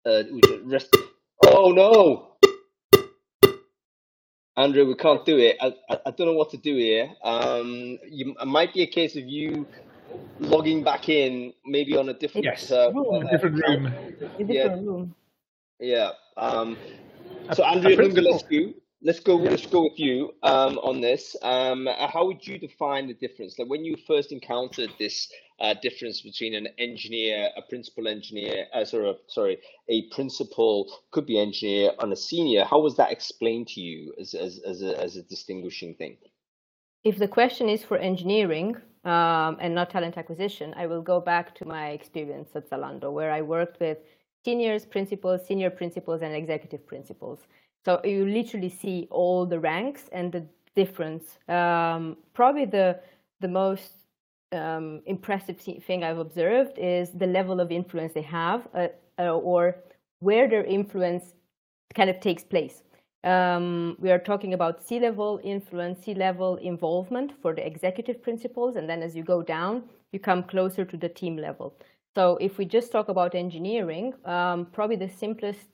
Uh, 0.05 0.23
rest. 0.65 0.95
Oh 1.43 1.71
no, 1.71 2.33
Andrea, 4.55 4.85
we 4.85 4.95
can't 4.95 5.25
do 5.25 5.37
it. 5.39 5.57
I, 5.59 5.73
I, 5.89 5.97
I 6.07 6.11
don't 6.11 6.27
know 6.27 6.33
what 6.33 6.51
to 6.51 6.57
do 6.57 6.75
here. 6.75 7.09
Um, 7.23 7.97
you, 8.07 8.35
it 8.39 8.45
might 8.45 8.73
be 8.73 8.83
a 8.83 8.87
case 8.87 9.15
of 9.15 9.23
you 9.23 9.65
logging 10.39 10.83
back 10.83 11.09
in, 11.09 11.53
maybe 11.65 11.97
on 11.97 12.09
a 12.09 12.13
different 12.13 12.45
yes, 12.45 12.71
uh, 12.71 12.91
a 12.91 13.31
different 13.31 13.63
room. 13.67 13.87
A 13.87 14.43
different 14.43 14.49
yeah. 14.49 15.05
Room. 15.83 15.89
Yeah. 15.91 16.11
Um, 16.37 16.77
so 17.53 17.63
Andrea 17.63 17.97
Lungulescu 17.97 18.73
let's 19.03 19.19
go. 19.19 19.35
Let's 19.35 19.65
go 19.65 19.83
with 19.83 19.99
you 19.99 20.33
um, 20.43 20.79
on 20.79 21.01
this. 21.01 21.35
Um, 21.41 21.87
how 22.13 22.25
would 22.25 22.45
you 22.45 22.57
define 22.57 23.07
the 23.07 23.13
difference? 23.13 23.59
Like 23.59 23.69
when 23.69 23.85
you 23.85 23.95
first 24.07 24.31
encountered 24.31 24.89
this 24.97 25.29
uh, 25.59 25.75
difference 25.81 26.21
between 26.21 26.55
an 26.55 26.67
engineer, 26.77 27.49
a 27.57 27.61
principal 27.61 28.07
engineer, 28.07 28.65
uh, 28.73 28.85
sorry, 28.85 29.15
sorry, 29.27 29.57
a 29.89 30.09
principal 30.09 30.91
could 31.11 31.25
be 31.25 31.39
engineer, 31.39 31.91
and 31.99 32.11
a 32.11 32.15
senior. 32.15 32.63
How 32.63 32.79
was 32.79 32.95
that 32.97 33.11
explained 33.11 33.67
to 33.69 33.81
you 33.81 34.13
as 34.19 34.33
as 34.33 34.59
as 34.65 34.81
a, 34.81 34.99
as 34.99 35.17
a 35.17 35.23
distinguishing 35.23 35.93
thing? 35.95 36.17
If 37.03 37.17
the 37.17 37.27
question 37.27 37.67
is 37.67 37.83
for 37.83 37.97
engineering 37.97 38.77
um, 39.03 39.57
and 39.59 39.75
not 39.75 39.89
talent 39.89 40.17
acquisition, 40.17 40.73
I 40.77 40.87
will 40.87 41.01
go 41.01 41.19
back 41.19 41.53
to 41.55 41.65
my 41.65 41.89
experience 41.89 42.49
at 42.55 42.69
Zalando, 42.69 43.11
where 43.11 43.31
I 43.31 43.41
worked 43.41 43.81
with 43.81 43.97
seniors, 44.45 44.85
principals, 44.85 45.45
senior 45.45 45.69
principals, 45.69 46.21
and 46.21 46.33
executive 46.33 46.85
principals. 46.85 47.39
So 47.85 47.99
you 48.03 48.25
literally 48.25 48.69
see 48.69 49.07
all 49.11 49.45
the 49.45 49.59
ranks 49.59 50.09
and 50.11 50.31
the 50.31 50.45
difference. 50.75 51.37
Um, 51.47 52.17
probably 52.33 52.65
the 52.65 52.99
the 53.41 53.47
most 53.47 53.91
um, 54.53 55.01
impressive 55.05 55.57
thing 55.59 56.03
I've 56.03 56.17
observed 56.17 56.77
is 56.77 57.11
the 57.11 57.27
level 57.27 57.59
of 57.59 57.71
influence 57.71 58.13
they 58.13 58.21
have, 58.21 58.67
uh, 58.73 58.87
uh, 59.19 59.35
or 59.35 59.75
where 60.19 60.47
their 60.47 60.63
influence 60.63 61.33
kind 61.93 62.09
of 62.09 62.19
takes 62.19 62.43
place. 62.43 62.83
Um, 63.23 63.95
we 63.99 64.11
are 64.11 64.19
talking 64.19 64.53
about 64.53 64.85
C-level 64.85 65.39
influence, 65.43 66.03
C-level 66.05 66.57
involvement 66.57 67.31
for 67.41 67.53
the 67.53 67.65
executive 67.65 68.21
principals, 68.21 68.75
and 68.75 68.89
then 68.89 69.01
as 69.01 69.15
you 69.15 69.23
go 69.23 69.41
down, 69.41 69.83
you 70.11 70.19
come 70.19 70.43
closer 70.43 70.85
to 70.85 70.97
the 70.97 71.09
team 71.09 71.37
level. 71.37 71.73
So 72.15 72.37
if 72.39 72.57
we 72.57 72.65
just 72.65 72.91
talk 72.91 73.09
about 73.09 73.35
engineering, 73.35 74.13
um, 74.25 74.67
probably 74.71 74.95
the 74.95 75.09
simplest 75.09 75.67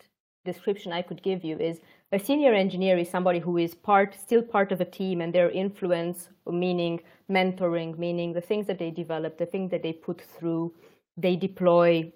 description 0.45 0.91
I 0.91 1.01
could 1.01 1.21
give 1.21 1.43
you 1.43 1.57
is 1.57 1.81
a 2.11 2.19
senior 2.19 2.53
engineer 2.53 2.97
is 2.97 3.09
somebody 3.09 3.39
who 3.39 3.57
is 3.57 3.75
part 3.75 4.15
still 4.15 4.41
part 4.41 4.71
of 4.71 4.81
a 4.81 4.85
team 4.85 5.21
and 5.21 5.33
their 5.33 5.51
influence 5.51 6.29
meaning 6.49 7.01
mentoring 7.29 7.97
meaning 7.97 8.31
the 8.33 8.41
things 8.41 8.65
that 8.65 8.79
they 8.79 8.89
develop 8.89 9.37
the 9.37 9.45
things 9.45 9.69
that 9.69 9.83
they 9.83 9.91
put 9.91 10.21
through 10.21 10.73
they 11.17 11.35
deploy 11.35 12.11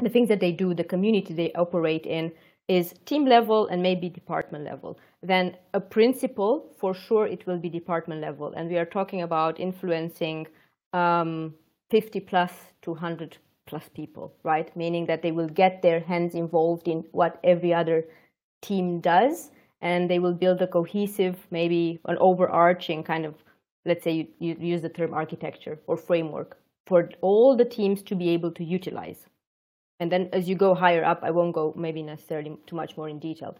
the 0.00 0.08
things 0.08 0.28
that 0.28 0.40
they 0.40 0.52
do 0.52 0.72
the 0.72 0.84
community 0.84 1.34
they 1.34 1.52
operate 1.54 2.06
in 2.06 2.32
is 2.70 2.94
team 3.04 3.26
level 3.26 3.66
and 3.66 3.82
maybe 3.82 4.08
department 4.08 4.64
level. 4.64 4.96
Then 5.24 5.56
a 5.74 5.80
principal 5.80 6.72
for 6.78 6.94
sure 6.94 7.26
it 7.26 7.44
will 7.44 7.58
be 7.58 7.68
department 7.68 8.20
level. 8.20 8.52
And 8.56 8.70
we 8.70 8.78
are 8.78 8.84
talking 8.84 9.22
about 9.22 9.58
influencing 9.58 10.46
um, 10.92 11.54
50 11.90 12.20
plus 12.20 12.52
to 12.82 12.92
100 12.92 13.38
plus 13.66 13.88
people 13.94 14.34
right? 14.42 14.74
Meaning 14.76 15.06
that 15.06 15.22
they 15.22 15.32
will 15.32 15.48
get 15.48 15.82
their 15.82 16.00
hands 16.00 16.34
involved 16.34 16.88
in 16.88 17.04
what 17.12 17.38
every 17.44 17.72
other 17.74 18.04
team 18.62 19.00
does 19.00 19.50
and 19.80 20.10
they 20.10 20.18
will 20.18 20.34
build 20.34 20.60
a 20.60 20.66
cohesive 20.66 21.36
maybe 21.50 22.00
an 22.06 22.16
overarching 22.20 23.02
kind 23.02 23.24
of 23.24 23.34
let's 23.86 24.04
say 24.04 24.12
you, 24.12 24.26
you 24.38 24.56
use 24.60 24.82
the 24.82 24.88
term 24.88 25.14
architecture 25.14 25.78
or 25.86 25.96
framework 25.96 26.58
for 26.86 27.08
all 27.22 27.56
the 27.56 27.64
teams 27.64 28.02
to 28.02 28.14
be 28.14 28.28
able 28.30 28.50
to 28.50 28.64
utilize. 28.64 29.26
And 30.00 30.10
then 30.10 30.28
as 30.32 30.48
you 30.48 30.54
go 30.54 30.74
higher 30.74 31.04
up 31.04 31.20
i 31.22 31.30
won't 31.30 31.54
go 31.54 31.72
maybe 31.76 32.02
necessarily 32.02 32.56
too 32.66 32.76
much 32.76 32.96
more 32.96 33.08
in 33.08 33.18
detail. 33.18 33.56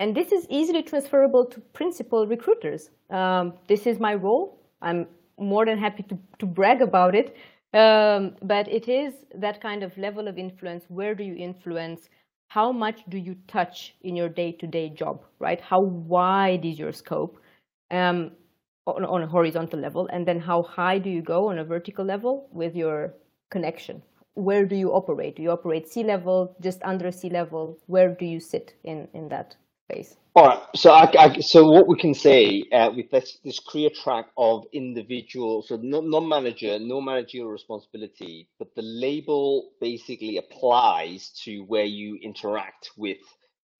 And 0.00 0.16
this 0.16 0.32
is 0.32 0.46
easily 0.48 0.82
transferable 0.82 1.44
to 1.44 1.60
principal 1.60 2.26
recruiters. 2.26 2.90
Um, 3.10 3.52
this 3.68 3.86
is 3.86 4.00
my 4.00 4.14
role. 4.14 4.58
I'm 4.80 5.06
more 5.38 5.66
than 5.66 5.78
happy 5.78 6.02
to, 6.04 6.18
to 6.38 6.46
brag 6.46 6.80
about 6.80 7.14
it 7.14 7.36
um, 7.74 8.34
but 8.42 8.68
it 8.68 8.88
is 8.88 9.14
that 9.34 9.60
kind 9.60 9.82
of 9.82 9.96
level 9.96 10.26
of 10.28 10.38
influence 10.38 10.84
where 10.88 11.14
do 11.14 11.22
you 11.22 11.36
influence 11.36 12.08
how 12.48 12.72
much 12.72 13.04
do 13.08 13.16
you 13.16 13.36
touch 13.46 13.94
in 14.02 14.16
your 14.16 14.28
day-to-day 14.28 14.90
job, 14.90 15.24
right? 15.38 15.60
How 15.60 15.80
wide 15.80 16.64
is 16.64 16.80
your 16.80 16.90
scope 16.90 17.38
um, 17.92 18.32
on, 18.88 19.04
on 19.04 19.22
a 19.22 19.28
horizontal 19.28 19.78
level, 19.78 20.08
and 20.12 20.26
then 20.26 20.40
how 20.40 20.64
high 20.64 20.98
do 20.98 21.08
you 21.10 21.22
go 21.22 21.48
on 21.48 21.60
a 21.60 21.64
vertical 21.64 22.04
level 22.04 22.48
with 22.52 22.74
your 22.74 23.14
connection? 23.52 24.02
Where 24.34 24.66
do 24.66 24.74
you 24.74 24.90
operate? 24.90 25.36
Do 25.36 25.42
you 25.42 25.50
operate 25.50 25.88
C-level, 25.88 26.56
just 26.60 26.82
under 26.82 27.12
C-level? 27.12 27.78
Where 27.86 28.16
do 28.16 28.24
you 28.24 28.40
sit 28.40 28.74
in 28.82 29.06
in 29.14 29.28
that 29.28 29.54
All 30.36 30.46
right. 30.46 30.60
So, 30.76 30.92
I, 30.92 31.10
I, 31.18 31.40
so 31.40 31.68
what 31.70 31.88
we 31.88 31.96
can 31.98 32.14
say 32.14 32.64
uh, 32.72 32.90
with 32.94 33.10
this 33.10 33.38
this 33.44 33.58
career 33.60 33.90
track 33.90 34.26
of 34.38 34.64
individual, 34.72 35.62
so 35.62 35.76
no, 35.82 36.00
non-manager, 36.00 36.78
no 36.78 37.00
managerial 37.00 37.50
responsibility, 37.50 38.48
but 38.58 38.74
the 38.76 38.82
label 38.82 39.72
basically 39.80 40.38
applies 40.38 41.30
to 41.44 41.64
where 41.64 41.84
you 41.84 42.18
interact 42.22 42.90
with 42.96 43.18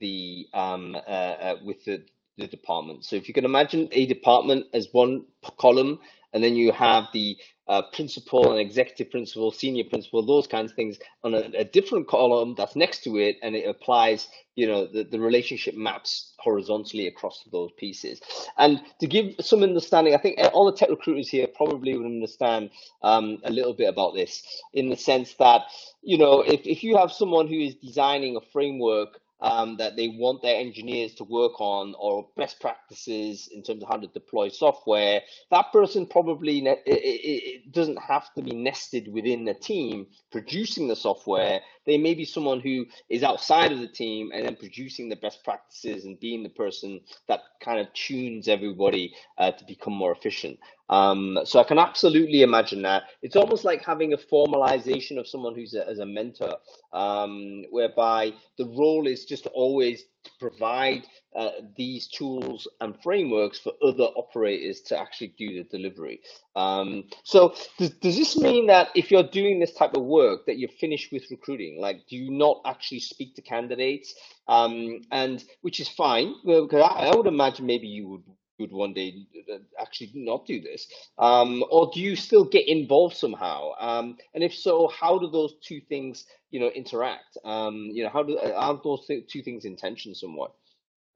the 0.00 0.46
um 0.54 0.96
uh, 0.96 0.98
uh, 0.98 1.56
with 1.64 1.84
the 1.84 2.04
the 2.36 2.48
department. 2.48 3.04
So 3.04 3.16
if 3.16 3.28
you 3.28 3.34
can 3.34 3.44
imagine 3.44 3.88
a 3.92 4.06
department 4.06 4.66
as 4.74 4.88
one 4.92 5.26
column, 5.58 6.00
and 6.32 6.42
then 6.42 6.56
you 6.56 6.72
have 6.72 7.04
the 7.12 7.36
uh, 7.70 7.82
principal 7.92 8.50
and 8.50 8.60
executive 8.60 9.12
principal, 9.12 9.52
senior 9.52 9.84
principal, 9.84 10.26
those 10.26 10.48
kinds 10.48 10.72
of 10.72 10.76
things 10.76 10.98
on 11.22 11.34
a, 11.34 11.42
a, 11.56 11.62
different 11.62 12.08
column 12.08 12.52
that's 12.58 12.74
next 12.74 13.04
to 13.04 13.16
it, 13.16 13.36
and 13.44 13.54
it 13.54 13.64
applies, 13.64 14.26
you 14.56 14.66
know, 14.66 14.88
the, 14.88 15.04
the 15.04 15.20
relationship 15.20 15.76
maps 15.76 16.34
horizontally 16.40 17.06
across 17.06 17.44
those 17.52 17.70
pieces. 17.78 18.20
And 18.58 18.82
to 18.98 19.06
give 19.06 19.36
some 19.38 19.62
understanding, 19.62 20.16
I 20.16 20.18
think 20.18 20.40
all 20.52 20.66
the 20.66 20.76
tech 20.76 20.90
recruiters 20.90 21.28
here 21.28 21.46
probably 21.46 21.96
would 21.96 22.06
understand 22.06 22.70
um, 23.04 23.38
a 23.44 23.50
little 23.50 23.72
bit 23.72 23.88
about 23.88 24.14
this 24.14 24.42
in 24.74 24.88
the 24.88 24.96
sense 24.96 25.34
that, 25.34 25.62
you 26.02 26.18
know, 26.18 26.40
if, 26.40 26.62
if 26.64 26.82
you 26.82 26.96
have 26.96 27.12
someone 27.12 27.46
who 27.46 27.60
is 27.60 27.76
designing 27.76 28.34
a 28.34 28.40
framework 28.52 29.20
um, 29.42 29.76
that 29.78 29.96
they 29.96 30.08
want 30.08 30.42
their 30.42 30.56
engineers 30.56 31.14
to 31.14 31.24
work 31.24 31.60
on 31.60 31.94
or 31.98 32.28
best 32.36 32.60
practices 32.60 33.48
in 33.52 33.62
terms 33.62 33.82
of 33.82 33.88
how 33.88 33.96
to 33.96 34.06
deploy 34.08 34.48
software, 34.48 35.22
that 35.50 35.72
person 35.72 36.06
probably 36.06 36.58
it, 36.66 36.80
it, 36.86 36.90
it 36.92 37.72
doesn't 37.72 37.98
have 37.98 38.32
to 38.34 38.42
be 38.42 38.54
nested 38.54 39.12
within 39.12 39.44
the 39.44 39.54
team 39.54 40.06
producing 40.30 40.88
the 40.88 40.96
software. 40.96 41.60
They 41.86 41.98
may 41.98 42.14
be 42.14 42.24
someone 42.24 42.60
who 42.60 42.86
is 43.08 43.22
outside 43.22 43.72
of 43.72 43.80
the 43.80 43.88
team 43.88 44.30
and 44.34 44.46
then 44.46 44.56
producing 44.56 45.08
the 45.08 45.16
best 45.16 45.42
practices 45.44 46.04
and 46.04 46.20
being 46.20 46.42
the 46.42 46.48
person 46.50 47.00
that 47.28 47.40
kind 47.60 47.80
of 47.80 47.92
tunes 47.94 48.48
everybody 48.48 49.14
uh, 49.38 49.52
to 49.52 49.64
become 49.64 49.92
more 49.94 50.12
efficient. 50.12 50.58
Um, 50.88 51.38
so 51.44 51.60
I 51.60 51.64
can 51.64 51.78
absolutely 51.78 52.42
imagine 52.42 52.82
that. 52.82 53.04
It's 53.22 53.36
almost 53.36 53.64
like 53.64 53.84
having 53.84 54.12
a 54.12 54.16
formalization 54.16 55.18
of 55.18 55.28
someone 55.28 55.54
who's 55.54 55.74
a, 55.74 55.88
as 55.88 56.00
a 56.00 56.06
mentor, 56.06 56.56
um, 56.92 57.64
whereby 57.70 58.32
the 58.58 58.66
role 58.66 59.06
is 59.06 59.24
just 59.24 59.46
always 59.46 60.04
to 60.24 60.30
provide 60.40 61.06
uh, 61.34 61.50
these 61.76 62.08
tools 62.08 62.66
and 62.80 63.00
frameworks 63.02 63.58
for 63.58 63.72
other 63.82 64.04
operators 64.04 64.80
to 64.82 64.98
actually 64.98 65.34
do 65.38 65.62
the 65.62 65.78
delivery. 65.78 66.20
Um, 66.56 67.04
so 67.24 67.54
does, 67.78 67.90
does 67.90 68.16
this 68.16 68.36
mean 68.36 68.66
that 68.66 68.88
if 68.94 69.10
you're 69.10 69.22
doing 69.22 69.60
this 69.60 69.74
type 69.74 69.94
of 69.94 70.02
work 70.02 70.46
that 70.46 70.58
you're 70.58 70.70
finished 70.80 71.12
with 71.12 71.24
recruiting? 71.30 71.80
Like, 71.80 72.06
do 72.08 72.16
you 72.16 72.30
not 72.30 72.60
actually 72.64 73.00
speak 73.00 73.36
to 73.36 73.42
candidates? 73.42 74.14
Um, 74.48 75.02
and 75.12 75.44
which 75.60 75.78
is 75.78 75.88
fine, 75.88 76.34
because 76.44 76.82
I, 76.82 77.08
I 77.10 77.16
would 77.16 77.26
imagine 77.26 77.66
maybe 77.66 77.86
you 77.86 78.08
would 78.08 78.22
would 78.60 78.72
one 78.72 78.92
day 78.92 79.26
uh, 79.52 79.56
actually 79.80 80.12
not 80.14 80.46
do 80.46 80.60
this? 80.60 80.86
Um, 81.18 81.64
or 81.70 81.90
do 81.92 82.00
you 82.00 82.14
still 82.14 82.44
get 82.44 82.68
involved 82.68 83.16
somehow? 83.16 83.70
Um, 83.80 84.18
and 84.34 84.44
if 84.44 84.54
so, 84.54 84.88
how 84.88 85.18
do 85.18 85.30
those 85.30 85.54
two 85.62 85.80
things, 85.88 86.26
you 86.50 86.60
know, 86.60 86.68
interact? 86.68 87.38
Um, 87.44 87.88
you 87.92 88.04
know, 88.04 88.10
how 88.10 88.22
do 88.22 88.38
are 88.38 88.80
those 88.84 89.06
two 89.06 89.42
things 89.42 89.64
in 89.64 89.76
tension 89.76 90.14
somewhat? 90.14 90.52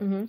Mm-hmm. 0.01 0.25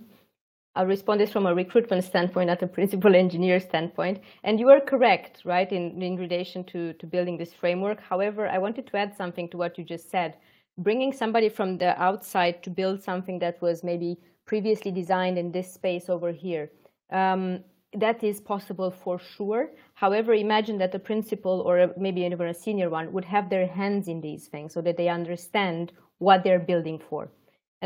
I'll 0.74 0.86
respond 0.86 1.20
this 1.20 1.32
from 1.32 1.46
a 1.46 1.54
recruitment 1.54 2.04
standpoint, 2.04 2.48
not 2.48 2.62
a 2.62 2.66
principal 2.66 3.14
engineer 3.24 3.60
standpoint. 3.60 4.20
And 4.44 4.60
you 4.60 4.68
are 4.68 4.80
correct, 4.80 5.42
right, 5.44 5.70
in, 5.72 6.02
in 6.02 6.16
relation 6.16 6.64
to, 6.64 6.92
to 6.94 7.06
building 7.06 7.38
this 7.38 7.54
framework. 7.54 8.00
However, 8.00 8.46
I 8.46 8.58
wanted 8.58 8.86
to 8.88 8.96
add 8.96 9.16
something 9.16 9.48
to 9.50 9.56
what 9.56 9.78
you 9.78 9.84
just 9.84 10.10
said. 10.10 10.36
Bringing 10.78 11.12
somebody 11.12 11.48
from 11.48 11.78
the 11.78 12.00
outside 12.00 12.62
to 12.62 12.70
build 12.70 13.02
something 13.02 13.38
that 13.38 13.60
was 13.62 13.82
maybe 13.82 14.18
previously 14.44 14.90
designed 14.90 15.38
in 15.38 15.50
this 15.50 15.72
space 15.72 16.10
over 16.10 16.30
here 16.30 16.70
um, 17.10 17.64
that 17.94 18.22
is 18.22 18.40
possible 18.40 18.90
for 18.90 19.18
sure. 19.18 19.70
However, 19.94 20.34
imagine 20.34 20.78
that 20.78 20.94
a 20.94 20.98
principal 20.98 21.62
or 21.62 21.92
maybe 21.96 22.22
even 22.22 22.48
a 22.48 22.54
senior 22.54 22.90
one 22.90 23.12
would 23.12 23.24
have 23.24 23.48
their 23.48 23.66
hands 23.66 24.08
in 24.08 24.20
these 24.20 24.46
things 24.46 24.74
so 24.74 24.82
that 24.82 24.96
they 24.96 25.08
understand 25.08 25.92
what 26.18 26.44
they're 26.44 26.58
building 26.58 26.98
for. 26.98 27.30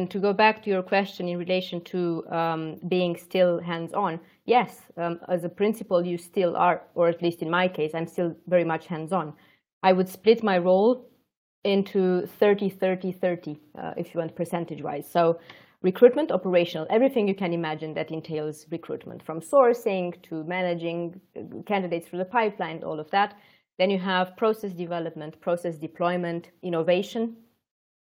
And 0.00 0.10
to 0.12 0.18
go 0.18 0.32
back 0.32 0.62
to 0.62 0.70
your 0.70 0.82
question 0.82 1.28
in 1.28 1.36
relation 1.36 1.84
to 1.92 2.24
um, 2.30 2.76
being 2.88 3.18
still 3.18 3.60
hands 3.60 3.92
on, 3.92 4.18
yes, 4.46 4.80
um, 4.96 5.20
as 5.28 5.44
a 5.44 5.50
principal, 5.50 6.02
you 6.02 6.16
still 6.16 6.56
are, 6.56 6.84
or 6.94 7.08
at 7.08 7.20
least 7.20 7.42
in 7.42 7.50
my 7.50 7.68
case, 7.68 7.90
I'm 7.94 8.06
still 8.06 8.34
very 8.46 8.64
much 8.64 8.86
hands 8.86 9.12
on. 9.12 9.34
I 9.82 9.92
would 9.92 10.08
split 10.08 10.42
my 10.42 10.56
role 10.56 11.06
into 11.64 12.26
30, 12.38 12.70
30, 12.70 13.12
30, 13.12 13.60
uh, 13.78 13.92
if 13.98 14.14
you 14.14 14.20
want 14.20 14.34
percentage 14.34 14.82
wise. 14.82 15.06
So 15.06 15.38
recruitment, 15.82 16.32
operational, 16.32 16.86
everything 16.88 17.28
you 17.28 17.34
can 17.34 17.52
imagine 17.52 17.92
that 17.92 18.10
entails 18.10 18.64
recruitment, 18.70 19.22
from 19.22 19.42
sourcing 19.42 20.14
to 20.22 20.44
managing 20.44 21.20
uh, 21.36 21.60
candidates 21.66 22.08
through 22.08 22.20
the 22.20 22.24
pipeline, 22.24 22.82
all 22.82 23.00
of 23.00 23.10
that. 23.10 23.34
Then 23.78 23.90
you 23.90 23.98
have 23.98 24.34
process 24.38 24.72
development, 24.72 25.42
process 25.42 25.76
deployment, 25.76 26.48
innovation. 26.62 27.36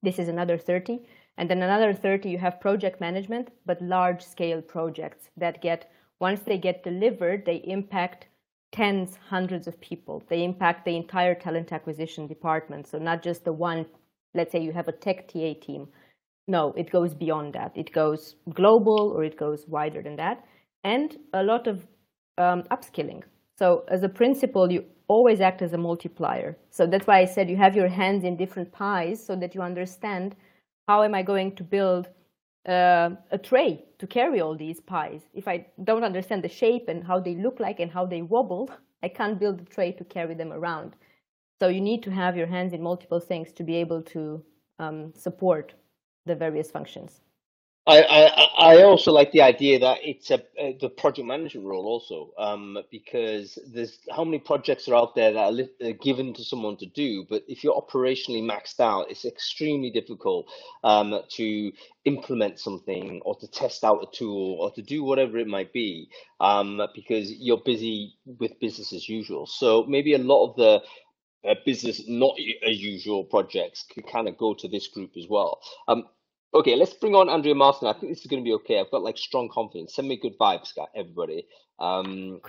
This 0.01 0.17
is 0.17 0.29
another 0.29 0.57
30. 0.57 0.99
And 1.37 1.49
then 1.49 1.61
another 1.61 1.93
30, 1.93 2.29
you 2.29 2.37
have 2.37 2.61
project 2.61 3.01
management, 3.01 3.49
but 3.65 3.81
large 3.81 4.21
scale 4.21 4.61
projects 4.61 5.29
that 5.37 5.61
get, 5.61 5.91
once 6.19 6.41
they 6.41 6.57
get 6.57 6.83
delivered, 6.83 7.45
they 7.45 7.61
impact 7.65 8.27
tens, 8.71 9.17
hundreds 9.29 9.67
of 9.67 9.79
people. 9.81 10.23
They 10.29 10.43
impact 10.43 10.85
the 10.85 10.95
entire 10.95 11.35
talent 11.35 11.71
acquisition 11.71 12.27
department. 12.27 12.87
So 12.87 12.97
not 12.97 13.23
just 13.23 13.45
the 13.45 13.53
one, 13.53 13.85
let's 14.33 14.51
say 14.51 14.59
you 14.61 14.73
have 14.73 14.87
a 14.87 14.91
tech 14.91 15.27
TA 15.27 15.53
team 15.61 15.87
no, 16.47 16.73
it 16.75 16.91
goes 16.91 17.13
beyond 17.13 17.53
that. 17.53 17.71
It 17.75 17.91
goes 17.93 18.35
global 18.53 19.13
or 19.15 19.23
it 19.23 19.37
goes 19.37 19.65
wider 19.67 20.01
than 20.01 20.17
that. 20.17 20.43
And 20.83 21.17
a 21.33 21.43
lot 21.43 21.67
of 21.67 21.85
um, 22.37 22.63
upskilling. 22.63 23.21
So 23.57 23.83
as 23.89 24.03
a 24.03 24.09
principal, 24.09 24.71
you 24.71 24.83
always 25.07 25.39
act 25.39 25.61
as 25.61 25.73
a 25.73 25.77
multiplier. 25.77 26.57
So 26.69 26.85
that's 26.85 27.07
why 27.07 27.19
I 27.19 27.25
said 27.25 27.49
you 27.49 27.57
have 27.57 27.75
your 27.75 27.87
hands 27.87 28.23
in 28.25 28.35
different 28.35 28.71
pies 28.71 29.25
so 29.25 29.35
that 29.37 29.55
you 29.55 29.61
understand 29.61 30.35
how 30.87 31.03
am 31.03 31.15
I 31.15 31.23
going 31.23 31.55
to 31.55 31.63
build 31.63 32.09
uh, 32.67 33.09
a 33.31 33.37
tray 33.37 33.83
to 33.99 34.07
carry 34.07 34.39
all 34.39 34.55
these 34.55 34.79
pies. 34.79 35.21
If 35.33 35.47
I 35.47 35.67
don't 35.83 36.03
understand 36.03 36.43
the 36.43 36.49
shape 36.49 36.87
and 36.87 37.03
how 37.03 37.19
they 37.19 37.35
look 37.35 37.59
like 37.59 37.79
and 37.79 37.91
how 37.91 38.05
they 38.05 38.21
wobble, 38.21 38.69
I 39.03 39.09
can't 39.09 39.39
build 39.39 39.61
a 39.61 39.65
tray 39.65 39.91
to 39.93 40.03
carry 40.05 40.33
them 40.33 40.53
around. 40.53 40.95
So 41.59 41.67
you 41.67 41.81
need 41.81 42.03
to 42.03 42.11
have 42.11 42.37
your 42.37 42.47
hands 42.47 42.73
in 42.73 42.81
multiple 42.81 43.19
things 43.19 43.51
to 43.53 43.63
be 43.63 43.75
able 43.75 44.01
to 44.03 44.43
um, 44.79 45.13
support 45.13 45.73
the 46.25 46.35
various 46.35 46.71
functions. 46.71 47.21
I, 47.85 48.01
I, 48.01 48.75
I 48.75 48.83
also 48.83 49.11
like 49.11 49.33
the 49.33 49.41
idea 49.41 49.77
that 49.79 49.97
it's 50.03 50.31
a, 50.31 50.41
a 50.57 50.77
the 50.79 50.87
project 50.87 51.27
management 51.27 51.67
role 51.67 51.85
also 51.85 52.31
um, 52.37 52.77
because 52.89 53.59
there's 53.73 53.99
how 54.09 54.23
many 54.23 54.39
projects 54.39 54.87
are 54.87 54.95
out 54.95 55.15
there 55.15 55.33
that 55.33 55.39
are, 55.39 55.51
li- 55.51 55.69
are, 55.83 55.91
given 55.91 56.33
to 56.35 56.45
someone 56.45 56.77
to 56.77 56.85
do, 56.85 57.25
but 57.29 57.43
if 57.49 57.61
you're 57.61 57.75
operationally 57.75 58.41
maxed 58.41 58.79
out, 58.79 59.11
it's 59.11 59.25
extremely 59.25 59.91
difficult 59.91 60.47
um, 60.85 61.19
to 61.31 61.73
implement 62.05 62.57
something 62.57 63.21
or 63.25 63.35
to 63.35 63.47
test 63.49 63.83
out 63.83 64.01
a 64.01 64.17
tool 64.17 64.59
or 64.61 64.71
to 64.71 64.81
do 64.81 65.03
whatever 65.03 65.37
it 65.37 65.47
might 65.47 65.73
be 65.73 66.07
um, 66.39 66.81
because 66.95 67.33
you're 67.33 67.61
busy 67.65 68.15
with 68.25 68.57
business 68.61 68.93
as 68.93 69.09
usual. 69.09 69.45
So 69.45 69.83
maybe 69.89 70.13
a 70.13 70.19
lot 70.19 70.49
of 70.49 70.55
the 70.55 70.81
uh, 71.49 71.55
business 71.65 72.01
not 72.07 72.37
as 72.65 72.79
usual 72.79 73.25
projects 73.25 73.83
could 73.93 74.07
kind 74.07 74.29
of 74.29 74.37
go 74.37 74.53
to 74.53 74.69
this 74.69 74.87
group 74.87 75.11
as 75.17 75.27
well. 75.29 75.59
Um, 75.89 76.05
okay, 76.53 76.75
let's 76.75 76.93
bring 76.93 77.15
on 77.15 77.29
Andrea 77.29 77.55
Marston. 77.55 77.87
I 77.87 77.93
think 77.93 78.11
this 78.11 78.21
is 78.21 78.27
going 78.27 78.43
to 78.43 78.47
be 78.47 78.53
okay. 78.55 78.79
I've 78.79 78.91
got 78.91 79.03
like 79.03 79.17
strong 79.17 79.49
confidence. 79.49 79.95
Send 79.95 80.07
me 80.07 80.17
good 80.17 80.37
vibes, 80.39 80.71
everybody. 80.95 81.47
Um, 81.79 82.41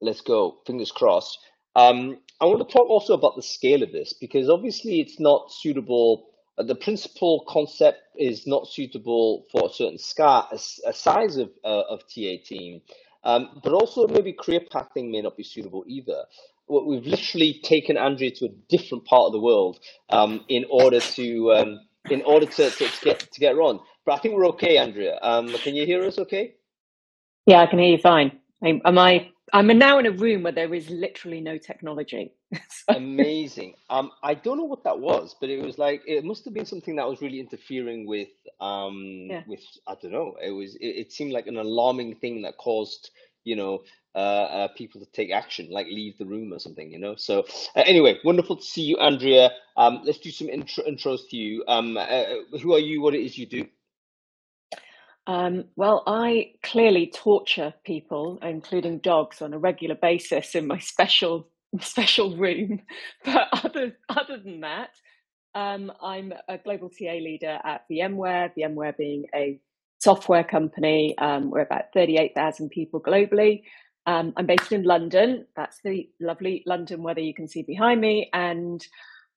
let's 0.00 0.20
go. 0.20 0.58
Fingers 0.66 0.92
crossed. 0.92 1.38
Um, 1.74 2.18
I 2.40 2.46
want 2.46 2.66
to 2.66 2.72
talk 2.72 2.88
also 2.88 3.14
about 3.14 3.36
the 3.36 3.42
scale 3.42 3.82
of 3.82 3.92
this 3.92 4.12
because 4.12 4.48
obviously 4.48 5.00
it's 5.00 5.18
not 5.18 5.50
suitable. 5.52 6.28
Uh, 6.58 6.64
the 6.64 6.74
principal 6.74 7.44
concept 7.48 7.98
is 8.18 8.46
not 8.46 8.68
suitable 8.68 9.46
for 9.50 9.68
a 9.68 9.72
certain 9.72 9.98
scar, 9.98 10.48
a, 10.52 10.56
a 10.88 10.92
size 10.92 11.36
of 11.36 11.50
uh, 11.64 11.82
of 11.88 12.00
TA 12.00 12.36
team, 12.44 12.82
um, 13.24 13.60
but 13.62 13.72
also 13.72 14.06
maybe 14.08 14.32
career 14.34 14.60
pathing 14.70 15.10
may 15.10 15.22
not 15.22 15.36
be 15.36 15.44
suitable 15.44 15.84
either 15.86 16.24
we've 16.68 17.04
literally 17.04 17.60
taken 17.62 17.96
Andrea 17.96 18.30
to 18.30 18.46
a 18.46 18.48
different 18.68 19.04
part 19.04 19.26
of 19.26 19.32
the 19.32 19.40
world 19.40 19.78
um, 20.10 20.44
in 20.48 20.64
order 20.70 21.00
to 21.00 21.52
um, 21.52 21.80
in 22.10 22.22
order 22.22 22.46
to, 22.46 22.70
to, 22.70 22.88
to, 22.88 23.04
get 23.04 23.20
to 23.20 23.40
get 23.40 23.54
on. 23.56 23.80
But 24.04 24.12
I 24.12 24.18
think 24.18 24.34
we're 24.34 24.48
okay, 24.48 24.78
Andrea. 24.78 25.18
Um, 25.22 25.48
can 25.48 25.74
you 25.74 25.86
hear 25.86 26.04
us? 26.04 26.18
Okay. 26.18 26.54
Yeah, 27.46 27.60
I 27.60 27.66
can 27.66 27.78
hear 27.78 27.92
you 27.92 27.98
fine. 27.98 28.38
Am 28.64 28.98
I? 28.98 29.28
I'm 29.52 29.66
now 29.66 29.98
in 29.98 30.06
a 30.06 30.10
room 30.10 30.44
where 30.44 30.52
there 30.52 30.72
is 30.72 30.88
literally 30.88 31.40
no 31.40 31.58
technology. 31.58 32.32
so. 32.52 32.96
Amazing. 32.96 33.74
Um, 33.90 34.10
I 34.22 34.34
don't 34.34 34.56
know 34.56 34.64
what 34.64 34.84
that 34.84 34.98
was, 34.98 35.36
but 35.40 35.50
it 35.50 35.62
was 35.62 35.78
like 35.78 36.02
it 36.06 36.24
must 36.24 36.44
have 36.44 36.54
been 36.54 36.64
something 36.64 36.96
that 36.96 37.08
was 37.08 37.20
really 37.20 37.40
interfering 37.40 38.06
with 38.06 38.28
um 38.60 39.26
yeah. 39.28 39.42
with 39.46 39.60
I 39.86 39.94
don't 40.00 40.12
know. 40.12 40.36
It 40.42 40.50
was 40.50 40.76
it, 40.76 40.86
it 40.86 41.12
seemed 41.12 41.32
like 41.32 41.46
an 41.46 41.58
alarming 41.58 42.16
thing 42.16 42.42
that 42.42 42.56
caused 42.56 43.10
you 43.44 43.56
know 43.56 43.82
uh, 44.14 44.18
uh, 44.18 44.68
people 44.76 45.00
to 45.00 45.06
take 45.12 45.30
action, 45.30 45.68
like 45.70 45.86
leave 45.86 46.18
the 46.18 46.26
room 46.26 46.52
or 46.52 46.58
something, 46.58 46.90
you 46.90 46.98
know. 46.98 47.14
So 47.16 47.40
uh, 47.76 47.82
anyway, 47.86 48.18
wonderful 48.24 48.56
to 48.56 48.62
see 48.62 48.82
you, 48.82 48.98
Andrea. 48.98 49.50
Um, 49.76 50.02
let's 50.04 50.18
do 50.18 50.30
some 50.30 50.48
intro- 50.48 50.84
intros 50.84 51.28
to 51.30 51.36
you. 51.36 51.64
Um, 51.66 51.96
uh, 51.96 52.24
who 52.60 52.74
are 52.74 52.78
you? 52.78 53.00
What 53.00 53.14
it 53.14 53.24
is 53.24 53.38
you 53.38 53.46
do? 53.46 53.66
Um, 55.26 55.64
well, 55.76 56.02
I 56.06 56.52
clearly 56.62 57.10
torture 57.14 57.72
people, 57.84 58.38
including 58.42 58.98
dogs, 58.98 59.40
on 59.40 59.54
a 59.54 59.58
regular 59.58 59.94
basis 59.94 60.54
in 60.54 60.66
my 60.66 60.78
special 60.94 61.48
special 61.80 62.36
room. 62.36 62.80
But 63.24 63.48
other 63.52 63.96
other 64.08 64.38
than 64.38 64.60
that, 64.60 64.90
um, 65.54 65.92
I'm 66.02 66.32
a 66.48 66.58
global 66.58 66.90
TA 66.90 67.12
leader 67.12 67.58
at 67.64 67.82
VMware. 67.90 68.50
VMware 68.58 68.96
being 68.96 69.26
a 69.34 69.60
software 70.00 70.44
company. 70.44 71.16
Um, 71.18 71.50
we're 71.50 71.60
about 71.60 71.92
38,000 71.94 72.70
people 72.70 73.00
globally. 73.00 73.62
Um, 74.06 74.32
I'm 74.36 74.46
based 74.46 74.72
in 74.72 74.82
London. 74.82 75.46
That's 75.54 75.80
the 75.84 76.08
lovely 76.20 76.62
London 76.66 77.02
weather 77.02 77.20
you 77.20 77.34
can 77.34 77.48
see 77.48 77.62
behind 77.62 78.00
me. 78.00 78.28
And 78.32 78.84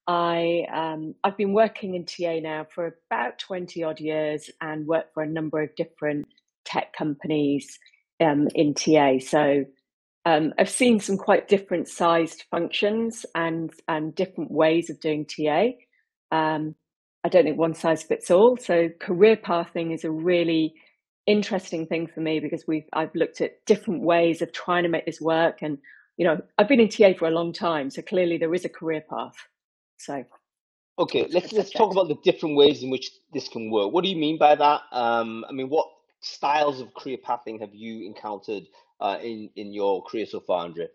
I 0.06 0.66
um, 0.72 1.14
I've 1.24 1.36
been 1.36 1.52
working 1.52 1.94
in 1.94 2.04
TA 2.04 2.40
now 2.40 2.66
for 2.74 2.96
about 3.10 3.38
20 3.38 3.82
odd 3.82 4.00
years 4.00 4.50
and 4.60 4.86
worked 4.86 5.14
for 5.14 5.22
a 5.22 5.28
number 5.28 5.62
of 5.62 5.74
different 5.76 6.26
tech 6.64 6.92
companies 6.96 7.78
um, 8.20 8.48
in 8.54 8.74
TA. 8.74 9.18
So 9.20 9.64
um, 10.24 10.52
I've 10.58 10.70
seen 10.70 11.00
some 11.00 11.16
quite 11.16 11.48
different 11.48 11.88
sized 11.88 12.44
functions 12.50 13.24
and 13.34 13.70
and 13.88 14.14
different 14.14 14.50
ways 14.50 14.90
of 14.90 15.00
doing 15.00 15.26
TA. 15.26 15.70
Um, 16.32 16.74
I 17.24 17.28
don't 17.28 17.44
think 17.44 17.58
one 17.58 17.74
size 17.74 18.04
fits 18.04 18.30
all. 18.30 18.56
So 18.56 18.88
career 19.00 19.36
pathing 19.36 19.90
is 19.90 20.04
a 20.04 20.10
really 20.10 20.74
interesting 21.26 21.86
thing 21.86 22.06
for 22.06 22.20
me 22.20 22.40
because 22.40 22.66
we've 22.66 22.88
I've 22.92 23.14
looked 23.14 23.40
at 23.40 23.64
different 23.66 24.02
ways 24.02 24.42
of 24.42 24.52
trying 24.52 24.84
to 24.84 24.88
make 24.88 25.06
this 25.06 25.20
work 25.20 25.58
and 25.60 25.78
you 26.16 26.24
know 26.24 26.40
I've 26.56 26.68
been 26.68 26.80
in 26.80 26.88
TA 26.88 27.14
for 27.18 27.26
a 27.26 27.32
long 27.32 27.52
time 27.52 27.90
so 27.90 28.00
clearly 28.00 28.38
there 28.38 28.54
is 28.54 28.64
a 28.64 28.68
career 28.68 29.02
path. 29.08 29.34
So 29.98 30.24
okay 30.98 31.26
let's 31.30 31.52
let's 31.52 31.70
talk 31.70 31.92
about 31.92 32.08
the 32.08 32.16
different 32.22 32.56
ways 32.56 32.82
in 32.82 32.90
which 32.90 33.10
this 33.32 33.48
can 33.48 33.70
work. 33.70 33.92
What 33.92 34.04
do 34.04 34.10
you 34.10 34.16
mean 34.16 34.38
by 34.38 34.54
that? 34.54 34.82
Um 34.92 35.44
I 35.48 35.52
mean 35.52 35.68
what 35.68 35.88
styles 36.20 36.80
of 36.80 36.94
career 36.94 37.18
pathing 37.22 37.58
have 37.58 37.74
you 37.74 38.06
encountered 38.06 38.64
uh, 39.00 39.18
in 39.22 39.50
in 39.56 39.72
your 39.72 40.02
career 40.04 40.26
so 40.26 40.40
far 40.40 40.64
Andrea? 40.64 40.88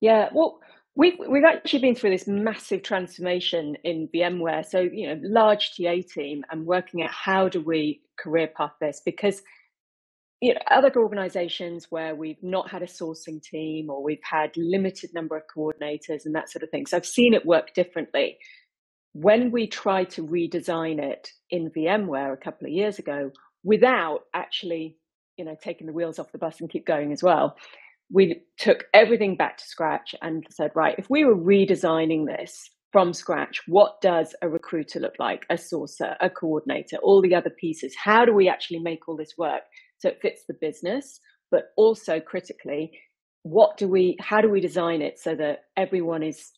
Yeah 0.00 0.28
well 0.32 0.60
We've 0.96 1.18
we've 1.28 1.44
actually 1.44 1.80
been 1.80 1.94
through 1.94 2.10
this 2.10 2.26
massive 2.26 2.82
transformation 2.82 3.76
in 3.84 4.08
VMware. 4.14 4.64
So 4.64 4.80
you 4.80 5.08
know, 5.08 5.20
large 5.22 5.76
TA 5.76 5.96
team 6.12 6.42
and 6.50 6.64
working 6.64 7.02
out 7.02 7.10
how 7.10 7.48
do 7.48 7.60
we 7.60 8.00
career 8.18 8.48
path 8.48 8.72
this 8.80 9.02
because 9.04 9.42
you 10.40 10.54
know 10.54 10.60
other 10.70 10.90
organizations 10.96 11.88
where 11.90 12.14
we've 12.14 12.42
not 12.42 12.70
had 12.70 12.82
a 12.82 12.86
sourcing 12.86 13.42
team 13.42 13.90
or 13.90 14.02
we've 14.02 14.18
had 14.22 14.56
limited 14.56 15.10
number 15.12 15.36
of 15.36 15.42
coordinators 15.54 16.24
and 16.24 16.34
that 16.34 16.50
sort 16.50 16.62
of 16.62 16.70
thing. 16.70 16.86
So 16.86 16.96
I've 16.96 17.06
seen 17.06 17.34
it 17.34 17.44
work 17.44 17.74
differently. 17.74 18.38
When 19.12 19.50
we 19.50 19.66
tried 19.66 20.10
to 20.10 20.26
redesign 20.26 20.98
it 20.98 21.30
in 21.50 21.70
VMware 21.70 22.32
a 22.32 22.38
couple 22.38 22.66
of 22.66 22.72
years 22.72 22.98
ago, 22.98 23.32
without 23.62 24.20
actually, 24.32 24.96
you 25.36 25.44
know, 25.44 25.56
taking 25.62 25.86
the 25.86 25.92
wheels 25.92 26.18
off 26.18 26.32
the 26.32 26.38
bus 26.38 26.60
and 26.60 26.70
keep 26.70 26.86
going 26.86 27.12
as 27.12 27.22
well, 27.22 27.56
we 28.10 28.42
took 28.58 28.84
everything 28.94 29.36
back 29.36 29.58
to 29.58 29.64
scratch 29.64 30.14
and 30.22 30.46
said, 30.50 30.70
right, 30.74 30.94
if 30.98 31.10
we 31.10 31.24
were 31.24 31.36
redesigning 31.36 32.26
this 32.26 32.70
from 32.92 33.12
scratch, 33.12 33.62
what 33.66 34.00
does 34.00 34.34
a 34.42 34.48
recruiter 34.48 35.00
look 35.00 35.14
like, 35.18 35.44
a 35.50 35.54
sourcer, 35.54 36.16
a 36.20 36.30
coordinator, 36.30 36.96
all 37.02 37.20
the 37.20 37.34
other 37.34 37.50
pieces? 37.50 37.94
How 37.96 38.24
do 38.24 38.32
we 38.32 38.48
actually 38.48 38.78
make 38.78 39.08
all 39.08 39.16
this 39.16 39.34
work 39.36 39.62
so 39.98 40.08
it 40.08 40.20
fits 40.22 40.44
the 40.46 40.54
business, 40.60 41.20
but 41.50 41.70
also 41.76 42.20
critically, 42.20 42.92
what 43.42 43.76
do 43.76 43.88
we, 43.88 44.16
how 44.20 44.40
do 44.40 44.48
we 44.50 44.60
design 44.60 45.02
it 45.02 45.18
so 45.18 45.34
that 45.34 45.64
everyone 45.76 46.22
is 46.22 46.52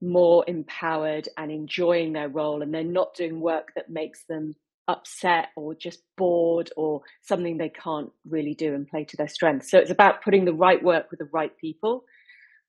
more 0.00 0.44
empowered 0.46 1.28
and 1.38 1.50
enjoying 1.50 2.12
their 2.12 2.28
role 2.28 2.62
and 2.62 2.74
they're 2.74 2.84
not 2.84 3.14
doing 3.14 3.40
work 3.40 3.68
that 3.74 3.90
makes 3.90 4.24
them 4.28 4.54
upset 4.88 5.48
or 5.56 5.74
just 5.74 6.00
bored 6.16 6.70
or 6.76 7.00
something 7.22 7.56
they 7.56 7.70
can't 7.70 8.10
really 8.28 8.54
do 8.54 8.74
and 8.74 8.88
play 8.88 9.04
to 9.04 9.16
their 9.16 9.28
strengths. 9.28 9.70
So 9.70 9.78
it's 9.78 9.90
about 9.90 10.22
putting 10.22 10.44
the 10.44 10.52
right 10.52 10.82
work 10.82 11.10
with 11.10 11.18
the 11.18 11.28
right 11.32 11.56
people. 11.58 12.04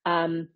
Um, 0.06 0.50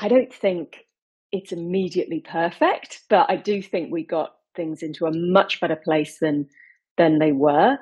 I 0.00 0.08
don't 0.08 0.32
think 0.32 0.86
it's 1.30 1.52
immediately 1.52 2.20
perfect, 2.20 3.02
but 3.08 3.26
I 3.28 3.36
do 3.36 3.62
think 3.62 3.92
we 3.92 4.04
got 4.04 4.34
things 4.56 4.82
into 4.82 5.06
a 5.06 5.12
much 5.12 5.60
better 5.60 5.76
place 5.76 6.18
than 6.20 6.48
than 6.96 7.18
they 7.18 7.32
were. 7.32 7.76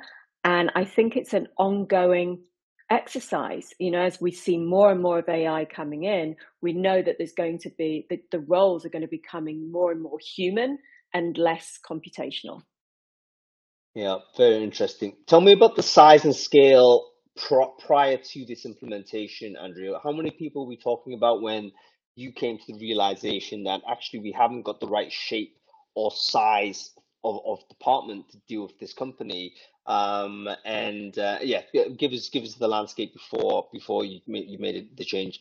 And 0.44 0.70
I 0.74 0.84
think 0.84 1.16
it's 1.16 1.34
an 1.34 1.48
ongoing 1.58 2.40
exercise. 2.90 3.70
You 3.78 3.90
know, 3.90 4.02
as 4.02 4.20
we 4.20 4.32
see 4.32 4.58
more 4.58 4.90
and 4.90 5.02
more 5.02 5.18
of 5.18 5.28
AI 5.28 5.66
coming 5.66 6.04
in, 6.04 6.36
we 6.60 6.72
know 6.72 7.02
that 7.02 7.16
there's 7.18 7.32
going 7.32 7.58
to 7.60 7.70
be 7.76 8.06
the, 8.10 8.20
the 8.30 8.40
roles 8.40 8.84
are 8.84 8.90
going 8.90 9.02
to 9.02 9.08
be 9.08 9.18
becoming 9.18 9.70
more 9.70 9.92
and 9.92 10.02
more 10.02 10.18
human 10.18 10.78
and 11.14 11.36
less 11.38 11.78
computational. 11.88 12.62
Yeah, 13.94 14.18
very 14.36 14.62
interesting. 14.62 15.16
Tell 15.26 15.40
me 15.40 15.52
about 15.52 15.76
the 15.76 15.82
size 15.82 16.24
and 16.24 16.34
scale 16.34 17.10
prior 17.86 18.16
to 18.16 18.44
this 18.46 18.64
implementation, 18.64 19.56
Andrea. 19.56 19.98
How 20.02 20.12
many 20.12 20.30
people 20.30 20.64
are 20.64 20.68
we 20.68 20.76
talking 20.76 21.14
about 21.14 21.42
when 21.42 21.72
you 22.14 22.32
came 22.32 22.58
to 22.58 22.72
the 22.72 22.78
realization 22.78 23.64
that 23.64 23.82
actually 23.90 24.20
we 24.20 24.32
haven't 24.32 24.62
got 24.62 24.80
the 24.80 24.86
right 24.86 25.12
shape 25.12 25.56
or 25.94 26.10
size 26.10 26.90
of, 27.24 27.40
of 27.46 27.68
department 27.68 28.30
to 28.30 28.38
deal 28.48 28.62
with 28.62 28.78
this 28.78 28.94
company? 28.94 29.54
Um, 29.86 30.48
and 30.64 31.18
uh, 31.18 31.38
yeah, 31.42 31.62
give 31.98 32.12
us 32.12 32.28
give 32.28 32.44
us 32.44 32.54
the 32.54 32.68
landscape 32.68 33.12
before 33.12 33.68
before 33.72 34.04
you 34.04 34.20
made 34.26 34.48
you 34.48 34.58
made 34.58 34.76
it, 34.76 34.96
the 34.96 35.04
change. 35.04 35.40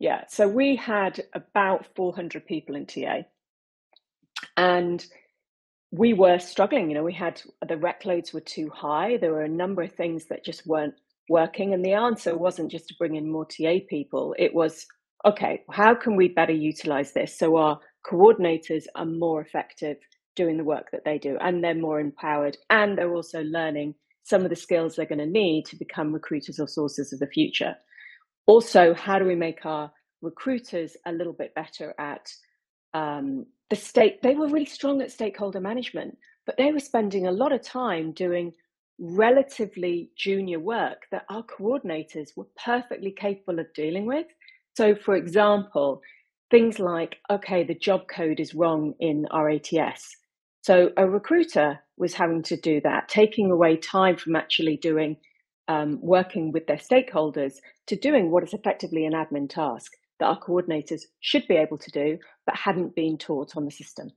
Yeah, 0.00 0.24
so 0.28 0.48
we 0.48 0.74
had 0.74 1.24
about 1.34 1.86
400 1.94 2.46
people 2.46 2.74
in 2.74 2.86
TA, 2.86 3.22
and 4.56 5.04
we 5.90 6.12
were 6.12 6.38
struggling. 6.38 6.88
You 6.88 6.96
know, 6.96 7.04
we 7.04 7.12
had 7.12 7.40
the 7.66 7.76
rec 7.76 8.04
loads 8.04 8.32
were 8.32 8.40
too 8.40 8.70
high. 8.74 9.16
There 9.16 9.32
were 9.32 9.42
a 9.42 9.48
number 9.48 9.82
of 9.82 9.92
things 9.92 10.26
that 10.26 10.44
just 10.44 10.66
weren't 10.66 10.94
working. 11.28 11.72
And 11.72 11.84
the 11.84 11.92
answer 11.92 12.36
wasn't 12.36 12.70
just 12.70 12.88
to 12.88 12.94
bring 12.98 13.16
in 13.16 13.30
more 13.30 13.46
TA 13.46 13.78
people, 13.88 14.34
it 14.38 14.54
was 14.54 14.86
okay, 15.26 15.62
how 15.70 15.94
can 15.94 16.16
we 16.16 16.28
better 16.28 16.52
utilize 16.52 17.12
this 17.12 17.38
so 17.38 17.56
our 17.56 17.80
coordinators 18.06 18.84
are 18.94 19.06
more 19.06 19.40
effective 19.40 19.96
doing 20.36 20.58
the 20.58 20.64
work 20.64 20.88
that 20.92 21.04
they 21.04 21.16
do 21.16 21.38
and 21.40 21.62
they're 21.62 21.74
more 21.74 22.00
empowered 22.00 22.56
and 22.68 22.98
they're 22.98 23.14
also 23.14 23.40
learning 23.42 23.94
some 24.24 24.42
of 24.42 24.50
the 24.50 24.56
skills 24.56 24.96
they're 24.96 25.06
going 25.06 25.18
to 25.18 25.26
need 25.26 25.64
to 25.64 25.76
become 25.76 26.12
recruiters 26.12 26.58
or 26.58 26.66
sources 26.68 27.12
of 27.12 27.20
the 27.20 27.26
future. 27.26 27.74
Also, 28.46 28.92
how 28.94 29.18
do 29.18 29.24
we 29.24 29.34
make 29.34 29.64
our 29.64 29.90
recruiters 30.20 30.96
a 31.06 31.12
little 31.12 31.32
bit 31.32 31.54
better 31.54 31.94
at 31.98 32.26
um, 32.94 33.46
the 33.70 33.76
state, 33.76 34.22
they 34.22 34.34
were 34.34 34.48
really 34.48 34.64
strong 34.64 35.02
at 35.02 35.10
stakeholder 35.10 35.60
management, 35.60 36.16
but 36.46 36.56
they 36.56 36.72
were 36.72 36.80
spending 36.80 37.26
a 37.26 37.32
lot 37.32 37.52
of 37.52 37.62
time 37.62 38.12
doing 38.12 38.52
relatively 38.98 40.10
junior 40.16 40.60
work 40.60 41.02
that 41.10 41.24
our 41.28 41.42
coordinators 41.42 42.28
were 42.36 42.46
perfectly 42.64 43.10
capable 43.10 43.58
of 43.58 43.72
dealing 43.74 44.06
with. 44.06 44.26
So, 44.76 44.94
for 44.94 45.16
example, 45.16 46.00
things 46.50 46.78
like, 46.78 47.16
okay, 47.30 47.64
the 47.64 47.74
job 47.74 48.06
code 48.08 48.38
is 48.38 48.54
wrong 48.54 48.94
in 49.00 49.26
our 49.30 49.50
ATS. 49.50 50.16
So, 50.62 50.92
a 50.96 51.08
recruiter 51.08 51.80
was 51.96 52.14
having 52.14 52.42
to 52.44 52.56
do 52.56 52.80
that, 52.82 53.08
taking 53.08 53.50
away 53.50 53.76
time 53.76 54.16
from 54.16 54.36
actually 54.36 54.76
doing 54.76 55.16
um, 55.66 55.98
working 56.02 56.52
with 56.52 56.66
their 56.66 56.76
stakeholders 56.76 57.54
to 57.86 57.96
doing 57.96 58.30
what 58.30 58.44
is 58.44 58.52
effectively 58.52 59.06
an 59.06 59.14
admin 59.14 59.48
task 59.48 59.92
that 60.24 60.30
our 60.30 60.40
coordinators 60.40 61.02
should 61.20 61.46
be 61.46 61.56
able 61.56 61.76
to 61.76 61.90
do, 61.90 62.18
but 62.46 62.56
hadn't 62.56 62.94
been 62.94 63.18
taught 63.18 63.56
on 63.56 63.66
the 63.66 63.70
system. 63.70 64.10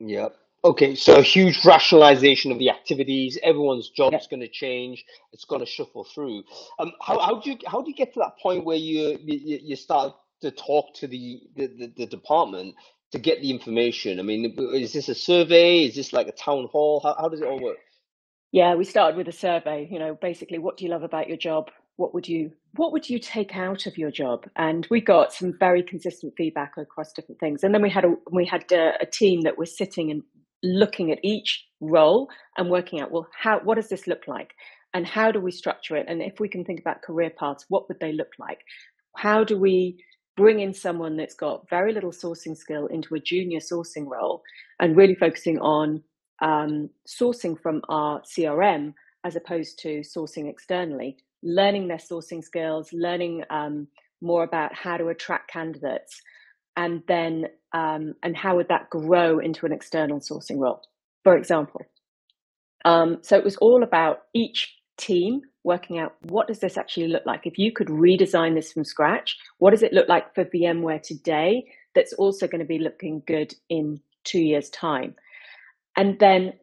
Yep. 0.00 0.36
Okay, 0.64 0.94
so 0.94 1.16
a 1.16 1.22
huge 1.22 1.64
rationalization 1.64 2.52
of 2.52 2.58
the 2.58 2.70
activities. 2.70 3.38
Everyone's 3.42 3.88
job's 3.88 4.12
yep. 4.12 4.30
going 4.30 4.40
to 4.40 4.48
change. 4.48 5.04
It's 5.32 5.44
going 5.44 5.60
to 5.60 5.66
shuffle 5.66 6.04
through. 6.04 6.44
Um, 6.78 6.92
how, 7.00 7.18
how 7.18 7.40
do 7.40 7.50
you 7.50 7.58
how 7.66 7.80
do 7.82 7.90
you 7.90 7.96
get 7.96 8.12
to 8.14 8.20
that 8.20 8.38
point 8.40 8.64
where 8.64 8.76
you 8.76 9.18
you, 9.24 9.58
you 9.62 9.76
start 9.76 10.14
to 10.42 10.50
talk 10.50 10.94
to 10.94 11.08
the, 11.08 11.40
the, 11.56 11.66
the, 11.66 11.92
the 11.96 12.06
department 12.06 12.74
to 13.12 13.18
get 13.18 13.40
the 13.40 13.50
information? 13.50 14.20
I 14.20 14.22
mean, 14.22 14.54
is 14.74 14.92
this 14.92 15.08
a 15.08 15.14
survey? 15.14 15.84
Is 15.86 15.96
this 15.96 16.12
like 16.12 16.28
a 16.28 16.32
town 16.32 16.68
hall? 16.70 17.00
How, 17.02 17.16
how 17.18 17.28
does 17.28 17.40
it 17.40 17.46
all 17.46 17.60
work? 17.60 17.78
Yeah, 18.52 18.74
we 18.74 18.84
started 18.84 19.16
with 19.16 19.28
a 19.28 19.32
survey. 19.32 19.88
You 19.90 19.98
know, 19.98 20.14
basically, 20.14 20.58
what 20.58 20.76
do 20.76 20.84
you 20.84 20.90
love 20.90 21.02
about 21.02 21.28
your 21.28 21.38
job? 21.38 21.70
What 21.96 22.14
would 22.14 22.28
you 22.28 22.52
what 22.74 22.92
would 22.92 23.08
you 23.08 23.18
take 23.18 23.54
out 23.54 23.86
of 23.86 23.98
your 23.98 24.10
job? 24.10 24.48
And 24.56 24.86
we 24.90 25.00
got 25.00 25.32
some 25.32 25.52
very 25.58 25.82
consistent 25.82 26.32
feedback 26.36 26.72
across 26.78 27.12
different 27.12 27.38
things. 27.38 27.62
And 27.62 27.74
then 27.74 27.82
we 27.82 27.90
had 27.90 28.04
a 28.04 28.14
we 28.30 28.46
had 28.46 28.70
a, 28.72 28.94
a, 29.00 29.06
team 29.06 29.42
that 29.42 29.58
was 29.58 29.76
sitting 29.76 30.10
and 30.10 30.22
looking 30.62 31.10
at 31.10 31.18
each 31.22 31.66
role 31.80 32.30
and 32.56 32.70
working 32.70 33.00
out 33.00 33.10
well 33.10 33.28
how 33.36 33.60
what 33.60 33.74
does 33.74 33.88
this 33.88 34.06
look 34.06 34.26
like? 34.26 34.54
And 34.94 35.06
how 35.06 35.32
do 35.32 35.40
we 35.40 35.50
structure 35.50 35.96
it? 35.96 36.06
And 36.08 36.22
if 36.22 36.40
we 36.40 36.48
can 36.48 36.64
think 36.64 36.80
about 36.80 37.02
career 37.02 37.30
paths 37.30 37.66
what 37.68 37.88
would 37.88 38.00
they 38.00 38.12
look 38.12 38.32
like? 38.38 38.60
How 39.16 39.44
do 39.44 39.58
we 39.58 39.98
bring 40.36 40.60
in 40.60 40.72
someone 40.72 41.16
that's 41.16 41.34
got 41.34 41.68
very 41.68 41.92
little 41.92 42.10
sourcing 42.10 42.56
skill 42.56 42.86
into 42.86 43.14
a 43.14 43.20
junior 43.20 43.60
sourcing 43.60 44.06
role 44.06 44.42
and 44.80 44.96
really 44.96 45.14
focusing 45.14 45.58
on 45.60 46.02
um, 46.40 46.88
sourcing 47.06 47.60
from 47.60 47.82
our 47.88 48.20
crm 48.22 48.94
as 49.24 49.36
opposed 49.36 49.78
to 49.78 50.00
sourcing 50.00 50.48
externally 50.48 51.18
learning 51.42 51.88
their 51.88 51.98
sourcing 51.98 52.42
skills, 52.42 52.92
learning 52.92 53.44
um, 53.50 53.88
more 54.20 54.44
about 54.44 54.74
how 54.74 54.96
to 54.96 55.08
attract 55.08 55.50
candidates, 55.50 56.20
and 56.76 57.02
then 57.08 57.46
um, 57.72 58.14
and 58.22 58.36
how 58.36 58.56
would 58.56 58.68
that 58.68 58.90
grow 58.90 59.38
into 59.38 59.66
an 59.66 59.72
external 59.72 60.20
sourcing 60.20 60.58
role, 60.58 60.82
for 61.24 61.36
example. 61.36 61.82
Um, 62.84 63.18
so 63.22 63.36
it 63.36 63.44
was 63.44 63.56
all 63.56 63.82
about 63.82 64.22
each 64.34 64.74
team 64.96 65.42
working 65.64 65.98
out 65.98 66.14
what 66.22 66.48
does 66.48 66.58
this 66.58 66.76
actually 66.76 67.08
look 67.08 67.24
like. 67.24 67.46
If 67.46 67.56
you 67.56 67.72
could 67.72 67.86
redesign 67.86 68.54
this 68.54 68.72
from 68.72 68.84
scratch, 68.84 69.36
what 69.58 69.70
does 69.70 69.82
it 69.82 69.92
look 69.92 70.08
like 70.08 70.34
for 70.34 70.44
VMware 70.44 71.02
today? 71.02 71.64
That's 71.94 72.12
also 72.14 72.46
going 72.48 72.60
to 72.60 72.66
be 72.66 72.78
looking 72.78 73.22
good 73.26 73.54
in 73.68 74.00
two 74.24 74.40
years' 74.40 74.70
time, 74.70 75.14
and 75.96 76.18
then 76.18 76.54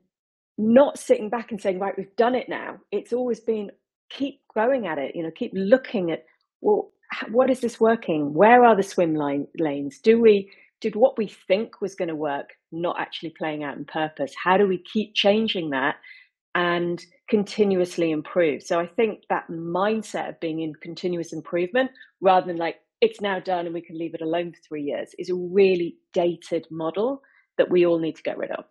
not 0.57 0.99
sitting 0.99 1.29
back 1.29 1.51
and 1.51 1.61
saying, 1.61 1.79
right, 1.79 1.97
we've 1.97 2.15
done 2.17 2.35
it 2.35 2.49
now. 2.49 2.79
It's 2.91 3.13
always 3.13 3.39
been 3.39 3.71
keep 4.09 4.41
going 4.53 4.87
at 4.87 4.97
it 4.97 5.15
you 5.15 5.23
know 5.23 5.31
keep 5.31 5.51
looking 5.53 6.11
at 6.11 6.25
well 6.61 6.91
what 7.29 7.49
is 7.49 7.59
this 7.59 7.79
working? 7.79 8.33
Where 8.33 8.63
are 8.63 8.75
the 8.75 8.83
swim 8.83 9.15
line 9.15 9.47
lanes? 9.57 9.99
Do 9.99 10.21
we 10.21 10.51
did 10.81 10.95
what 10.95 11.17
we 11.17 11.27
think 11.27 11.81
was 11.81 11.95
going 11.95 12.07
to 12.07 12.15
work 12.15 12.51
not 12.71 12.99
actually 12.99 13.33
playing 13.37 13.63
out 13.63 13.77
in 13.77 13.85
purpose? 13.85 14.33
How 14.41 14.57
do 14.57 14.67
we 14.67 14.77
keep 14.77 15.13
changing 15.13 15.71
that 15.71 15.95
and 16.55 17.03
continuously 17.29 18.11
improve? 18.11 18.63
So 18.63 18.79
i 18.79 18.87
think 18.87 19.23
that 19.29 19.47
mindset 19.49 20.29
of 20.29 20.39
being 20.39 20.61
in 20.61 20.73
continuous 20.75 21.33
improvement 21.33 21.91
rather 22.21 22.47
than 22.47 22.57
like 22.57 22.77
it's 23.01 23.21
now 23.21 23.39
done 23.39 23.65
and 23.65 23.73
we 23.73 23.81
can 23.81 23.97
leave 23.97 24.13
it 24.13 24.21
alone 24.21 24.51
for 24.51 24.59
three 24.67 24.83
years 24.83 25.09
is 25.17 25.29
a 25.29 25.35
really 25.35 25.95
dated 26.13 26.65
model 26.69 27.21
that 27.57 27.69
we 27.69 27.85
all 27.85 27.99
need 27.99 28.15
to 28.15 28.23
get 28.23 28.37
rid 28.37 28.51
of. 28.51 28.65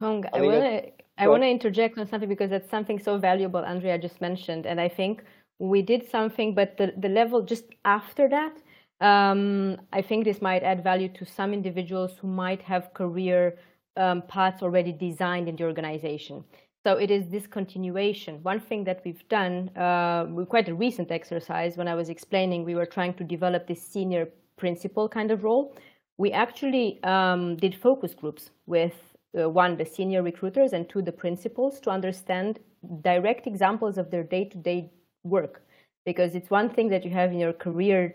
Hong, 0.00 0.24
I, 0.32 0.38
I 0.38 0.40
want 0.40 0.62
to 0.62 0.92
I 1.16 1.28
want 1.28 1.42
to 1.42 1.48
interject 1.48 1.96
on 1.98 2.06
something 2.06 2.28
because 2.28 2.50
that's 2.50 2.70
something 2.70 2.98
so 2.98 3.18
valuable 3.18 3.60
Andrea 3.60 3.98
just 3.98 4.20
mentioned, 4.20 4.66
and 4.66 4.80
I 4.80 4.88
think 4.88 5.22
we 5.58 5.82
did 5.82 6.08
something, 6.10 6.54
but 6.54 6.76
the, 6.76 6.92
the 6.98 7.08
level 7.08 7.42
just 7.42 7.64
after 7.84 8.28
that, 8.28 8.54
um, 9.00 9.78
I 9.92 10.02
think 10.02 10.24
this 10.24 10.42
might 10.42 10.62
add 10.62 10.82
value 10.82 11.08
to 11.10 11.24
some 11.24 11.52
individuals 11.52 12.12
who 12.20 12.26
might 12.26 12.62
have 12.62 12.92
career 12.94 13.56
um, 13.96 14.22
paths 14.22 14.62
already 14.62 14.92
designed 14.92 15.48
in 15.48 15.56
the 15.56 15.64
organization. 15.64 16.44
So 16.84 16.96
it 16.96 17.10
is 17.10 17.28
this 17.28 17.46
continuation. 17.46 18.42
One 18.42 18.60
thing 18.60 18.84
that 18.84 19.00
we've 19.04 19.26
done, 19.28 19.70
uh, 19.76 20.26
quite 20.44 20.68
a 20.68 20.74
recent 20.74 21.10
exercise, 21.10 21.76
when 21.76 21.88
I 21.88 21.94
was 21.94 22.10
explaining, 22.10 22.64
we 22.64 22.74
were 22.74 22.86
trying 22.86 23.14
to 23.14 23.24
develop 23.24 23.66
this 23.66 23.80
senior 23.80 24.28
principal 24.56 25.08
kind 25.08 25.30
of 25.30 25.44
role. 25.44 25.74
We 26.18 26.32
actually 26.32 27.02
um, 27.02 27.56
did 27.56 27.74
focus 27.74 28.12
groups 28.12 28.50
with 28.66 28.94
uh, 29.38 29.48
one, 29.48 29.76
the 29.76 29.84
senior 29.84 30.22
recruiters, 30.22 30.72
and 30.72 30.88
two, 30.88 31.02
the 31.02 31.12
principals 31.12 31.80
to 31.80 31.90
understand 31.90 32.60
direct 33.02 33.46
examples 33.46 33.98
of 33.98 34.10
their 34.10 34.22
day-to-day 34.22 34.90
work. 35.24 35.62
Because 36.04 36.34
it's 36.34 36.50
one 36.50 36.68
thing 36.68 36.88
that 36.90 37.04
you 37.04 37.10
have 37.10 37.32
in 37.32 37.38
your 37.38 37.52
career 37.52 38.14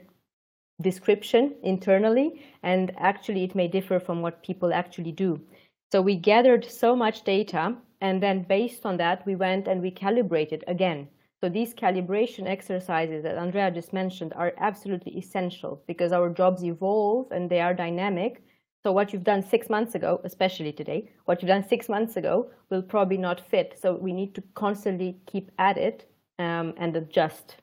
description 0.81 1.55
internally, 1.63 2.41
and 2.63 2.91
actually 2.97 3.43
it 3.43 3.55
may 3.55 3.67
differ 3.67 3.99
from 3.99 4.21
what 4.21 4.43
people 4.43 4.73
actually 4.73 5.11
do. 5.11 5.41
So 5.91 6.01
we 6.01 6.15
gathered 6.15 6.63
so 6.63 6.95
much 6.95 7.23
data, 7.23 7.75
and 8.01 8.21
then 8.23 8.43
based 8.43 8.85
on 8.85 8.97
that, 8.97 9.25
we 9.25 9.35
went 9.35 9.67
and 9.67 9.81
we 9.81 9.91
calibrated 9.91 10.63
again. 10.67 11.07
So 11.41 11.49
these 11.49 11.73
calibration 11.73 12.47
exercises 12.47 13.23
that 13.23 13.37
Andrea 13.37 13.71
just 13.71 13.93
mentioned 13.93 14.33
are 14.35 14.53
absolutely 14.57 15.17
essential 15.17 15.81
because 15.87 16.11
our 16.11 16.29
jobs 16.29 16.63
evolve 16.63 17.31
and 17.31 17.49
they 17.49 17.61
are 17.61 17.73
dynamic. 17.73 18.43
So 18.83 18.91
what 18.93 19.11
you've 19.11 19.25
done 19.25 19.43
six 19.43 19.69
months 19.69 19.95
ago, 19.95 20.21
especially 20.23 20.71
today, 20.71 21.11
what 21.25 21.41
you've 21.41 21.49
done 21.49 21.67
six 21.67 21.89
months 21.89 22.15
ago 22.15 22.49
will 22.69 22.81
probably 22.81 23.17
not 23.17 23.41
fit. 23.41 23.77
So 23.81 23.95
we 23.95 24.13
need 24.13 24.33
to 24.35 24.43
constantly 24.53 25.17
keep 25.25 25.51
at 25.59 25.77
it 25.77 26.09
um, 26.39 26.73
and 26.77 26.95
adjust. 26.95 27.57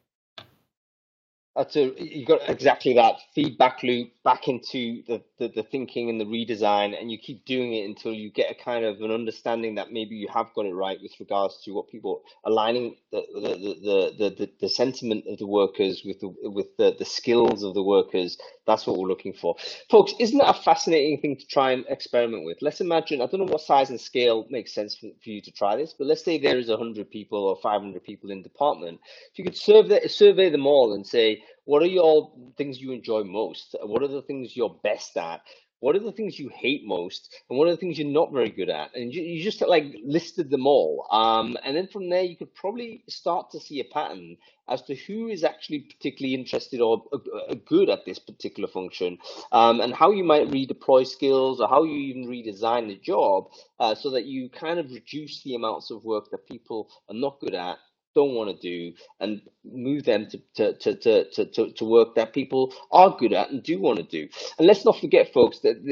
That's 1.56 1.74
a, 1.74 1.90
you 1.96 2.26
got 2.26 2.46
exactly 2.50 2.92
that 2.94 3.14
feedback 3.34 3.82
loop 3.82 4.10
back 4.22 4.46
into 4.46 5.02
the, 5.06 5.22
the, 5.38 5.48
the, 5.48 5.62
thinking 5.62 6.10
and 6.10 6.20
the 6.20 6.26
redesign, 6.26 7.00
and 7.00 7.10
you 7.10 7.16
keep 7.16 7.46
doing 7.46 7.72
it 7.72 7.86
until 7.86 8.12
you 8.12 8.30
get 8.30 8.50
a 8.50 8.54
kind 8.54 8.84
of 8.84 9.00
an 9.00 9.10
understanding 9.10 9.76
that 9.76 9.90
maybe 9.90 10.16
you 10.16 10.28
have 10.28 10.52
got 10.54 10.66
it 10.66 10.74
right 10.74 10.98
with 11.00 11.12
regards 11.18 11.62
to 11.64 11.72
what 11.72 11.88
people 11.88 12.22
aligning 12.44 12.96
the 13.10 13.22
the, 13.32 14.14
the, 14.18 14.30
the, 14.36 14.50
the, 14.60 14.68
sentiment 14.68 15.24
of 15.28 15.38
the 15.38 15.46
workers 15.46 16.02
with 16.04 16.20
the 16.20 16.28
with 16.42 16.76
the, 16.76 16.94
the 16.98 17.06
skills 17.06 17.62
of 17.62 17.72
the 17.72 17.82
workers. 17.82 18.36
That's 18.66 18.86
what 18.86 18.98
we're 18.98 19.08
looking 19.08 19.32
for, 19.32 19.56
folks. 19.88 20.12
Isn't 20.18 20.38
that 20.38 20.50
a 20.50 20.62
fascinating 20.62 21.20
thing 21.20 21.36
to 21.36 21.46
try 21.46 21.70
and 21.70 21.86
experiment 21.88 22.44
with? 22.44 22.58
Let's 22.60 22.82
imagine. 22.82 23.22
I 23.22 23.26
don't 23.26 23.40
know 23.40 23.52
what 23.52 23.62
size 23.62 23.88
and 23.88 24.00
scale 24.00 24.44
makes 24.50 24.74
sense 24.74 24.96
for, 24.96 25.08
for 25.22 25.30
you 25.30 25.40
to 25.40 25.52
try 25.52 25.76
this, 25.76 25.94
but 25.96 26.06
let's 26.06 26.24
say 26.24 26.36
there 26.36 26.58
is 26.58 26.68
hundred 26.68 27.10
people 27.10 27.44
or 27.44 27.56
five 27.62 27.80
hundred 27.80 28.04
people 28.04 28.30
in 28.30 28.42
department. 28.42 29.00
If 29.32 29.38
you 29.38 29.44
could 29.44 29.56
survey 29.56 30.06
survey 30.08 30.50
them 30.50 30.66
all 30.66 30.92
and 30.92 31.06
say 31.06 31.42
what 31.64 31.82
are 31.82 31.86
your 31.86 32.32
things 32.56 32.80
you 32.80 32.92
enjoy 32.92 33.24
most? 33.24 33.76
What 33.82 34.02
are 34.02 34.08
the 34.08 34.22
things 34.22 34.56
you're 34.56 34.78
best 34.82 35.16
at? 35.16 35.42
What 35.80 35.94
are 35.94 36.00
the 36.00 36.12
things 36.12 36.38
you 36.38 36.48
hate 36.54 36.86
most? 36.86 37.34
And 37.50 37.58
what 37.58 37.68
are 37.68 37.72
the 37.72 37.76
things 37.76 37.98
you're 37.98 38.08
not 38.08 38.32
very 38.32 38.50
good 38.50 38.70
at? 38.70 38.94
And 38.94 39.12
you, 39.12 39.22
you 39.22 39.42
just 39.42 39.60
like 39.60 39.94
listed 40.04 40.50
them 40.50 40.66
all. 40.66 41.06
Um, 41.10 41.56
and 41.64 41.76
then 41.76 41.86
from 41.88 42.08
there, 42.08 42.22
you 42.22 42.36
could 42.36 42.54
probably 42.54 43.04
start 43.08 43.50
to 43.50 43.60
see 43.60 43.80
a 43.80 43.84
pattern 43.84 44.36
as 44.68 44.82
to 44.82 44.94
who 44.94 45.28
is 45.28 45.44
actually 45.44 45.80
particularly 45.80 46.34
interested 46.34 46.80
or 46.80 47.04
uh, 47.12 47.18
uh, 47.50 47.54
good 47.66 47.90
at 47.90 48.04
this 48.04 48.18
particular 48.18 48.68
function 48.68 49.18
um, 49.52 49.80
and 49.80 49.94
how 49.94 50.10
you 50.10 50.24
might 50.24 50.48
redeploy 50.48 51.06
skills 51.06 51.60
or 51.60 51.68
how 51.68 51.84
you 51.84 51.94
even 51.94 52.26
redesign 52.26 52.88
the 52.88 52.96
job 52.96 53.48
uh, 53.78 53.94
so 53.94 54.10
that 54.10 54.24
you 54.24 54.48
kind 54.48 54.78
of 54.78 54.90
reduce 54.90 55.42
the 55.42 55.54
amounts 55.54 55.90
of 55.90 56.04
work 56.04 56.30
that 56.30 56.46
people 56.48 56.88
are 57.08 57.14
not 57.14 57.38
good 57.40 57.54
at 57.54 57.78
don't 58.16 58.34
want 58.34 58.50
to 58.50 58.56
do 58.56 58.96
and 59.20 59.42
move 59.64 60.04
them 60.04 60.26
to, 60.30 60.38
to, 60.54 60.96
to, 60.96 61.30
to, 61.30 61.44
to, 61.52 61.72
to 61.72 61.84
work 61.84 62.14
that 62.16 62.32
people 62.32 62.72
are 62.90 63.16
good 63.16 63.32
at 63.32 63.50
and 63.50 63.62
do 63.62 63.78
want 63.78 63.98
to 63.98 64.02
do. 64.04 64.28
And 64.58 64.66
let's 64.66 64.84
not 64.84 64.98
forget, 64.98 65.32
folks, 65.32 65.60
that 65.60 65.84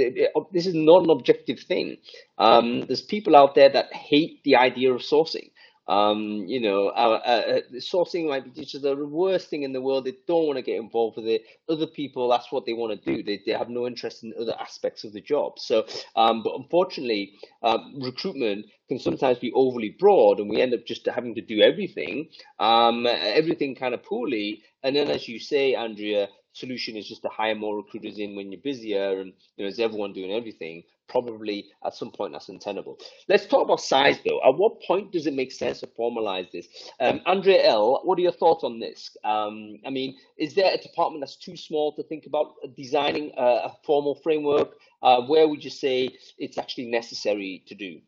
this 0.53 0.67
is 0.67 0.75
not 0.75 1.05
an 1.05 1.11
objective 1.11 1.61
thing. 1.61 1.99
Um, 2.39 2.81
there's 2.87 3.03
people 3.03 3.37
out 3.37 3.55
there 3.55 3.69
that 3.69 3.93
hate 3.93 4.43
the 4.43 4.57
idea 4.57 4.93
of 4.93 5.03
sourcing. 5.03 5.51
Um, 5.87 6.45
you 6.47 6.61
know, 6.61 6.89
uh, 6.89 7.21
uh, 7.25 7.61
sourcing 7.79 8.29
might 8.29 8.45
be 8.45 8.63
just 8.65 8.81
the 8.83 8.97
worst 8.97 9.49
thing 9.51 9.65
in 9.65 9.73
the 9.73 9.83
world. 9.83 10.05
They 10.07 10.15
don't 10.27 10.47
want 10.47 10.57
to 10.57 10.63
get 10.63 10.81
involved 10.81 11.17
with 11.17 11.27
it. 11.27 11.45
Other 11.69 11.87
people, 11.87 12.29
that's 12.29 12.51
what 12.51 12.65
they 12.67 12.73
want 12.73 12.99
to 13.03 13.15
do. 13.17 13.23
They, 13.23 13.43
they 13.45 13.53
have 13.53 13.69
no 13.69 13.87
interest 13.87 14.25
in 14.25 14.33
other 14.41 14.55
aspects 14.59 15.05
of 15.05 15.13
the 15.13 15.21
job. 15.21 15.59
So, 15.59 15.87
um, 16.17 16.43
but 16.43 16.55
unfortunately, 16.57 17.35
um, 17.63 17.99
recruitment 18.01 18.67
can 18.89 18.99
sometimes 18.99 19.39
be 19.39 19.53
overly 19.53 19.97
broad, 19.99 20.41
and 20.41 20.49
we 20.49 20.61
end 20.61 20.75
up 20.75 20.87
just 20.87 21.07
having 21.07 21.35
to 21.35 21.43
do 21.43 21.61
everything, 21.61 22.29
um, 22.59 23.07
everything 23.07 23.75
kind 23.75 23.95
of 23.95 24.03
poorly. 24.03 24.63
And 24.83 24.97
then, 24.97 25.11
as 25.11 25.29
you 25.29 25.39
say, 25.39 25.75
Andrea, 25.75 26.29
solution 26.53 26.97
is 26.97 27.09
just 27.09 27.23
to 27.23 27.29
hire 27.29 27.55
more 27.55 27.77
recruiters 27.77 28.19
in 28.19 28.37
when 28.37 28.53
you're 28.53 28.61
busier, 28.61 29.21
and 29.21 29.33
you 29.57 29.65
know, 29.65 29.69
is 29.69 29.81
everyone 29.81 30.13
doing 30.13 30.33
everything? 30.33 30.85
Probably 31.09 31.67
at 31.85 31.95
some 31.95 32.11
point 32.11 32.33
that's 32.33 32.49
untenable. 32.49 32.99
Let's 33.29 33.47
talk 33.47 33.65
about 33.65 33.81
size 33.81 34.19
though. 34.27 34.41
At 34.47 34.57
what 34.57 34.83
point 34.83 35.13
does 35.13 35.27
it 35.27 35.35
make 35.35 35.53
sense 35.53 35.81
to 35.81 35.87
formalize 35.87 36.51
this? 36.51 36.67
Um, 37.01 37.21
Andrea 37.27 37.67
L, 37.67 38.01
what 38.05 38.19
are 38.19 38.23
your 38.23 38.33
thoughts 38.33 38.65
on 38.65 38.79
this? 38.79 39.17
Um, 39.25 39.79
I 39.87 39.91
mean, 39.91 40.17
is 40.39 40.55
there 40.55 40.73
a 40.73 40.79
department 40.79 41.23
that's 41.23 41.37
too 41.37 41.57
small 41.57 41.93
to 41.95 42.03
think 42.03 42.27
about 42.27 42.55
designing 42.77 43.33
a, 43.37 43.43
a 43.43 43.77
formal 43.85 44.17
framework? 44.23 44.75
Uh, 45.03 45.23
where 45.23 45.49
would 45.49 45.63
you 45.63 45.71
say 45.71 46.11
it's 46.39 46.59
actually 46.59 46.87
necessary 46.87 47.63
to 47.67 47.75
do? 47.75 48.01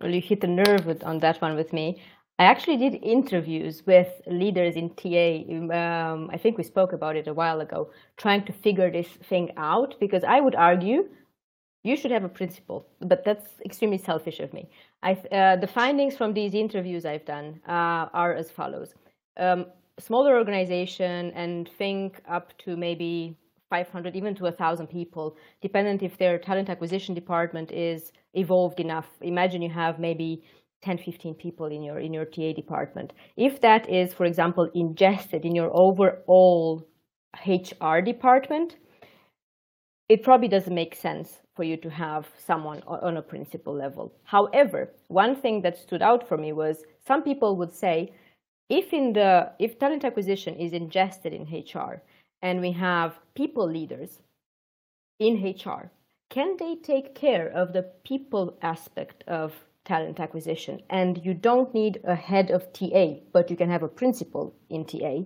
Well, 0.00 0.10
you 0.10 0.20
hit 0.20 0.42
the 0.42 0.46
nerve 0.46 0.84
with, 0.86 1.02
on 1.04 1.20
that 1.20 1.40
one 1.40 1.56
with 1.56 1.72
me. 1.72 2.02
I 2.38 2.44
actually 2.44 2.76
did 2.76 3.02
interviews 3.02 3.82
with 3.86 4.08
leaders 4.26 4.76
in 4.76 4.90
TA. 4.90 5.50
Um, 5.74 6.28
I 6.30 6.36
think 6.36 6.58
we 6.58 6.64
spoke 6.64 6.92
about 6.92 7.16
it 7.16 7.28
a 7.28 7.32
while 7.32 7.62
ago, 7.62 7.90
trying 8.18 8.44
to 8.44 8.52
figure 8.52 8.90
this 8.90 9.08
thing 9.28 9.52
out 9.56 9.94
because 10.00 10.22
I 10.22 10.40
would 10.40 10.54
argue 10.54 11.08
you 11.86 11.96
should 11.96 12.10
have 12.10 12.24
a 12.24 12.28
principal, 12.28 12.86
but 13.00 13.24
that's 13.24 13.48
extremely 13.64 13.98
selfish 13.98 14.40
of 14.40 14.52
me. 14.52 14.68
Uh, 15.02 15.56
the 15.56 15.68
findings 15.68 16.16
from 16.16 16.32
these 16.32 16.54
interviews 16.54 17.06
I've 17.06 17.24
done 17.24 17.60
uh, 17.68 18.06
are 18.12 18.34
as 18.34 18.50
follows. 18.50 18.94
Um, 19.36 19.66
smaller 19.98 20.36
organization 20.36 21.30
and 21.34 21.68
think 21.78 22.20
up 22.28 22.56
to 22.58 22.76
maybe 22.76 23.36
500, 23.70 24.16
even 24.16 24.34
to 24.36 24.44
1,000 24.44 24.86
people, 24.88 25.36
dependent 25.62 26.02
if 26.02 26.16
their 26.18 26.38
talent 26.38 26.68
acquisition 26.68 27.14
department 27.14 27.70
is 27.72 28.12
evolved 28.34 28.80
enough. 28.80 29.08
Imagine 29.22 29.62
you 29.62 29.70
have 29.70 29.98
maybe 29.98 30.42
10, 30.82 30.98
15 30.98 31.34
people 31.34 31.66
in 31.66 31.82
your, 31.82 31.98
in 31.98 32.12
your 32.12 32.24
TA 32.24 32.52
department. 32.54 33.12
If 33.36 33.60
that 33.60 33.88
is, 33.88 34.12
for 34.12 34.24
example, 34.24 34.68
ingested 34.74 35.44
in 35.44 35.54
your 35.54 35.70
overall 35.72 36.86
HR 37.46 38.00
department, 38.00 38.76
it 40.08 40.22
probably 40.22 40.48
doesn't 40.48 40.74
make 40.74 40.94
sense 40.94 41.40
for 41.56 41.64
you 41.64 41.76
to 41.78 41.90
have 41.90 42.28
someone 42.38 42.82
on 42.86 43.16
a 43.16 43.22
principal 43.22 43.74
level. 43.74 44.12
However, 44.24 44.92
one 45.08 45.34
thing 45.34 45.62
that 45.62 45.78
stood 45.78 46.02
out 46.02 46.28
for 46.28 46.36
me 46.36 46.52
was 46.52 46.84
some 47.06 47.22
people 47.22 47.56
would 47.56 47.72
say, 47.72 48.12
if 48.68 48.92
in 48.92 49.14
the 49.14 49.50
if 49.58 49.78
talent 49.78 50.04
acquisition 50.04 50.54
is 50.56 50.72
ingested 50.72 51.32
in 51.32 51.44
HR 51.44 52.02
and 52.42 52.60
we 52.60 52.72
have 52.72 53.18
people 53.34 53.66
leaders 53.66 54.20
in 55.18 55.42
HR, 55.42 55.90
can 56.28 56.56
they 56.58 56.76
take 56.76 57.14
care 57.14 57.48
of 57.48 57.72
the 57.72 57.84
people 58.04 58.58
aspect 58.62 59.24
of 59.26 59.54
talent 59.84 60.20
acquisition? 60.20 60.82
And 60.90 61.24
you 61.24 61.32
don't 61.32 61.72
need 61.72 62.00
a 62.04 62.14
head 62.14 62.50
of 62.50 62.72
TA, 62.72 63.14
but 63.32 63.50
you 63.50 63.56
can 63.56 63.70
have 63.70 63.84
a 63.84 63.88
principal 63.88 64.54
in 64.68 64.84
TA, 64.84 65.20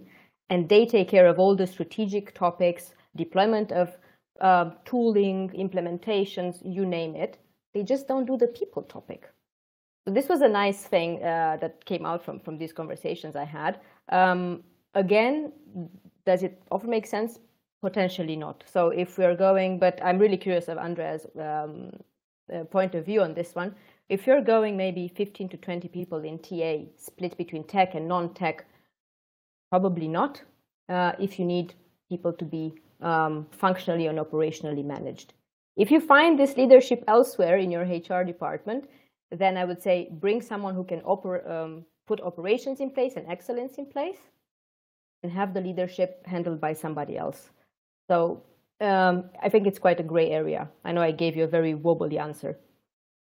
and 0.50 0.68
they 0.68 0.84
take 0.86 1.08
care 1.08 1.26
of 1.26 1.38
all 1.38 1.56
the 1.56 1.66
strategic 1.66 2.34
topics, 2.34 2.92
deployment 3.16 3.72
of 3.72 3.96
uh, 4.40 4.70
tooling, 4.84 5.50
implementations, 5.50 6.60
you 6.64 6.86
name 6.86 7.14
it. 7.14 7.38
They 7.74 7.82
just 7.82 8.08
don't 8.08 8.26
do 8.26 8.36
the 8.36 8.48
people 8.48 8.82
topic. 8.82 9.28
So 10.06 10.14
this 10.14 10.28
was 10.28 10.40
a 10.40 10.48
nice 10.48 10.82
thing 10.82 11.22
uh, 11.22 11.58
that 11.60 11.84
came 11.84 12.06
out 12.06 12.24
from, 12.24 12.40
from 12.40 12.58
these 12.58 12.72
conversations 12.72 13.36
I 13.36 13.44
had. 13.44 13.80
Um, 14.08 14.64
again, 14.94 15.52
does 16.24 16.42
it 16.42 16.62
often 16.70 16.90
make 16.90 17.06
sense? 17.06 17.38
Potentially 17.82 18.36
not. 18.36 18.64
So 18.66 18.88
if 18.88 19.18
we're 19.18 19.36
going, 19.36 19.78
but 19.78 20.00
I'm 20.02 20.18
really 20.18 20.36
curious 20.36 20.68
of 20.68 20.78
Andrea's 20.78 21.26
um, 21.38 21.92
uh, 22.52 22.64
point 22.64 22.94
of 22.94 23.04
view 23.06 23.22
on 23.22 23.34
this 23.34 23.54
one. 23.54 23.74
If 24.08 24.26
you're 24.26 24.42
going 24.42 24.76
maybe 24.76 25.06
15 25.08 25.50
to 25.50 25.56
20 25.56 25.88
people 25.88 26.24
in 26.24 26.38
TA, 26.38 26.90
split 26.96 27.36
between 27.38 27.64
tech 27.64 27.94
and 27.94 28.08
non-tech, 28.08 28.64
probably 29.70 30.08
not. 30.08 30.42
Uh, 30.88 31.12
if 31.20 31.38
you 31.38 31.44
need 31.44 31.74
people 32.08 32.32
to 32.32 32.44
be 32.44 32.74
um, 33.02 33.46
functionally 33.50 34.06
and 34.06 34.18
operationally 34.18 34.84
managed. 34.84 35.34
If 35.76 35.90
you 35.90 36.00
find 36.00 36.38
this 36.38 36.56
leadership 36.56 37.04
elsewhere 37.08 37.56
in 37.56 37.70
your 37.70 37.82
HR 37.82 38.24
department, 38.24 38.88
then 39.30 39.56
I 39.56 39.64
would 39.64 39.82
say 39.82 40.08
bring 40.10 40.42
someone 40.42 40.74
who 40.74 40.84
can 40.84 41.00
oper 41.00 41.48
um, 41.48 41.84
put 42.06 42.20
operations 42.20 42.80
in 42.80 42.90
place 42.90 43.14
and 43.16 43.26
excellence 43.28 43.78
in 43.78 43.86
place 43.86 44.18
and 45.22 45.30
have 45.32 45.54
the 45.54 45.60
leadership 45.60 46.26
handled 46.26 46.60
by 46.60 46.72
somebody 46.72 47.16
else. 47.16 47.50
So 48.10 48.42
um, 48.80 49.30
I 49.42 49.48
think 49.48 49.66
it's 49.66 49.78
quite 49.78 50.00
a 50.00 50.02
gray 50.02 50.30
area. 50.30 50.68
I 50.84 50.92
know 50.92 51.02
I 51.02 51.12
gave 51.12 51.36
you 51.36 51.44
a 51.44 51.46
very 51.46 51.74
wobbly 51.74 52.18
answer. 52.18 52.58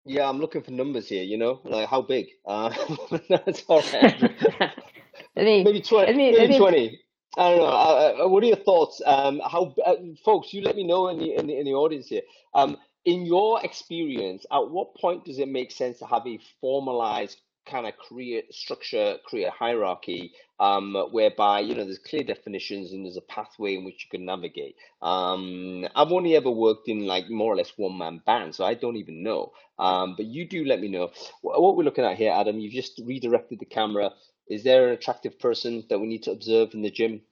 Yeah, 0.05 0.29
I'm 0.29 0.39
looking 0.39 0.63
for 0.63 0.73
numbers 0.73 1.09
here. 1.09 1.23
You 1.23 1.39
know, 1.39 1.61
like 1.65 1.89
how 1.89 2.03
big? 2.03 2.27
Uh, 2.45 2.71
that's 3.29 3.65
all 3.69 3.83
right. 3.93 4.21
me, 5.37 5.65
maybe 5.65 5.81
20. 5.81 6.13
me, 6.13 6.33
maybe 6.33 6.53
me, 6.53 6.59
20. 6.59 7.01
I 7.37 7.51
don't 7.51 7.59
know. 7.59 7.67
Uh, 7.67 8.25
uh, 8.25 8.29
what 8.29 8.45
are 8.45 8.47
your 8.47 8.57
thoughts? 8.57 9.03
Um, 9.05 9.41
how, 9.45 9.75
uh, 9.85 9.97
folks, 10.25 10.53
you 10.55 10.63
let 10.63 10.77
me 10.77 10.85
know 10.85 11.09
in 11.09 11.19
the 11.19 11.35
in 11.35 11.47
the, 11.49 11.59
in 11.59 11.65
the 11.67 11.75
audience 11.75 12.09
here. 12.09 12.23
Um, 12.55 12.77
in 13.05 13.27
your 13.27 13.63
experience, 13.65 14.47
at 14.53 14.71
what 14.71 14.95
point 14.97 15.25
does 15.27 15.39
it 15.39 15.49
make 15.49 15.73
sense 15.73 15.99
to 15.99 16.07
have 16.07 16.27
a 16.27 16.39
formalized 16.61 17.39
kind 17.67 17.87
of 17.87 17.95
career 17.99 18.43
structure, 18.51 19.17
career 19.29 19.51
hierarchy, 19.51 20.33
um, 20.61 20.95
whereby 21.11 21.61
you 21.61 21.75
know 21.75 21.85
there's 21.85 21.99
clear 21.99 22.23
definitions 22.23 22.93
and 22.93 23.05
there's 23.05 23.17
a 23.17 23.23
pathway 23.23 23.75
in 23.77 23.85
which 23.85 24.05
you 24.07 24.11
can 24.17 24.27
navigate. 24.27 24.77
Um, 25.03 25.87
I've 25.97 26.13
only 26.13 26.37
ever 26.37 26.51
worked 26.51 26.89
in 26.89 27.07
like 27.07 27.29
more 27.31 27.53
or 27.53 27.57
less 27.57 27.73
one 27.77 27.99
man 27.99 28.23
band, 28.25 28.55
so 28.55 28.65
I 28.65 28.75
don't 28.75 28.97
even 28.97 29.25
know. 29.25 29.53
Um, 29.79 30.15
but 30.17 30.27
you 30.27 30.49
do 30.49 30.65
let 30.65 30.81
me 30.81 30.89
know 30.89 31.11
what 31.43 31.77
we're 31.77 31.85
looking 31.85 32.05
at 32.05 32.17
here, 32.17 32.33
Adam. 32.33 32.61
You've 32.61 32.75
just 32.75 33.01
redirected 33.05 33.59
the 33.59 33.67
camera. 33.67 34.13
Is 34.49 34.65
there 34.65 34.89
an 34.89 34.95
attractive 34.95 35.39
person 35.39 35.85
that 35.89 35.99
we 35.99 36.07
need 36.07 36.23
to 36.25 36.31
observe 36.31 36.75
in 36.75 36.83
the 36.83 36.91
gym? 36.91 37.23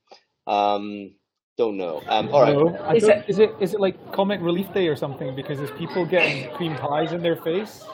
Um, 0.46 1.14
don't 1.58 1.76
know. 1.76 2.02
Um, 2.08 2.28
all 2.30 2.42
right. 2.42 2.54
No, 2.54 2.92
is, 2.94 3.04
it, 3.04 3.24
is 3.28 3.38
it 3.38 3.54
is 3.60 3.74
it 3.74 3.80
like 3.80 4.12
Comic 4.12 4.40
Relief 4.40 4.72
Day 4.72 4.88
or 4.88 4.96
something? 4.96 5.36
Because 5.36 5.58
there's 5.58 5.70
people 5.72 6.06
getting 6.06 6.50
cream 6.56 6.74
pies 6.76 7.12
in 7.12 7.22
their 7.22 7.36
face. 7.36 7.84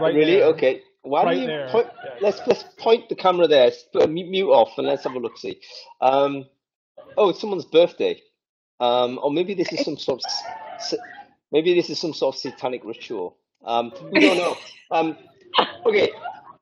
Right. 0.00 0.14
Really? 0.14 0.36
There. 0.36 0.44
Okay. 0.46 0.82
Why 1.02 1.24
right 1.24 1.46
don't 1.46 1.66
you 1.66 1.72
point, 1.72 1.86
yeah. 2.04 2.10
let's 2.20 2.40
let's 2.46 2.64
point 2.76 3.08
the 3.08 3.14
camera 3.14 3.48
there, 3.48 3.70
mute 4.08 4.50
off, 4.50 4.76
and 4.78 4.86
let's 4.86 5.04
have 5.04 5.14
a 5.14 5.18
look. 5.18 5.38
See. 5.38 5.60
Um, 6.00 6.46
oh, 7.16 7.30
it's 7.30 7.40
someone's 7.40 7.64
birthday, 7.64 8.20
um, 8.80 9.18
or 9.22 9.30
maybe 9.30 9.54
this 9.54 9.72
is 9.72 9.84
some 9.84 9.96
sort 9.96 10.22
of 10.22 10.98
maybe 11.50 11.74
this 11.74 11.90
is 11.90 11.98
some 11.98 12.12
sort 12.12 12.34
of 12.34 12.40
satanic 12.40 12.84
ritual. 12.84 13.36
Um, 13.64 13.92
we 14.12 14.20
don't 14.20 14.38
know. 14.38 14.56
Um, 14.90 15.18
okay. 15.84 16.10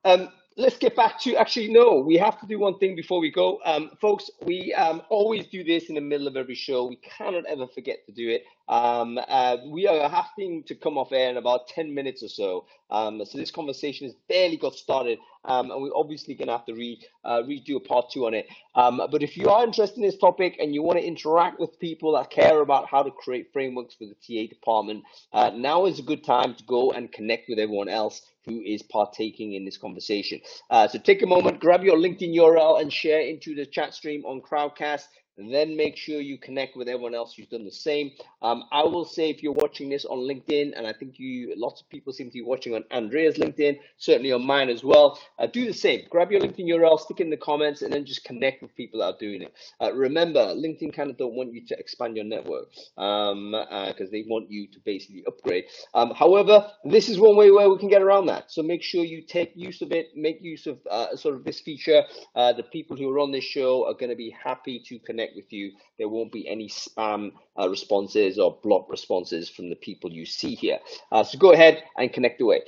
Um, 0.03 0.27
let's 0.57 0.77
get 0.77 0.95
back 0.95 1.19
to 1.21 1.35
actually 1.35 1.71
no 1.71 1.99
we 1.99 2.15
have 2.15 2.39
to 2.39 2.47
do 2.47 2.59
one 2.59 2.77
thing 2.79 2.95
before 2.95 3.19
we 3.19 3.31
go. 3.31 3.59
Um, 3.65 3.91
folks 4.01 4.29
we 4.45 4.73
um, 4.73 5.01
always 5.09 5.47
do 5.47 5.63
this 5.63 5.89
in 5.89 5.95
the 5.95 6.01
middle 6.01 6.27
of 6.27 6.35
every 6.35 6.55
show. 6.55 6.87
We 6.87 6.97
cannot 6.97 7.45
ever 7.45 7.67
forget 7.67 8.05
to 8.07 8.11
do 8.11 8.29
it 8.29 8.43
um, 8.67 9.19
uh, 9.27 9.57
we 9.65 9.87
are 9.87 10.09
having 10.09 10.63
to 10.63 10.75
come 10.75 10.97
off 10.97 11.11
air 11.11 11.29
in 11.29 11.37
about 11.37 11.67
10 11.69 11.93
minutes 11.93 12.23
or 12.23 12.27
so. 12.27 12.65
Um, 12.89 13.21
so 13.25 13.37
this 13.37 13.51
conversation 13.51 14.07
has 14.07 14.15
barely 14.27 14.57
got 14.57 14.75
started. 14.75 15.19
Um, 15.45 15.71
and 15.71 15.81
we're 15.81 15.95
obviously 15.95 16.35
going 16.35 16.47
to 16.47 16.57
have 16.57 16.65
to 16.65 16.73
re, 16.73 16.99
uh, 17.23 17.41
redo 17.43 17.77
a 17.77 17.79
part 17.79 18.11
two 18.11 18.25
on 18.25 18.33
it. 18.33 18.47
Um, 18.75 19.01
but 19.09 19.23
if 19.23 19.37
you 19.37 19.49
are 19.49 19.63
interested 19.63 19.97
in 19.97 20.03
this 20.03 20.17
topic 20.17 20.57
and 20.59 20.73
you 20.73 20.83
want 20.83 20.99
to 20.99 21.05
interact 21.05 21.59
with 21.59 21.79
people 21.79 22.13
that 22.13 22.29
care 22.29 22.61
about 22.61 22.89
how 22.89 23.03
to 23.03 23.11
create 23.11 23.53
frameworks 23.53 23.95
for 23.95 24.05
the 24.05 24.15
TA 24.15 24.49
department 24.49 25.03
uh, 25.31 25.51
now 25.55 25.85
is 25.85 25.99
a 25.99 26.03
good 26.03 26.23
time 26.23 26.53
to 26.55 26.63
go 26.65 26.91
and 26.91 27.11
connect 27.11 27.47
with 27.47 27.59
everyone 27.59 27.89
else 27.89 28.21
who 28.45 28.61
is 28.61 28.81
partaking 28.81 29.53
in 29.53 29.65
this 29.65 29.77
conversation. 29.77 30.39
Uh, 30.69 30.87
so 30.87 30.97
take 30.99 31.21
a 31.21 31.27
moment, 31.27 31.59
grab 31.59 31.83
your 31.83 31.97
LinkedIn 31.97 32.33
URL 32.35 32.81
and 32.81 32.91
share 32.91 33.21
into 33.21 33.55
the 33.55 33.65
chat 33.65 33.93
stream 33.93 34.23
on 34.25 34.41
Crowdcast 34.41 35.07
then 35.37 35.75
make 35.77 35.95
sure 35.95 36.19
you 36.19 36.37
connect 36.37 36.75
with 36.75 36.87
everyone 36.87 37.13
else 37.13 37.33
who's 37.35 37.47
done 37.47 37.63
the 37.63 37.71
same. 37.71 38.11
Um, 38.41 38.63
I 38.71 38.83
will 38.83 39.05
say 39.05 39.29
if 39.29 39.43
you're 39.43 39.53
watching 39.53 39.89
this 39.89 40.05
on 40.05 40.19
LinkedIn, 40.19 40.73
and 40.75 40.87
I 40.87 40.93
think 40.93 41.19
you 41.19 41.53
lots 41.57 41.81
of 41.81 41.89
people 41.89 42.13
seem 42.13 42.27
to 42.27 42.33
be 42.33 42.41
watching 42.41 42.73
on 42.73 42.83
Andrea's 42.91 43.37
LinkedIn, 43.37 43.77
certainly 43.97 44.31
on 44.31 44.45
mine 44.45 44.69
as 44.69 44.83
well. 44.83 45.19
Uh, 45.37 45.47
do 45.47 45.65
the 45.65 45.73
same. 45.73 46.01
Grab 46.09 46.31
your 46.31 46.41
LinkedIn 46.41 46.67
URL, 46.67 46.99
stick 46.99 47.19
it 47.19 47.23
in 47.23 47.29
the 47.29 47.37
comments, 47.37 47.81
and 47.81 47.93
then 47.93 48.05
just 48.05 48.23
connect 48.23 48.61
with 48.61 48.75
people 48.75 48.99
that 48.99 49.05
are 49.05 49.17
doing 49.19 49.41
it. 49.41 49.53
Uh, 49.81 49.93
remember, 49.93 50.39
LinkedIn 50.39 50.93
kind 50.93 51.09
of 51.09 51.17
don't 51.17 51.35
want 51.35 51.53
you 51.53 51.65
to 51.65 51.77
expand 51.77 52.15
your 52.15 52.25
network 52.25 52.69
because 52.95 53.31
um, 53.31 53.53
uh, 53.53 53.93
they 54.11 54.23
want 54.27 54.49
you 54.49 54.67
to 54.67 54.79
basically 54.85 55.23
upgrade. 55.27 55.65
Um, 55.93 56.11
however, 56.15 56.67
this 56.83 57.09
is 57.09 57.19
one 57.19 57.35
way 57.35 57.51
where 57.51 57.69
we 57.69 57.77
can 57.77 57.89
get 57.89 58.01
around 58.01 58.27
that. 58.27 58.51
So 58.51 58.63
make 58.63 58.83
sure 58.83 59.03
you 59.03 59.21
take 59.21 59.51
use 59.55 59.81
of 59.81 59.91
it, 59.91 60.07
make 60.15 60.41
use 60.41 60.67
of 60.67 60.79
uh, 60.89 61.15
sort 61.15 61.35
of 61.35 61.43
this 61.43 61.59
feature. 61.59 62.03
Uh, 62.35 62.53
the 62.53 62.63
people 62.63 62.97
who 62.97 63.09
are 63.11 63.19
on 63.19 63.31
this 63.31 63.43
show 63.43 63.87
are 63.87 63.93
going 63.93 64.09
to 64.09 64.15
be 64.15 64.35
happy 64.43 64.81
to 64.87 64.99
connect 64.99 65.26
connect 65.27 65.35
with 65.35 65.51
you. 65.51 65.71
There 65.97 66.09
won't 66.09 66.31
be 66.31 66.47
any 66.47 66.67
spam 66.67 67.31
uh, 67.59 67.69
responses 67.69 68.37
or 68.37 68.59
block 68.63 68.89
responses 68.89 69.49
from 69.49 69.69
the 69.69 69.75
people 69.75 70.11
you 70.11 70.25
see 70.25 70.55
here. 70.55 70.79
Uh, 71.11 71.23
so 71.23 71.37
go 71.37 71.53
ahead 71.53 71.83
and 71.97 72.11
connect 72.11 72.41
away. 72.41 72.61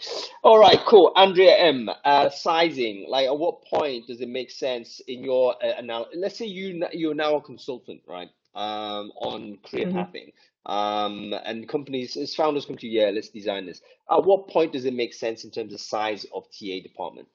All 0.44 0.60
right, 0.60 0.80
cool. 0.88 1.12
Andrea 1.16 1.56
M, 1.58 1.90
uh, 2.06 2.30
sizing. 2.30 3.06
Like, 3.08 3.28
at 3.28 3.38
what 3.38 3.64
point 3.64 4.08
does 4.08 4.22
it 4.22 4.30
make 4.30 4.52
sense 4.52 5.02
in 5.08 5.24
your 5.24 5.56
uh, 5.64 5.74
analysis? 5.78 6.16
Let's 6.18 6.38
say 6.38 6.46
you 6.46 6.84
you're 6.94 7.16
now 7.16 7.36
a 7.36 7.42
consultant, 7.42 8.02
right? 8.08 8.30
Um, 8.56 9.12
on 9.22 9.60
career 9.64 9.88
mm-hmm. 9.88 9.98
pathing. 9.98 10.32
Um, 10.66 11.34
and 11.46 11.68
companies, 11.70 12.18
as 12.18 12.36
founders 12.36 12.66
come 12.66 12.78
to 12.78 12.88
you, 12.88 13.02
yeah, 13.02 13.10
let's 13.10 13.30
design 13.30 13.66
this. 13.66 13.82
At 14.12 14.26
what 14.26 14.50
point 14.50 14.74
does 14.74 14.86
it 14.86 14.94
make 14.94 15.14
sense 15.14 15.44
in 15.44 15.52
terms 15.52 15.74
of 15.74 15.80
size 15.80 16.26
of 16.34 16.44
TA 16.52 16.82
department? 16.84 17.28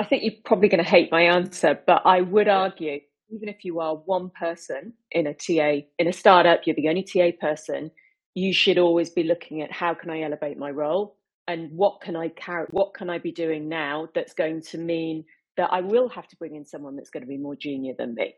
I 0.00 0.04
think 0.04 0.22
you're 0.22 0.32
probably 0.46 0.70
going 0.70 0.82
to 0.82 0.90
hate 0.90 1.12
my 1.12 1.20
answer, 1.20 1.78
but 1.86 2.00
I 2.06 2.22
would 2.22 2.48
argue 2.48 3.00
even 3.28 3.50
if 3.50 3.66
you 3.66 3.80
are 3.80 3.96
one 3.96 4.30
person 4.30 4.94
in 5.10 5.26
a 5.26 5.34
TA, 5.34 5.86
in 5.98 6.08
a 6.08 6.12
startup, 6.12 6.60
you're 6.64 6.74
the 6.74 6.88
only 6.88 7.02
TA 7.02 7.32
person, 7.38 7.90
you 8.34 8.54
should 8.54 8.78
always 8.78 9.10
be 9.10 9.24
looking 9.24 9.60
at 9.60 9.70
how 9.70 9.92
can 9.92 10.08
I 10.08 10.22
elevate 10.22 10.56
my 10.56 10.70
role 10.70 11.18
and 11.46 11.70
what 11.72 12.00
can 12.00 12.16
I 12.16 12.28
carry, 12.28 12.66
what 12.70 12.94
can 12.94 13.10
I 13.10 13.18
be 13.18 13.30
doing 13.30 13.68
now 13.68 14.08
that's 14.14 14.32
going 14.32 14.62
to 14.62 14.78
mean 14.78 15.26
that 15.58 15.70
I 15.70 15.82
will 15.82 16.08
have 16.08 16.26
to 16.28 16.36
bring 16.36 16.56
in 16.56 16.64
someone 16.64 16.96
that's 16.96 17.10
going 17.10 17.22
to 17.22 17.28
be 17.28 17.36
more 17.36 17.54
junior 17.54 17.92
than 17.98 18.14
me. 18.14 18.36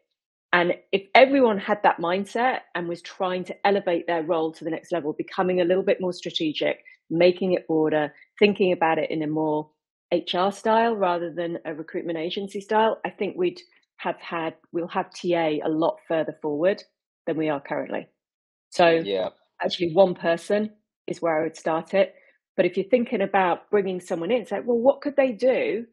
And 0.53 0.75
if 0.91 1.03
everyone 1.15 1.59
had 1.59 1.81
that 1.85 1.99
mindset 1.99 2.63
and 2.75 2.89
was 2.89 3.03
trying 3.03 3.45
to 3.45 3.67
elevate 3.67 4.09
their 4.09 4.25
role 4.25 4.51
to 4.51 4.65
the 4.65 4.71
next 4.71 4.91
level, 4.91 5.13
becoming 5.13 5.61
a 5.61 5.65
little 5.65 5.85
bit 5.85 6.01
more 6.01 6.13
strategic, 6.13 6.83
making 7.09 7.53
it 7.53 7.69
broader, 7.69 8.13
thinking 8.41 8.73
about 8.73 8.99
it 8.99 9.13
in 9.13 9.23
a 9.23 9.29
more 9.29 9.71
HR 10.13 10.51
style 10.51 10.95
rather 10.95 11.33
than 11.33 11.59
a 11.65 11.75
recruitment 11.75 12.19
agency 12.19 12.61
style, 12.61 13.01
I 13.05 13.11
think 13.11 13.37
we'd 13.37 13.61
have 13.97 14.19
had 14.21 14.55
we'll 14.73 14.89
have 14.89 15.11
TA 15.11 15.59
a 15.65 15.69
lot 15.69 15.99
further 16.07 16.37
forward 16.43 16.83
than 17.27 17.37
we 17.37 17.49
are 17.49 17.61
currently. 17.61 18.09
So 18.71 18.89
yeah. 18.89 19.29
actually 19.63 19.93
one 19.93 20.15
person 20.15 20.71
is 21.07 21.23
where 21.23 21.41
I 21.41 21.45
would 21.45 21.57
start 21.57 21.95
it. 21.95 22.15
But 22.57 22.67
if 22.67 22.77
you're 22.77 22.89
thinking 22.89 23.23
about 23.23 23.71
bringing 23.71 24.01
someone 24.01 24.31
in, 24.31 24.43
it's 24.43 24.53
like, 24.53 24.67
well, 24.67 24.79
what 24.79 25.01
could 25.01 25.17
they 25.17 25.33
do 25.33 25.87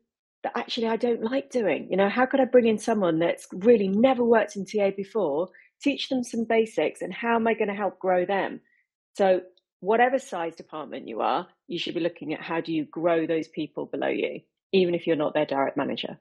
that 0.44 0.58
actually 0.58 0.88
I 0.88 0.98
don't 0.98 1.24
like 1.24 1.50
doing? 1.50 1.88
You 1.90 1.98
know, 1.98 2.10
how 2.10 2.26
could 2.26 2.40
I 2.40 2.46
bring 2.46 2.68
in 2.68 2.78
someone 2.78 3.20
that's 3.20 3.48
really 3.54 3.88
never 3.88 4.24
worked 4.24 4.56
in 4.56 4.66
TA 4.66 4.92
before, 4.96 5.50
teach 5.82 6.10
them 6.10 6.24
some 6.24 6.46
basics, 6.46 7.02
and 7.02 7.14
how 7.14 7.36
am 7.36 7.48
I 7.48 7.54
going 7.54 7.70
to 7.70 7.74
help 7.74 8.00
grow 8.00 8.26
them? 8.26 8.60
So 9.16 9.42
whatever 9.80 10.20
size 10.20 10.56
department 10.56 11.08
you 11.08 11.22
are, 11.22 11.48
you 11.68 11.80
should 11.80 11.94
be 11.94 12.00
looking 12.00 12.34
at 12.34 12.42
how 12.42 12.62
do 12.62 12.74
you 12.74 12.86
grow 12.86 13.26
those 13.26 13.48
people 13.48 13.86
below 13.86 14.08
you, 14.08 14.42
even 14.72 14.96
if 14.96 15.08
you're 15.08 15.16
not 15.16 15.34
their 15.34 15.46
direct 15.46 15.78
manager. 15.78 16.18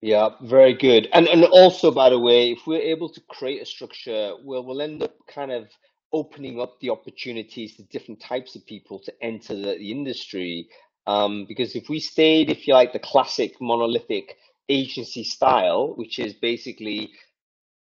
Yeah, 0.00 0.30
very 0.42 0.74
good. 0.74 1.08
And 1.12 1.28
and 1.28 1.44
also, 1.44 1.92
by 1.92 2.10
the 2.10 2.18
way, 2.18 2.50
if 2.50 2.66
we're 2.66 2.80
able 2.80 3.08
to 3.10 3.20
create 3.28 3.62
a 3.62 3.66
structure, 3.66 4.32
we'll 4.42 4.64
we'll 4.64 4.82
end 4.82 5.02
up 5.02 5.14
kind 5.28 5.52
of 5.52 5.68
opening 6.12 6.60
up 6.60 6.78
the 6.80 6.90
opportunities 6.90 7.76
to 7.76 7.84
different 7.84 8.20
types 8.20 8.56
of 8.56 8.66
people 8.66 8.98
to 8.98 9.12
enter 9.22 9.54
the, 9.54 9.76
the 9.78 9.90
industry. 9.92 10.68
Um, 11.06 11.46
because 11.48 11.74
if 11.74 11.88
we 11.88 12.00
stayed, 12.00 12.50
if 12.50 12.66
you 12.66 12.74
like, 12.74 12.92
the 12.92 12.98
classic 12.98 13.54
monolithic 13.60 14.36
agency 14.68 15.24
style, 15.24 15.94
which 15.96 16.18
is 16.18 16.34
basically 16.34 17.12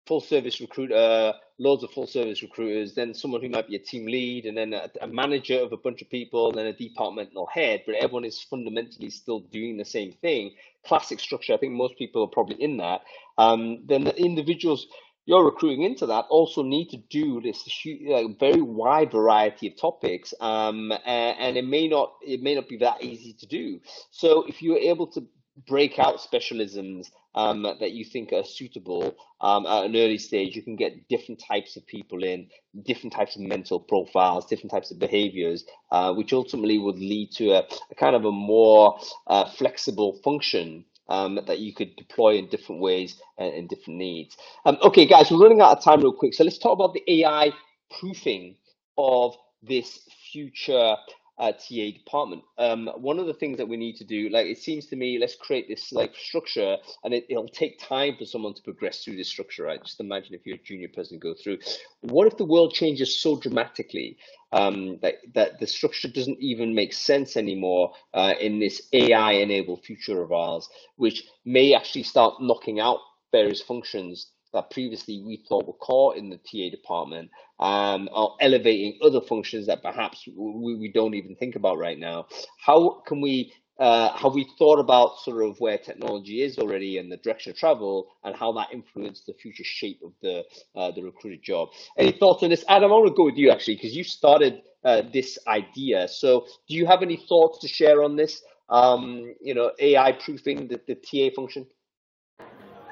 full 0.08 0.22
service 0.22 0.60
recruiter, 0.62 1.34
loads 1.60 1.84
of 1.84 1.92
full 1.92 2.08
service 2.08 2.42
recruiters, 2.42 2.94
then 2.94 3.14
someone 3.14 3.42
who 3.42 3.50
might 3.50 3.68
be 3.68 3.76
a 3.76 3.80
team 3.80 4.06
lead, 4.06 4.46
and 4.46 4.58
then 4.58 4.74
a, 4.74 4.90
a, 5.02 5.08
manager 5.08 5.60
of 5.60 5.74
a 5.74 5.78
bunch 5.78 6.02
of 6.02 6.10
people, 6.10 6.50
and 6.50 6.58
then 6.58 6.68
a 6.68 6.74
departmental 6.74 7.48
head, 7.48 7.82
but 7.86 7.96
everyone 7.96 8.26
is 8.26 8.42
fundamentally 8.42 9.10
still 9.10 9.40
doing 9.40 9.78
the 9.78 9.86
same 9.86 10.12
thing. 10.12 10.52
Classic 10.86 11.20
structure. 11.20 11.54
I 11.54 11.58
think 11.58 11.74
most 11.74 11.98
people 11.98 12.24
are 12.24 12.28
probably 12.28 12.62
in 12.62 12.78
that. 12.78 13.02
Um, 13.38 13.80
then 13.86 14.04
the 14.04 14.16
individuals 14.16 14.88
you're 15.28 15.44
recruiting 15.44 15.84
into 15.84 16.06
that 16.06 16.26
also 16.30 16.64
need 16.64 16.90
to 16.90 16.98
do 17.10 17.42
this 17.42 17.62
huge, 17.64 18.40
very 18.40 18.62
wide 18.62 19.12
variety 19.12 19.68
of 19.68 19.76
topics, 19.76 20.34
um, 20.40 20.94
and, 21.06 21.38
and 21.38 21.58
it 21.58 21.66
may 21.66 21.90
not 21.90 22.14
it 22.22 22.42
may 22.42 22.56
not 22.56 22.70
be 22.70 22.78
that 22.78 23.04
easy 23.04 23.34
to 23.34 23.46
do. 23.46 23.82
So 24.10 24.46
if 24.48 24.62
you're 24.62 24.78
able 24.78 25.08
to 25.08 25.28
break 25.66 26.00
out 26.00 26.20
specialisms 26.20 27.10
um, 27.36 27.64
that 27.64 27.92
you 27.92 28.06
think 28.06 28.34
are 28.34 28.44
suitable 28.44 29.16
um, 29.42 29.66
at 29.66 29.86
an 29.86 29.96
early 29.96 30.18
stage, 30.18 30.56
you 30.56 30.62
can 30.62 30.76
get 30.76 31.08
different 31.08 31.42
types 31.46 31.78
of 31.78 31.86
people 31.86 32.24
in, 32.24 32.48
different 32.84 33.14
types 33.14 33.36
of 33.36 33.42
mental 33.42 33.80
profiles, 33.80 34.46
different 34.46 34.72
types 34.72 34.92
of 34.92 35.00
behaviors, 35.00 35.66
uh, 35.92 36.14
which 36.14 36.34
ultimately 36.34 36.78
would 36.78 36.98
lead 36.98 37.32
to 37.32 37.52
a, 37.52 37.68
a 37.92 37.96
kind 37.96 38.16
of 38.16 38.26
a 38.26 38.32
more 38.32 39.00
uh, 39.28 39.50
flexible 39.52 40.20
function 40.24 40.86
um, 41.10 41.40
that 41.48 41.60
you 41.60 41.74
could 41.74 41.96
deploy 41.96 42.36
in 42.36 42.50
different 42.50 42.82
ways 42.82 43.22
and 43.38 43.54
in 43.54 43.68
different 43.68 44.00
needs. 44.00 44.36
Um, 44.66 44.78
okay, 44.84 45.06
guys, 45.06 45.32
we're 45.32 45.42
running 45.42 45.62
out 45.62 45.78
of 45.78 45.84
time 45.84 46.02
real 46.02 46.14
quick. 46.14 46.34
So 46.34 46.44
let's 46.44 46.58
talk 46.58 46.74
about 46.74 46.94
the 46.94 47.04
AI 47.22 47.52
proofing 48.00 48.56
of 48.98 49.36
this 49.62 50.00
future 50.32 50.96
uh, 51.40 51.52
TA 51.52 51.92
department. 51.94 52.44
Um, 52.58 52.90
one 52.96 53.20
of 53.20 53.28
the 53.28 53.34
things 53.34 53.58
that 53.58 53.68
we 53.68 53.78
need 53.78 53.96
to 53.98 54.04
do, 54.04 54.30
like 54.30 54.48
it 54.48 54.58
seems 54.58 54.88
to 54.88 54.96
me, 54.96 55.20
let's 55.20 55.36
create 55.36 55.68
this 55.68 55.92
like 55.92 56.16
structure, 56.16 56.78
and 57.04 57.14
it, 57.14 57.26
it'll 57.30 57.48
take 57.48 57.80
time 57.80 58.16
for 58.18 58.26
someone 58.26 58.54
to 58.56 58.62
progress 58.64 59.04
through 59.04 59.18
this 59.18 59.30
structure, 59.30 59.64
right? 59.64 59.84
Just 59.84 60.00
imagine 60.00 60.34
if 60.34 60.46
you're 60.46 60.56
a 60.56 60.64
junior 60.64 60.90
person 60.90 61.20
go 61.20 61.34
through. 61.34 61.60
What 62.02 62.28
if 62.28 62.38
the 62.38 62.46
world 62.46 62.74
changes 62.74 63.22
so 63.22 63.38
dramatically 63.38 64.18
um, 64.52 64.98
that 65.02 65.16
that 65.34 65.60
the 65.60 65.68
structure 65.68 66.08
doesn't 66.08 66.40
even 66.40 66.74
make 66.74 66.94
sense 66.94 67.38
anymore 67.38 67.92
uh, 68.14 68.34
in 68.40 68.60
this 68.60 68.88
AI-enabled 68.94 69.84
future 69.84 70.22
of 70.22 70.32
ours, 70.32 70.68
which 70.96 71.24
may 71.46 71.74
actually 71.74 72.04
start 72.04 72.36
knocking 72.42 72.80
out 72.80 73.00
various 73.32 73.62
functions 73.62 74.32
that 74.54 74.72
previously 74.72 75.22
we 75.26 75.44
thought 75.48 75.68
were 75.68 75.74
core 75.74 76.16
in 76.16 76.30
the 76.30 76.38
TA 76.38 76.70
department 76.76 77.30
um, 77.60 78.10
elevating 78.40 79.00
other 79.04 79.22
functions 79.22 79.68
that 79.68 79.82
perhaps 79.82 80.28
we, 80.28 80.76
we 80.76 80.92
don't 80.94 81.16
even 81.16 81.36
think 81.36 81.56
about 81.56 81.78
right 81.78 81.98
now. 81.98 82.28
How 82.60 83.02
can 83.08 83.22
we 83.22 83.54
uh, 83.80 84.12
have 84.18 84.34
we 84.34 84.48
thought 84.58 84.80
about 84.80 85.20
sort 85.20 85.48
of 85.48 85.60
where 85.60 85.78
technology 85.78 86.42
is 86.42 86.58
already 86.58 86.98
and 86.98 87.12
the 87.12 87.18
direction 87.18 87.52
of 87.52 87.58
travel 87.58 88.08
and 88.24 88.36
how 88.36 88.52
that 88.52 88.70
influenced 88.74 89.28
the 89.28 89.34
future 89.34 89.64
shape 89.64 90.00
of 90.04 90.14
the 90.22 90.44
uh, 90.76 90.92
the 90.92 91.04
recruited 91.04 91.44
job? 91.44 91.70
Any 91.98 92.12
thoughts 92.12 92.44
on 92.44 92.50
this, 92.50 92.66
Adam? 92.68 92.92
I 92.92 92.96
want 92.96 93.08
to 93.08 93.14
go 93.14 93.26
with 93.26 93.38
you 93.38 93.52
actually 93.52 93.76
because 93.76 93.96
you 93.96 94.04
started 94.04 94.62
uh, 94.84 95.04
this 95.14 95.38
idea. 95.48 96.08
So, 96.08 96.46
do 96.68 96.76
you 96.76 96.88
have 96.88 97.04
any 97.04 97.18
thoughts 97.18 97.60
to 97.60 97.68
share 97.68 98.04
on 98.04 98.16
this? 98.16 98.42
Um, 98.70 99.34
you 99.42 99.54
know, 99.54 99.72
AI 99.80 100.12
proofing 100.14 100.68
the, 100.68 100.82
the 100.88 100.96
TA 100.96 101.34
function. 101.36 101.68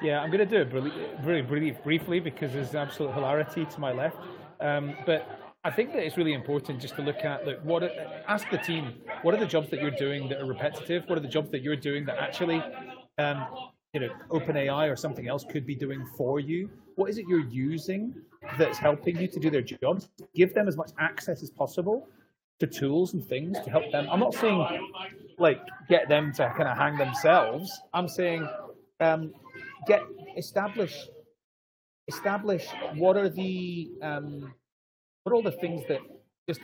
Yeah, 0.02 0.20
I'm 0.20 0.30
going 0.30 0.46
to 0.46 0.46
do 0.46 0.62
it 0.62 0.72
really, 0.72 1.42
really, 1.42 1.70
briefly 1.72 2.20
because 2.20 2.52
there's 2.52 2.74
absolute 2.74 3.12
hilarity 3.12 3.64
to 3.64 3.80
my 3.80 3.92
left. 3.92 4.18
Um, 4.60 4.94
but 5.06 5.40
I 5.64 5.70
think 5.70 5.92
that 5.92 6.04
it's 6.04 6.16
really 6.16 6.32
important 6.32 6.80
just 6.80 6.94
to 6.96 7.02
look 7.02 7.24
at 7.24 7.46
like 7.46 7.60
what 7.62 7.82
ask 8.28 8.48
the 8.50 8.58
team 8.58 8.94
what 9.22 9.34
are 9.34 9.38
the 9.38 9.46
jobs 9.46 9.68
that 9.70 9.80
you're 9.80 9.90
doing 9.90 10.28
that 10.28 10.40
are 10.40 10.46
repetitive? 10.46 11.02
What 11.08 11.18
are 11.18 11.22
the 11.22 11.28
jobs 11.28 11.50
that 11.50 11.60
you're 11.60 11.76
doing 11.76 12.04
that 12.06 12.18
actually 12.18 12.62
um, 13.18 13.46
you 13.92 14.00
know 14.00 14.08
OpenAI 14.30 14.90
or 14.90 14.96
something 14.96 15.28
else 15.28 15.44
could 15.50 15.66
be 15.66 15.74
doing 15.74 16.06
for 16.16 16.40
you? 16.40 16.70
What 16.94 17.10
is 17.10 17.18
it 17.18 17.26
you're 17.28 17.48
using 17.48 18.14
that's 18.58 18.78
helping 18.78 19.20
you 19.20 19.26
to 19.26 19.40
do 19.40 19.50
their 19.50 19.62
jobs? 19.62 20.08
Give 20.34 20.54
them 20.54 20.68
as 20.68 20.76
much 20.76 20.92
access 21.00 21.42
as 21.42 21.50
possible 21.50 22.08
to 22.60 22.66
tools 22.66 23.14
and 23.14 23.26
things 23.26 23.58
to 23.60 23.70
help 23.70 23.90
them. 23.90 24.06
I'm 24.10 24.20
not 24.20 24.34
saying 24.34 24.64
like 25.38 25.60
get 25.88 26.08
them 26.08 26.32
to 26.34 26.48
kind 26.56 26.68
of 26.68 26.78
hang 26.78 26.96
themselves. 26.96 27.70
I'm 27.92 28.08
saying 28.08 28.48
um, 29.00 29.32
get 29.86 30.02
establish 30.36 31.08
establish 32.08 32.66
what 32.94 33.16
are 33.16 33.28
the 33.28 33.90
um, 34.02 34.52
what 35.22 35.32
are 35.32 35.34
all 35.34 35.42
the 35.42 35.52
things 35.52 35.82
that 35.88 36.00
just 36.48 36.60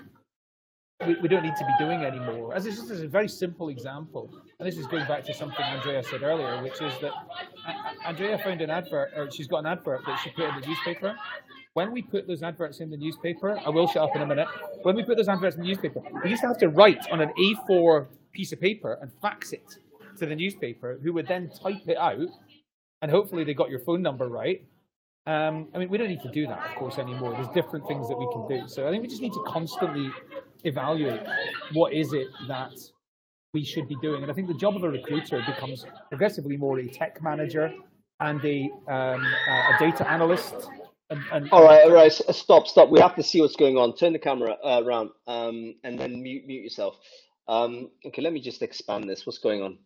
we, 1.06 1.16
we 1.16 1.28
don't 1.28 1.42
need 1.42 1.56
to 1.56 1.64
be 1.64 1.84
doing 1.84 2.04
anymore. 2.04 2.54
As 2.54 2.64
this 2.64 2.78
is 2.78 3.02
a 3.02 3.08
very 3.08 3.28
simple 3.28 3.68
example, 3.68 4.30
and 4.58 4.68
this 4.68 4.78
is 4.78 4.86
going 4.86 5.06
back 5.06 5.24
to 5.24 5.34
something 5.34 5.64
Andrea 5.64 6.02
said 6.02 6.22
earlier, 6.22 6.62
which 6.62 6.80
is 6.80 6.92
that 7.00 7.12
Andrea 8.06 8.38
found 8.38 8.60
an 8.60 8.70
advert, 8.70 9.10
or 9.16 9.30
she's 9.30 9.48
got 9.48 9.60
an 9.60 9.66
advert 9.66 10.02
that 10.06 10.20
she 10.22 10.30
put 10.30 10.44
in 10.44 10.60
the 10.60 10.66
newspaper. 10.66 11.16
When 11.74 11.90
we 11.90 12.02
put 12.02 12.28
those 12.28 12.42
adverts 12.42 12.80
in 12.80 12.90
the 12.90 12.96
newspaper, 12.96 13.58
I 13.64 13.70
will 13.70 13.86
shut 13.86 14.02
up 14.02 14.14
in 14.14 14.22
a 14.22 14.26
minute. 14.26 14.46
When 14.82 14.94
we 14.94 15.04
put 15.04 15.16
those 15.16 15.28
adverts 15.28 15.56
in 15.56 15.62
the 15.62 15.68
newspaper, 15.68 16.02
we 16.22 16.30
used 16.30 16.42
to 16.42 16.48
have 16.48 16.58
to 16.58 16.68
write 16.68 17.04
on 17.10 17.20
an 17.20 17.32
A4 17.38 18.06
piece 18.32 18.52
of 18.52 18.60
paper 18.60 18.98
and 19.00 19.10
fax 19.22 19.52
it 19.52 19.78
to 20.18 20.26
the 20.26 20.36
newspaper, 20.36 20.98
who 21.02 21.12
would 21.14 21.26
then 21.26 21.50
type 21.50 21.88
it 21.88 21.96
out, 21.96 22.18
and 23.03 23.11
hopefully 23.11 23.44
they 23.44 23.53
got 23.53 23.68
your 23.68 23.80
phone 23.80 24.00
number 24.00 24.28
right, 24.28 24.64
um, 25.26 25.68
I 25.74 25.78
mean, 25.78 25.88
we 25.88 25.98
don't 25.98 26.09
need 26.09 26.22
to 26.22 26.30
do 26.30 26.46
that, 26.46 26.70
of 26.70 26.76
course, 26.76 26.98
anymore. 26.98 27.32
There's 27.32 27.48
different 27.48 27.86
things 27.86 28.09
that 28.09 28.16
we 28.16 28.26
can 28.32 28.46
do. 28.48 28.68
So 28.68 28.88
I 28.88 28.90
think 28.90 29.03
we 29.03 29.09
just 29.09 29.22
need 29.22 29.32
to 29.34 29.44
constantly 29.46 30.11
evaluate 30.64 31.20
what 31.74 31.92
is 31.92 32.12
it 32.12 32.28
that 32.48 32.72
we 33.55 33.64
should 33.64 33.88
be 33.88 33.96
doing. 34.03 34.22
And 34.22 34.32
I 34.32 34.34
think 34.34 34.48
the 34.48 34.55
job 34.55 34.74
of 34.76 34.82
a 34.82 34.90
recruiter 34.90 35.42
becomes 35.46 35.84
progressively 36.09 36.57
more 36.57 36.78
a 36.80 36.88
tech 36.88 37.22
manager 37.22 37.72
and 38.18 38.44
a, 38.44 38.70
um, 38.88 39.24
a 39.24 39.76
data 39.78 40.11
analyst. 40.11 40.55
And, 41.11 41.22
and, 41.32 41.50
all 41.50 41.64
right, 41.64 41.84
all 41.84 41.92
right, 41.92 42.12
stop, 42.12 42.66
stop. 42.66 42.88
We 42.88 42.98
have 42.98 43.14
to 43.16 43.22
see 43.22 43.40
what's 43.40 43.57
going 43.57 43.76
on. 43.76 43.94
Turn 43.94 44.12
the 44.12 44.18
camera 44.18 44.57
uh, 44.64 44.82
around 44.84 45.11
um, 45.28 45.74
and 45.84 45.98
then 45.98 46.20
mute, 46.20 46.46
mute 46.46 46.64
yourself. 46.64 46.96
Um, 47.46 47.90
okay, 48.07 48.22
let 48.22 48.32
me 48.32 48.40
just 48.40 48.62
expand 48.62 49.09
this. 49.09 49.24
What's 49.24 49.38
going 49.38 49.62
on? 49.62 49.78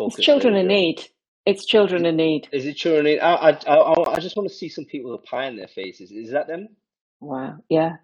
It's 0.00 0.16
children 0.16 0.54
in 0.56 0.68
need. 0.68 1.02
It's 1.46 1.66
children 1.66 2.06
in 2.06 2.16
need. 2.16 2.48
Is 2.52 2.66
it 2.66 2.74
children 2.74 3.06
in 3.06 3.12
need? 3.14 3.20
I, 3.20 3.34
I, 3.34 3.50
I, 3.50 4.12
I 4.14 4.20
just 4.20 4.36
want 4.36 4.48
to 4.48 4.54
see 4.54 4.68
some 4.68 4.84
people 4.84 5.12
with 5.12 5.20
a 5.20 5.26
pie 5.26 5.46
in 5.46 5.56
their 5.56 5.68
faces. 5.68 6.10
Is 6.10 6.30
that 6.32 6.46
them? 6.46 6.68
Wow. 7.20 7.58
Yeah. 7.68 7.96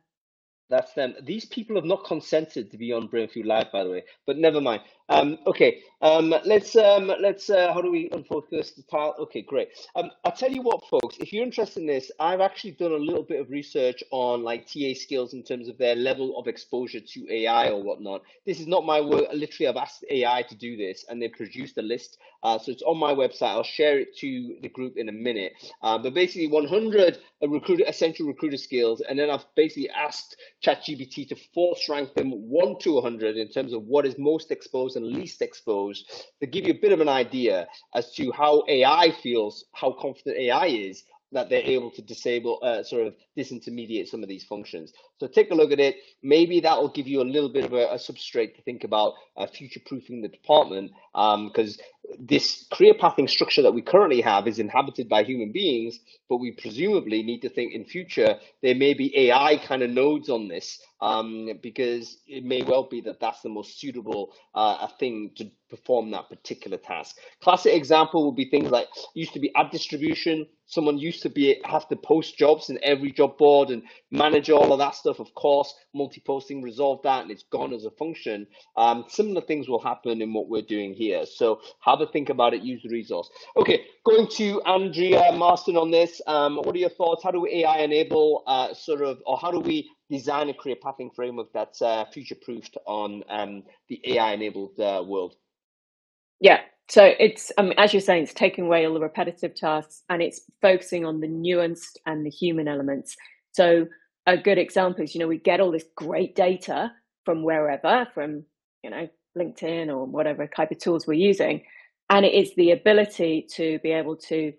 That's 0.70 0.92
them. 0.94 1.14
These 1.22 1.44
people 1.46 1.76
have 1.76 1.84
not 1.84 2.04
consented 2.06 2.70
to 2.70 2.78
be 2.78 2.92
on 2.92 3.08
Brainfood 3.08 3.44
Live, 3.44 3.70
by 3.70 3.84
the 3.84 3.90
way. 3.90 4.04
But 4.26 4.38
never 4.38 4.60
mind. 4.60 4.82
Um, 5.08 5.38
okay. 5.46 5.82
Um, 6.04 6.34
let's 6.44 6.76
um, 6.76 7.10
let's. 7.18 7.48
Uh, 7.48 7.72
how 7.72 7.80
do 7.80 7.90
we 7.90 8.10
unfocus 8.10 8.74
the 8.74 8.82
tile? 8.82 9.14
Okay, 9.18 9.40
great. 9.40 9.68
Um, 9.96 10.10
I'll 10.24 10.32
tell 10.32 10.50
you 10.50 10.60
what, 10.60 10.86
folks. 10.86 11.16
If 11.18 11.32
you're 11.32 11.42
interested 11.42 11.80
in 11.80 11.86
this, 11.86 12.10
I've 12.20 12.42
actually 12.42 12.72
done 12.72 12.92
a 12.92 12.96
little 12.96 13.22
bit 13.22 13.40
of 13.40 13.48
research 13.48 14.04
on 14.10 14.42
like 14.42 14.66
TA 14.66 14.92
skills 14.94 15.32
in 15.32 15.42
terms 15.42 15.66
of 15.66 15.78
their 15.78 15.94
level 15.94 16.38
of 16.38 16.46
exposure 16.46 17.00
to 17.00 17.32
AI 17.32 17.70
or 17.70 17.82
whatnot. 17.82 18.20
This 18.44 18.60
is 18.60 18.66
not 18.66 18.84
my 18.84 19.00
work. 19.00 19.24
Literally, 19.32 19.66
I've 19.66 19.76
asked 19.76 20.04
AI 20.10 20.42
to 20.42 20.54
do 20.54 20.76
this, 20.76 21.06
and 21.08 21.22
they 21.22 21.28
produced 21.28 21.78
a 21.78 21.82
list. 21.82 22.18
Uh, 22.42 22.58
so 22.58 22.70
it's 22.70 22.82
on 22.82 22.98
my 22.98 23.14
website. 23.14 23.48
I'll 23.48 23.62
share 23.62 23.98
it 23.98 24.14
to 24.18 24.56
the 24.60 24.68
group 24.68 24.98
in 24.98 25.08
a 25.08 25.12
minute. 25.12 25.54
Uh, 25.82 25.96
but 25.96 26.12
basically, 26.12 26.48
100 26.48 27.18
recruiter 27.48 27.84
essential 27.86 28.26
recruiter 28.26 28.58
skills, 28.58 29.00
and 29.00 29.18
then 29.18 29.30
I've 29.30 29.46
basically 29.54 29.88
asked 29.88 30.36
ChatGPT 30.62 31.28
to 31.28 31.36
force 31.54 31.88
rank 31.88 32.12
them 32.14 32.30
one 32.30 32.78
to 32.80 32.94
100 32.94 33.38
in 33.38 33.48
terms 33.48 33.72
of 33.72 33.84
what 33.84 34.04
is 34.04 34.18
most 34.18 34.50
exposed 34.50 34.93
and 34.96 35.06
least 35.06 35.42
exposed 35.42 36.26
to 36.40 36.46
give 36.46 36.66
you 36.66 36.72
a 36.72 36.80
bit 36.80 36.92
of 36.92 37.00
an 37.00 37.08
idea 37.08 37.66
as 37.94 38.12
to 38.14 38.32
how 38.32 38.62
AI 38.68 39.12
feels, 39.22 39.64
how 39.72 39.92
confident 39.92 40.38
AI 40.38 40.66
is 40.66 41.04
that 41.34 41.50
they're 41.50 41.62
able 41.62 41.90
to 41.90 42.00
disable, 42.00 42.60
uh, 42.62 42.82
sort 42.82 43.06
of 43.06 43.14
disintermediate 43.36 44.08
some 44.08 44.22
of 44.22 44.28
these 44.28 44.44
functions. 44.44 44.92
So 45.18 45.26
take 45.26 45.50
a 45.50 45.54
look 45.54 45.72
at 45.72 45.80
it. 45.80 45.96
Maybe 46.22 46.60
that 46.60 46.80
will 46.80 46.88
give 46.88 47.08
you 47.08 47.20
a 47.20 47.24
little 47.24 47.48
bit 47.48 47.64
of 47.64 47.72
a, 47.72 47.88
a 47.88 47.96
substrate 47.96 48.54
to 48.54 48.62
think 48.62 48.84
about 48.84 49.14
uh, 49.36 49.46
future 49.46 49.80
proofing 49.84 50.22
the 50.22 50.28
department 50.28 50.92
because 51.12 51.78
um, 51.78 51.84
this 52.18 52.66
career 52.72 52.94
pathing 52.94 53.28
structure 53.28 53.62
that 53.62 53.74
we 53.74 53.82
currently 53.82 54.20
have 54.20 54.46
is 54.46 54.58
inhabited 54.58 55.08
by 55.08 55.24
human 55.24 55.52
beings, 55.52 55.98
but 56.28 56.38
we 56.38 56.52
presumably 56.52 57.22
need 57.22 57.40
to 57.40 57.48
think 57.48 57.72
in 57.72 57.84
future 57.84 58.36
there 58.62 58.74
may 58.74 58.94
be 58.94 59.28
AI 59.28 59.56
kind 59.58 59.82
of 59.82 59.90
nodes 59.90 60.28
on 60.28 60.48
this 60.48 60.80
um, 61.00 61.50
because 61.62 62.18
it 62.26 62.44
may 62.44 62.62
well 62.62 62.84
be 62.84 63.00
that 63.02 63.20
that's 63.20 63.42
the 63.42 63.48
most 63.48 63.78
suitable 63.78 64.32
uh, 64.54 64.86
thing 64.98 65.30
to 65.36 65.50
perform 65.68 66.10
that 66.10 66.28
particular 66.28 66.78
task. 66.78 67.16
Classic 67.42 67.74
example 67.74 68.24
would 68.26 68.36
be 68.36 68.48
things 68.48 68.70
like 68.70 68.88
used 69.14 69.32
to 69.32 69.40
be 69.40 69.52
ad 69.56 69.70
distribution. 69.70 70.46
Someone 70.66 70.98
used 70.98 71.22
to 71.22 71.28
be 71.28 71.60
have 71.64 71.88
to 71.88 71.96
post 71.96 72.38
jobs 72.38 72.70
in 72.70 72.78
every 72.82 73.12
job 73.12 73.36
board 73.36 73.70
and 73.70 73.82
manage 74.10 74.50
all 74.50 74.72
of 74.72 74.78
that 74.78 74.94
stuff. 74.94 75.18
Of 75.20 75.34
course, 75.34 75.74
multi-posting 75.94 76.62
resolved 76.62 77.04
that 77.04 77.22
and 77.22 77.30
it's 77.30 77.44
gone 77.50 77.72
as 77.74 77.84
a 77.84 77.90
function. 77.90 78.46
Um, 78.76 79.04
similar 79.08 79.40
things 79.42 79.68
will 79.68 79.82
happen 79.82 80.22
in 80.22 80.32
what 80.32 80.48
we're 80.48 80.62
doing 80.62 80.94
here. 80.94 81.26
So 81.26 81.60
have 81.98 82.08
a 82.08 82.12
think 82.12 82.30
about 82.30 82.54
it, 82.54 82.62
use 82.62 82.82
the 82.82 82.90
resource. 82.90 83.30
Okay, 83.56 83.84
going 84.04 84.28
to 84.36 84.62
Andrea 84.62 85.32
Marston 85.32 85.76
on 85.76 85.90
this. 85.90 86.20
Um, 86.26 86.56
what 86.56 86.74
are 86.74 86.78
your 86.78 86.90
thoughts? 86.90 87.22
How 87.24 87.30
do 87.30 87.40
we 87.40 87.64
AI 87.64 87.78
enable 87.78 88.44
uh, 88.46 88.74
sort 88.74 89.02
of, 89.02 89.18
or 89.26 89.38
how 89.38 89.50
do 89.50 89.60
we 89.60 89.90
design 90.10 90.48
a 90.50 90.54
career 90.54 90.76
pathing 90.82 91.10
framework 91.14 91.48
that's 91.54 91.82
uh, 91.82 92.04
future 92.06 92.36
proofed 92.42 92.76
on 92.86 93.22
um, 93.30 93.62
the 93.88 94.00
AI 94.06 94.32
enabled 94.32 94.78
uh, 94.80 95.02
world? 95.06 95.34
Yeah, 96.40 96.60
so 96.88 97.12
it's 97.18 97.50
um, 97.58 97.72
as 97.78 97.92
you're 97.92 98.02
saying, 98.02 98.24
it's 98.24 98.34
taking 98.34 98.66
away 98.66 98.86
all 98.86 98.94
the 98.94 99.00
repetitive 99.00 99.54
tasks 99.54 100.02
and 100.10 100.22
it's 100.22 100.42
focusing 100.60 101.04
on 101.04 101.20
the 101.20 101.28
nuanced 101.28 101.96
and 102.06 102.24
the 102.26 102.30
human 102.30 102.68
elements. 102.68 103.16
So 103.52 103.86
a 104.26 104.36
good 104.36 104.58
example 104.58 105.04
is, 105.04 105.14
you 105.14 105.20
know, 105.20 105.28
we 105.28 105.38
get 105.38 105.60
all 105.60 105.70
this 105.70 105.84
great 105.96 106.34
data 106.36 106.92
from 107.24 107.42
wherever, 107.42 108.06
from 108.14 108.44
you 108.82 108.90
know 108.90 109.08
LinkedIn 109.38 109.88
or 109.88 110.04
whatever 110.06 110.46
type 110.46 110.70
of 110.70 110.78
tools 110.78 111.06
we're 111.06 111.14
using, 111.14 111.62
and 112.10 112.24
it 112.24 112.34
is 112.34 112.54
the 112.56 112.70
ability 112.70 113.46
to 113.54 113.78
be 113.82 113.92
able 113.92 114.16
to 114.16 114.52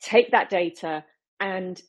take 0.00 0.30
that 0.30 0.50
data 0.50 1.04
and 1.40 1.80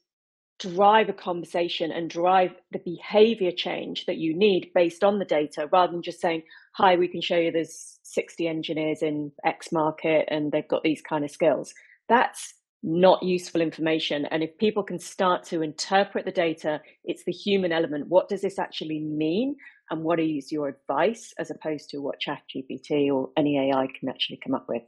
drive 0.60 1.10
a 1.10 1.14
conversation 1.14 1.92
and 1.92 2.10
drive 2.10 2.52
the 2.72 2.80
behavior 2.80 3.52
change 3.52 4.06
that 4.06 4.18
you 4.18 4.38
need 4.38 4.70
based 4.76 5.04
on 5.04 5.18
the 5.18 5.26
data 5.26 5.68
rather 5.72 5.92
than 5.92 6.04
just 6.04 6.22
saying 6.22 6.44
hi 6.74 6.96
we 6.96 7.08
can 7.08 7.22
show 7.22 7.36
you 7.36 7.52
there's 7.52 8.00
60 8.04 8.48
engineers 8.48 9.02
in 9.02 9.32
x 9.44 9.72
market 9.72 10.26
and 10.30 10.52
they've 10.52 10.68
got 10.68 10.84
these 10.84 11.02
kind 11.02 11.24
of 11.26 11.32
skills. 11.32 11.74
That's 12.10 12.54
not 12.84 13.24
useful 13.24 13.62
information. 13.62 14.26
And 14.26 14.44
if 14.44 14.58
people 14.58 14.84
can 14.84 15.00
start 15.00 15.44
to 15.46 15.62
interpret 15.62 16.26
the 16.26 16.32
data 16.32 16.82
it's 17.04 17.24
the 17.26 17.32
human 17.32 17.72
element. 17.72 18.08
What 18.10 18.30
does 18.30 18.42
this 18.42 18.60
actually 18.60 19.00
mean 19.00 19.56
and 19.92 20.04
what 20.04 20.20
is 20.20 20.52
your 20.52 20.68
advice 20.68 21.34
as 21.38 21.52
opposed 21.52 21.90
to 21.90 21.98
what 22.00 22.20
chat 22.20 22.42
gpt 22.54 23.14
or 23.14 23.30
any 23.38 23.60
ai 23.60 23.88
can 24.00 24.10
actually 24.10 24.40
come 24.44 24.56
up 24.56 24.68
with 24.68 24.84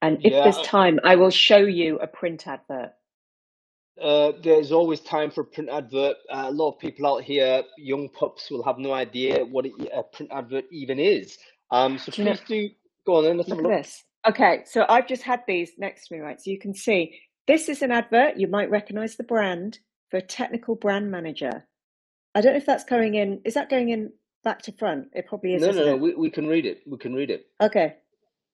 and 0.00 0.18
if 0.24 0.32
yeah. 0.32 0.44
there's 0.44 0.66
time 0.66 0.98
i 1.04 1.16
will 1.16 1.30
show 1.30 1.58
you 1.58 1.98
a 1.98 2.06
print 2.06 2.46
advert 2.46 2.92
Uh, 4.00 4.32
there's 4.42 4.72
always 4.72 5.00
time 5.00 5.30
for 5.30 5.42
a 5.42 5.44
print 5.44 5.68
advert. 5.68 6.16
Uh, 6.32 6.46
a 6.48 6.50
lot 6.50 6.72
of 6.72 6.78
people 6.78 7.06
out 7.06 7.22
here, 7.22 7.62
young 7.76 8.08
pups, 8.08 8.50
will 8.50 8.64
have 8.64 8.78
no 8.78 8.92
idea 8.92 9.44
what 9.44 9.66
a 9.66 10.02
print 10.14 10.30
advert 10.32 10.64
even 10.72 10.98
is. 10.98 11.36
Um, 11.70 11.98
so 11.98 12.10
do 12.10 12.24
please 12.24 12.40
do 12.48 12.68
go 13.06 13.16
on 13.16 13.24
then. 13.24 13.36
Let's 13.36 13.50
look 13.50 13.58
have 13.58 13.64
a 13.66 13.68
look. 13.68 13.82
This. 13.82 14.02
Okay, 14.26 14.62
so 14.66 14.86
I've 14.88 15.08
just 15.08 15.22
had 15.22 15.40
these 15.46 15.72
next 15.78 16.08
to 16.08 16.14
me, 16.14 16.20
right? 16.20 16.40
So 16.40 16.50
you 16.50 16.58
can 16.58 16.74
see 16.74 17.18
this 17.46 17.68
is 17.68 17.82
an 17.82 17.90
advert. 17.90 18.36
You 18.36 18.46
might 18.46 18.70
recognize 18.70 19.16
the 19.16 19.24
brand 19.24 19.78
for 20.10 20.18
a 20.18 20.22
technical 20.22 20.74
brand 20.74 21.10
manager. 21.10 21.66
I 22.34 22.40
don't 22.40 22.52
know 22.52 22.58
if 22.58 22.66
that's 22.66 22.84
going 22.84 23.14
in. 23.14 23.40
Is 23.44 23.54
that 23.54 23.68
going 23.68 23.90
in 23.90 24.12
back 24.44 24.62
to 24.62 24.72
front? 24.72 25.08
It 25.12 25.26
probably 25.26 25.54
is. 25.54 25.62
No, 25.62 25.70
no, 25.70 25.84
no. 25.84 25.96
We, 25.96 26.14
we 26.14 26.30
can 26.30 26.46
read 26.46 26.66
it. 26.66 26.80
We 26.86 26.98
can 26.98 27.14
read 27.14 27.30
it. 27.30 27.46
Okay. 27.60 27.96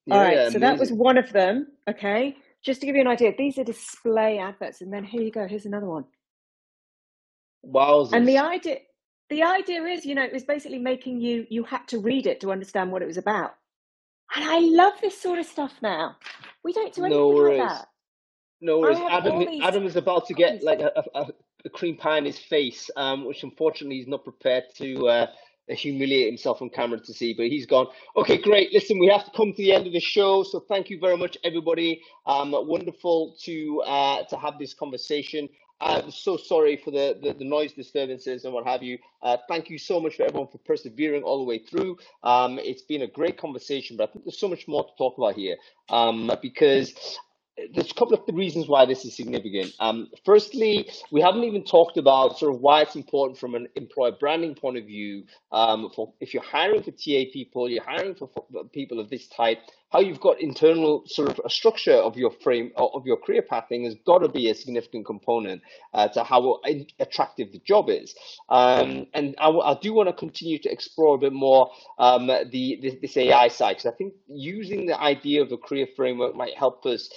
Yeah, 0.06 0.14
All 0.14 0.20
right. 0.20 0.34
Yeah, 0.34 0.50
so 0.50 0.58
that 0.58 0.78
was 0.78 0.90
one 0.92 1.18
of 1.18 1.32
them. 1.32 1.68
Okay 1.88 2.36
just 2.62 2.80
to 2.80 2.86
give 2.86 2.96
you 2.96 3.02
an 3.02 3.08
idea, 3.08 3.32
these 3.36 3.58
are 3.58 3.64
display 3.64 4.38
adverts, 4.38 4.80
and 4.80 4.92
then 4.92 5.04
here 5.04 5.22
you 5.22 5.30
go. 5.30 5.46
Here's 5.46 5.66
another 5.66 5.86
one. 5.86 6.04
Wow. 7.62 8.08
And 8.12 8.26
the 8.26 8.38
idea, 8.38 8.78
the 9.30 9.42
idea 9.42 9.82
is, 9.84 10.04
you 10.04 10.14
know, 10.14 10.24
it 10.24 10.32
was 10.32 10.44
basically 10.44 10.78
making 10.78 11.20
you 11.20 11.46
you 11.50 11.64
had 11.64 11.86
to 11.88 11.98
read 11.98 12.26
it 12.26 12.40
to 12.40 12.52
understand 12.52 12.90
what 12.90 13.02
it 13.02 13.06
was 13.06 13.16
about. 13.16 13.54
And 14.34 14.44
I 14.44 14.58
love 14.58 14.94
this 15.00 15.20
sort 15.20 15.38
of 15.38 15.46
stuff 15.46 15.72
now. 15.82 16.16
We 16.64 16.72
don't 16.72 16.92
do 16.92 17.04
anything 17.04 17.20
no 17.20 17.28
like 17.28 17.68
that. 17.68 17.86
No 18.60 18.80
worries. 18.80 18.98
Adam, 19.10 19.38
these... 19.38 19.62
Adam 19.62 19.86
is 19.86 19.96
about 19.96 20.26
to 20.26 20.34
get 20.34 20.62
like 20.62 20.80
a, 20.80 20.92
a, 21.14 21.26
cream 21.72 21.96
pie 21.96 22.18
in 22.18 22.24
his 22.24 22.38
face, 22.38 22.90
um, 22.96 23.24
which 23.24 23.42
unfortunately 23.42 23.96
he's 23.96 24.06
not 24.06 24.24
prepared 24.24 24.64
to 24.76 25.08
uh, 25.08 25.26
humiliate 25.68 26.26
himself 26.26 26.62
on 26.62 26.70
camera 26.70 26.98
to 27.00 27.12
see, 27.12 27.34
but 27.34 27.46
he's 27.46 27.66
gone. 27.66 27.86
Okay, 28.16 28.38
great. 28.38 28.72
Listen, 28.72 28.98
we 28.98 29.08
have 29.08 29.24
to 29.24 29.30
come 29.36 29.52
to 29.52 29.56
the 29.56 29.72
end 29.72 29.86
of 29.86 29.92
the 29.92 30.00
show, 30.00 30.42
so 30.42 30.60
thank 30.60 30.90
you 30.90 30.98
very 30.98 31.16
much, 31.16 31.36
everybody. 31.44 32.02
Um, 32.26 32.52
wonderful 32.52 33.36
to 33.44 33.82
uh, 33.82 34.24
to 34.24 34.36
have 34.36 34.58
this 34.58 34.74
conversation. 34.74 35.48
I'm 35.80 36.10
so 36.10 36.36
sorry 36.36 36.76
for 36.76 36.90
the, 36.90 37.16
the, 37.22 37.34
the, 37.34 37.44
noise 37.44 37.72
disturbances 37.72 38.44
and 38.44 38.52
what 38.52 38.66
have 38.66 38.82
you. 38.82 38.98
Uh, 39.22 39.36
thank 39.48 39.70
you 39.70 39.78
so 39.78 40.00
much 40.00 40.16
for 40.16 40.24
everyone 40.24 40.48
for 40.48 40.58
persevering 40.58 41.22
all 41.22 41.38
the 41.38 41.44
way 41.44 41.58
through. 41.58 41.98
Um, 42.24 42.58
it's 42.58 42.82
been 42.82 43.02
a 43.02 43.06
great 43.06 43.38
conversation, 43.38 43.96
but 43.96 44.08
I 44.08 44.12
think 44.12 44.24
there's 44.24 44.40
so 44.40 44.48
much 44.48 44.66
more 44.66 44.84
to 44.84 44.90
talk 44.98 45.16
about 45.18 45.34
here 45.34 45.56
um, 45.88 46.32
because 46.42 47.18
there's 47.72 47.90
a 47.90 47.94
couple 47.94 48.14
of 48.14 48.34
reasons 48.34 48.68
why 48.68 48.84
this 48.86 49.04
is 49.04 49.16
significant. 49.16 49.72
Um, 49.80 50.08
firstly, 50.24 50.90
we 51.10 51.20
haven't 51.20 51.44
even 51.44 51.64
talked 51.64 51.96
about 51.96 52.38
sort 52.38 52.54
of 52.54 52.60
why 52.60 52.82
it's 52.82 52.96
important 52.96 53.38
from 53.38 53.54
an 53.54 53.68
employer 53.74 54.12
branding 54.12 54.54
point 54.54 54.78
of 54.78 54.84
view. 54.84 55.24
Um, 55.52 55.90
for 55.94 56.12
if 56.20 56.34
you're 56.34 56.42
hiring 56.42 56.82
for 56.82 56.90
TA 56.90 57.24
people, 57.32 57.68
you're 57.68 57.82
hiring 57.82 58.14
for, 58.14 58.28
for 58.28 58.64
people 58.64 59.00
of 59.00 59.10
this 59.10 59.26
type, 59.28 59.58
how 59.90 60.00
you've 60.00 60.20
got 60.20 60.40
internal 60.40 61.02
sort 61.06 61.30
of 61.30 61.40
a 61.44 61.50
structure 61.50 61.94
of 61.94 62.16
your 62.16 62.30
frame 62.30 62.70
of 62.76 63.06
your 63.06 63.16
career 63.16 63.42
pathing 63.42 63.84
has 63.84 63.94
got 64.06 64.18
to 64.18 64.28
be 64.28 64.50
a 64.50 64.54
significant 64.54 65.06
component 65.06 65.62
uh, 65.94 66.08
to 66.08 66.22
how 66.22 66.60
attractive 67.00 67.52
the 67.52 67.58
job 67.60 67.88
is. 67.88 68.14
Um, 68.48 69.06
and 69.14 69.34
I, 69.38 69.48
I, 69.48 69.78
do 69.80 69.94
want 69.94 70.08
to 70.08 70.12
continue 70.12 70.58
to 70.58 70.70
explore 70.70 71.14
a 71.14 71.18
bit 71.18 71.32
more 71.32 71.70
um, 71.98 72.26
the 72.26 72.78
this, 72.82 72.96
this 73.00 73.16
AI 73.16 73.48
side 73.48 73.76
because 73.76 73.86
I 73.86 73.96
think 73.96 74.14
using 74.26 74.86
the 74.86 75.00
idea 75.00 75.42
of 75.42 75.52
a 75.52 75.56
career 75.56 75.86
framework 75.96 76.34
might 76.34 76.56
help 76.56 76.84
us 76.84 77.08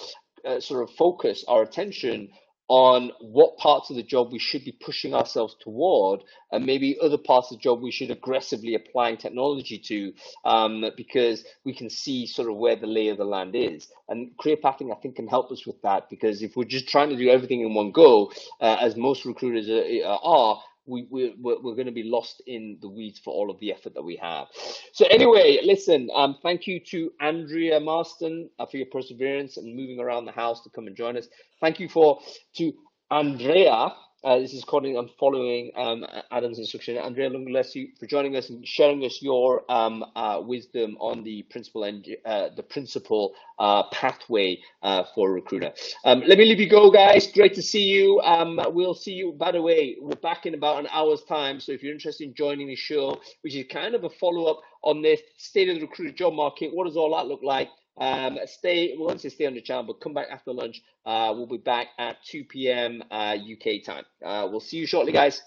uh, 0.45 0.59
sort 0.59 0.83
of 0.83 0.95
focus 0.95 1.43
our 1.47 1.61
attention 1.61 2.29
on 2.67 3.11
what 3.19 3.57
parts 3.57 3.89
of 3.89 3.97
the 3.97 4.03
job 4.03 4.31
we 4.31 4.39
should 4.39 4.63
be 4.63 4.71
pushing 4.71 5.13
ourselves 5.13 5.57
toward, 5.59 6.21
and 6.53 6.65
maybe 6.65 6.97
other 7.03 7.17
parts 7.17 7.51
of 7.51 7.57
the 7.57 7.61
job 7.61 7.81
we 7.81 7.91
should 7.91 8.09
aggressively 8.09 8.75
applying 8.75 9.17
technology 9.17 9.77
to, 9.77 10.13
um, 10.45 10.85
because 10.95 11.43
we 11.65 11.73
can 11.75 11.89
see 11.89 12.25
sort 12.25 12.49
of 12.49 12.55
where 12.55 12.77
the 12.77 12.87
lay 12.87 13.09
of 13.09 13.17
the 13.17 13.25
land 13.25 13.55
is. 13.57 13.89
And 14.07 14.31
career 14.37 14.55
pathing, 14.55 14.89
I 14.89 14.95
think, 14.95 15.17
can 15.17 15.27
help 15.27 15.51
us 15.51 15.65
with 15.67 15.81
that, 15.81 16.09
because 16.09 16.41
if 16.41 16.55
we're 16.55 16.63
just 16.63 16.87
trying 16.87 17.09
to 17.09 17.17
do 17.17 17.29
everything 17.29 17.59
in 17.59 17.73
one 17.73 17.91
go, 17.91 18.31
uh, 18.61 18.77
as 18.79 18.95
most 18.95 19.25
recruiters 19.25 19.67
are, 19.67 20.05
are 20.23 20.61
we, 20.91 21.07
we 21.09 21.35
we're, 21.39 21.59
we're 21.61 21.75
going 21.75 21.87
to 21.87 21.91
be 21.91 22.03
lost 22.03 22.43
in 22.45 22.77
the 22.81 22.89
weeds 22.89 23.19
for 23.19 23.33
all 23.33 23.49
of 23.49 23.59
the 23.59 23.71
effort 23.71 23.93
that 23.95 24.03
we 24.03 24.17
have. 24.17 24.47
So 24.93 25.05
anyway, 25.07 25.59
listen, 25.63 26.09
um, 26.13 26.37
thank 26.43 26.67
you 26.67 26.79
to 26.91 27.11
Andrea 27.21 27.79
Marston 27.79 28.49
uh, 28.59 28.65
for 28.65 28.77
your 28.77 28.87
perseverance 28.91 29.57
and 29.57 29.75
moving 29.75 29.99
around 29.99 30.25
the 30.25 30.31
house 30.31 30.61
to 30.63 30.69
come 30.69 30.87
and 30.87 30.95
join 30.95 31.17
us. 31.17 31.27
Thank 31.61 31.79
you 31.79 31.89
for 31.89 32.19
to 32.57 32.73
Andrea 33.09 33.93
uh, 34.23 34.39
this 34.39 34.53
is 34.53 34.63
calling 34.65 34.97
on 34.97 35.09
following 35.19 35.71
um, 35.77 36.05
Adam's 36.31 36.59
instruction. 36.59 36.97
Andrea 36.97 37.29
Lungulescu 37.29 37.97
for 37.99 38.07
joining 38.07 38.35
us 38.37 38.49
and 38.51 38.67
sharing 38.67 39.03
us 39.05 39.21
your 39.21 39.63
um, 39.71 40.05
uh, 40.15 40.41
wisdom 40.45 40.97
on 40.99 41.23
the 41.23 41.43
principal 41.51 41.85
and 41.85 42.07
uh, 42.25 42.49
the 42.55 42.63
principal 42.63 43.33
uh, 43.59 43.83
pathway 43.91 44.59
uh, 44.83 45.03
for 45.15 45.31
recruiter. 45.33 45.71
Um, 46.05 46.23
let 46.27 46.37
me 46.37 46.45
leave 46.45 46.59
you 46.59 46.69
go, 46.69 46.91
guys. 46.91 47.27
Great 47.31 47.55
to 47.55 47.63
see 47.63 47.83
you. 47.83 48.19
Um, 48.21 48.59
we'll 48.73 48.95
see 48.95 49.13
you. 49.13 49.33
By 49.33 49.51
the 49.53 49.61
way, 49.61 49.97
we're 50.01 50.15
back 50.17 50.45
in 50.45 50.53
about 50.55 50.79
an 50.79 50.87
hour's 50.91 51.23
time. 51.23 51.59
So 51.59 51.71
if 51.71 51.83
you're 51.83 51.93
interested 51.93 52.27
in 52.27 52.35
joining 52.35 52.67
the 52.67 52.75
show, 52.75 53.21
which 53.41 53.55
is 53.55 53.65
kind 53.71 53.95
of 53.95 54.03
a 54.03 54.09
follow 54.11 54.45
up 54.45 54.61
on 54.83 55.01
this 55.01 55.21
state 55.37 55.69
of 55.69 55.75
the 55.75 55.81
recruiter 55.81 56.13
job 56.13 56.33
market, 56.33 56.71
what 56.73 56.85
does 56.87 56.97
all 56.97 57.15
that 57.17 57.27
look 57.27 57.41
like? 57.43 57.69
Um, 57.97 58.39
stay, 58.45 58.95
we 58.97 59.03
won't 59.03 59.21
stay 59.21 59.45
on 59.45 59.53
the 59.53 59.61
channel, 59.61 59.83
but 59.83 60.01
come 60.01 60.13
back 60.13 60.27
after 60.31 60.53
lunch. 60.53 60.81
Uh, 61.05 61.33
we'll 61.35 61.47
be 61.47 61.57
back 61.57 61.87
at 61.99 62.17
2 62.25 62.45
p.m. 62.45 63.03
Uh, 63.11 63.35
UK 63.35 63.83
time. 63.85 64.05
Uh, 64.25 64.47
we'll 64.49 64.59
see 64.59 64.77
you 64.77 64.87
shortly, 64.87 65.11
guys. 65.11 65.41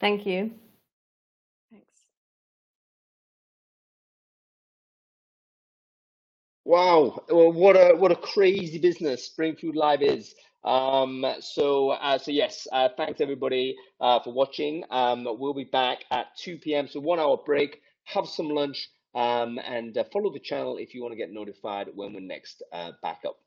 Thank 0.00 0.26
you. 0.26 0.52
Thanks. 1.70 1.86
Wow, 6.64 7.24
well, 7.30 7.52
what 7.52 7.76
a 7.76 7.96
what 7.96 8.12
a 8.12 8.16
crazy 8.16 8.78
business 8.78 9.32
Brainfood 9.38 9.74
Live 9.74 10.02
is. 10.02 10.34
Um, 10.64 11.24
so 11.40 11.90
uh, 11.90 12.18
so 12.18 12.30
yes, 12.30 12.66
uh, 12.72 12.90
thanks 12.96 13.20
everybody 13.20 13.76
uh, 14.00 14.20
for 14.20 14.32
watching. 14.32 14.84
Um, 14.90 15.26
we'll 15.38 15.54
be 15.54 15.64
back 15.64 16.04
at 16.10 16.26
2 16.38 16.58
p.m. 16.58 16.86
So 16.88 17.00
one 17.00 17.18
hour 17.18 17.38
break. 17.44 17.80
Have 18.04 18.26
some 18.26 18.48
lunch 18.48 18.88
um, 19.14 19.58
and 19.58 19.96
uh, 19.96 20.04
follow 20.12 20.32
the 20.32 20.40
channel 20.40 20.76
if 20.78 20.94
you 20.94 21.02
want 21.02 21.12
to 21.12 21.18
get 21.18 21.30
notified 21.32 21.88
when 21.94 22.12
we're 22.12 22.20
next 22.20 22.62
uh, 22.72 22.92
back 23.02 23.20
up. 23.26 23.38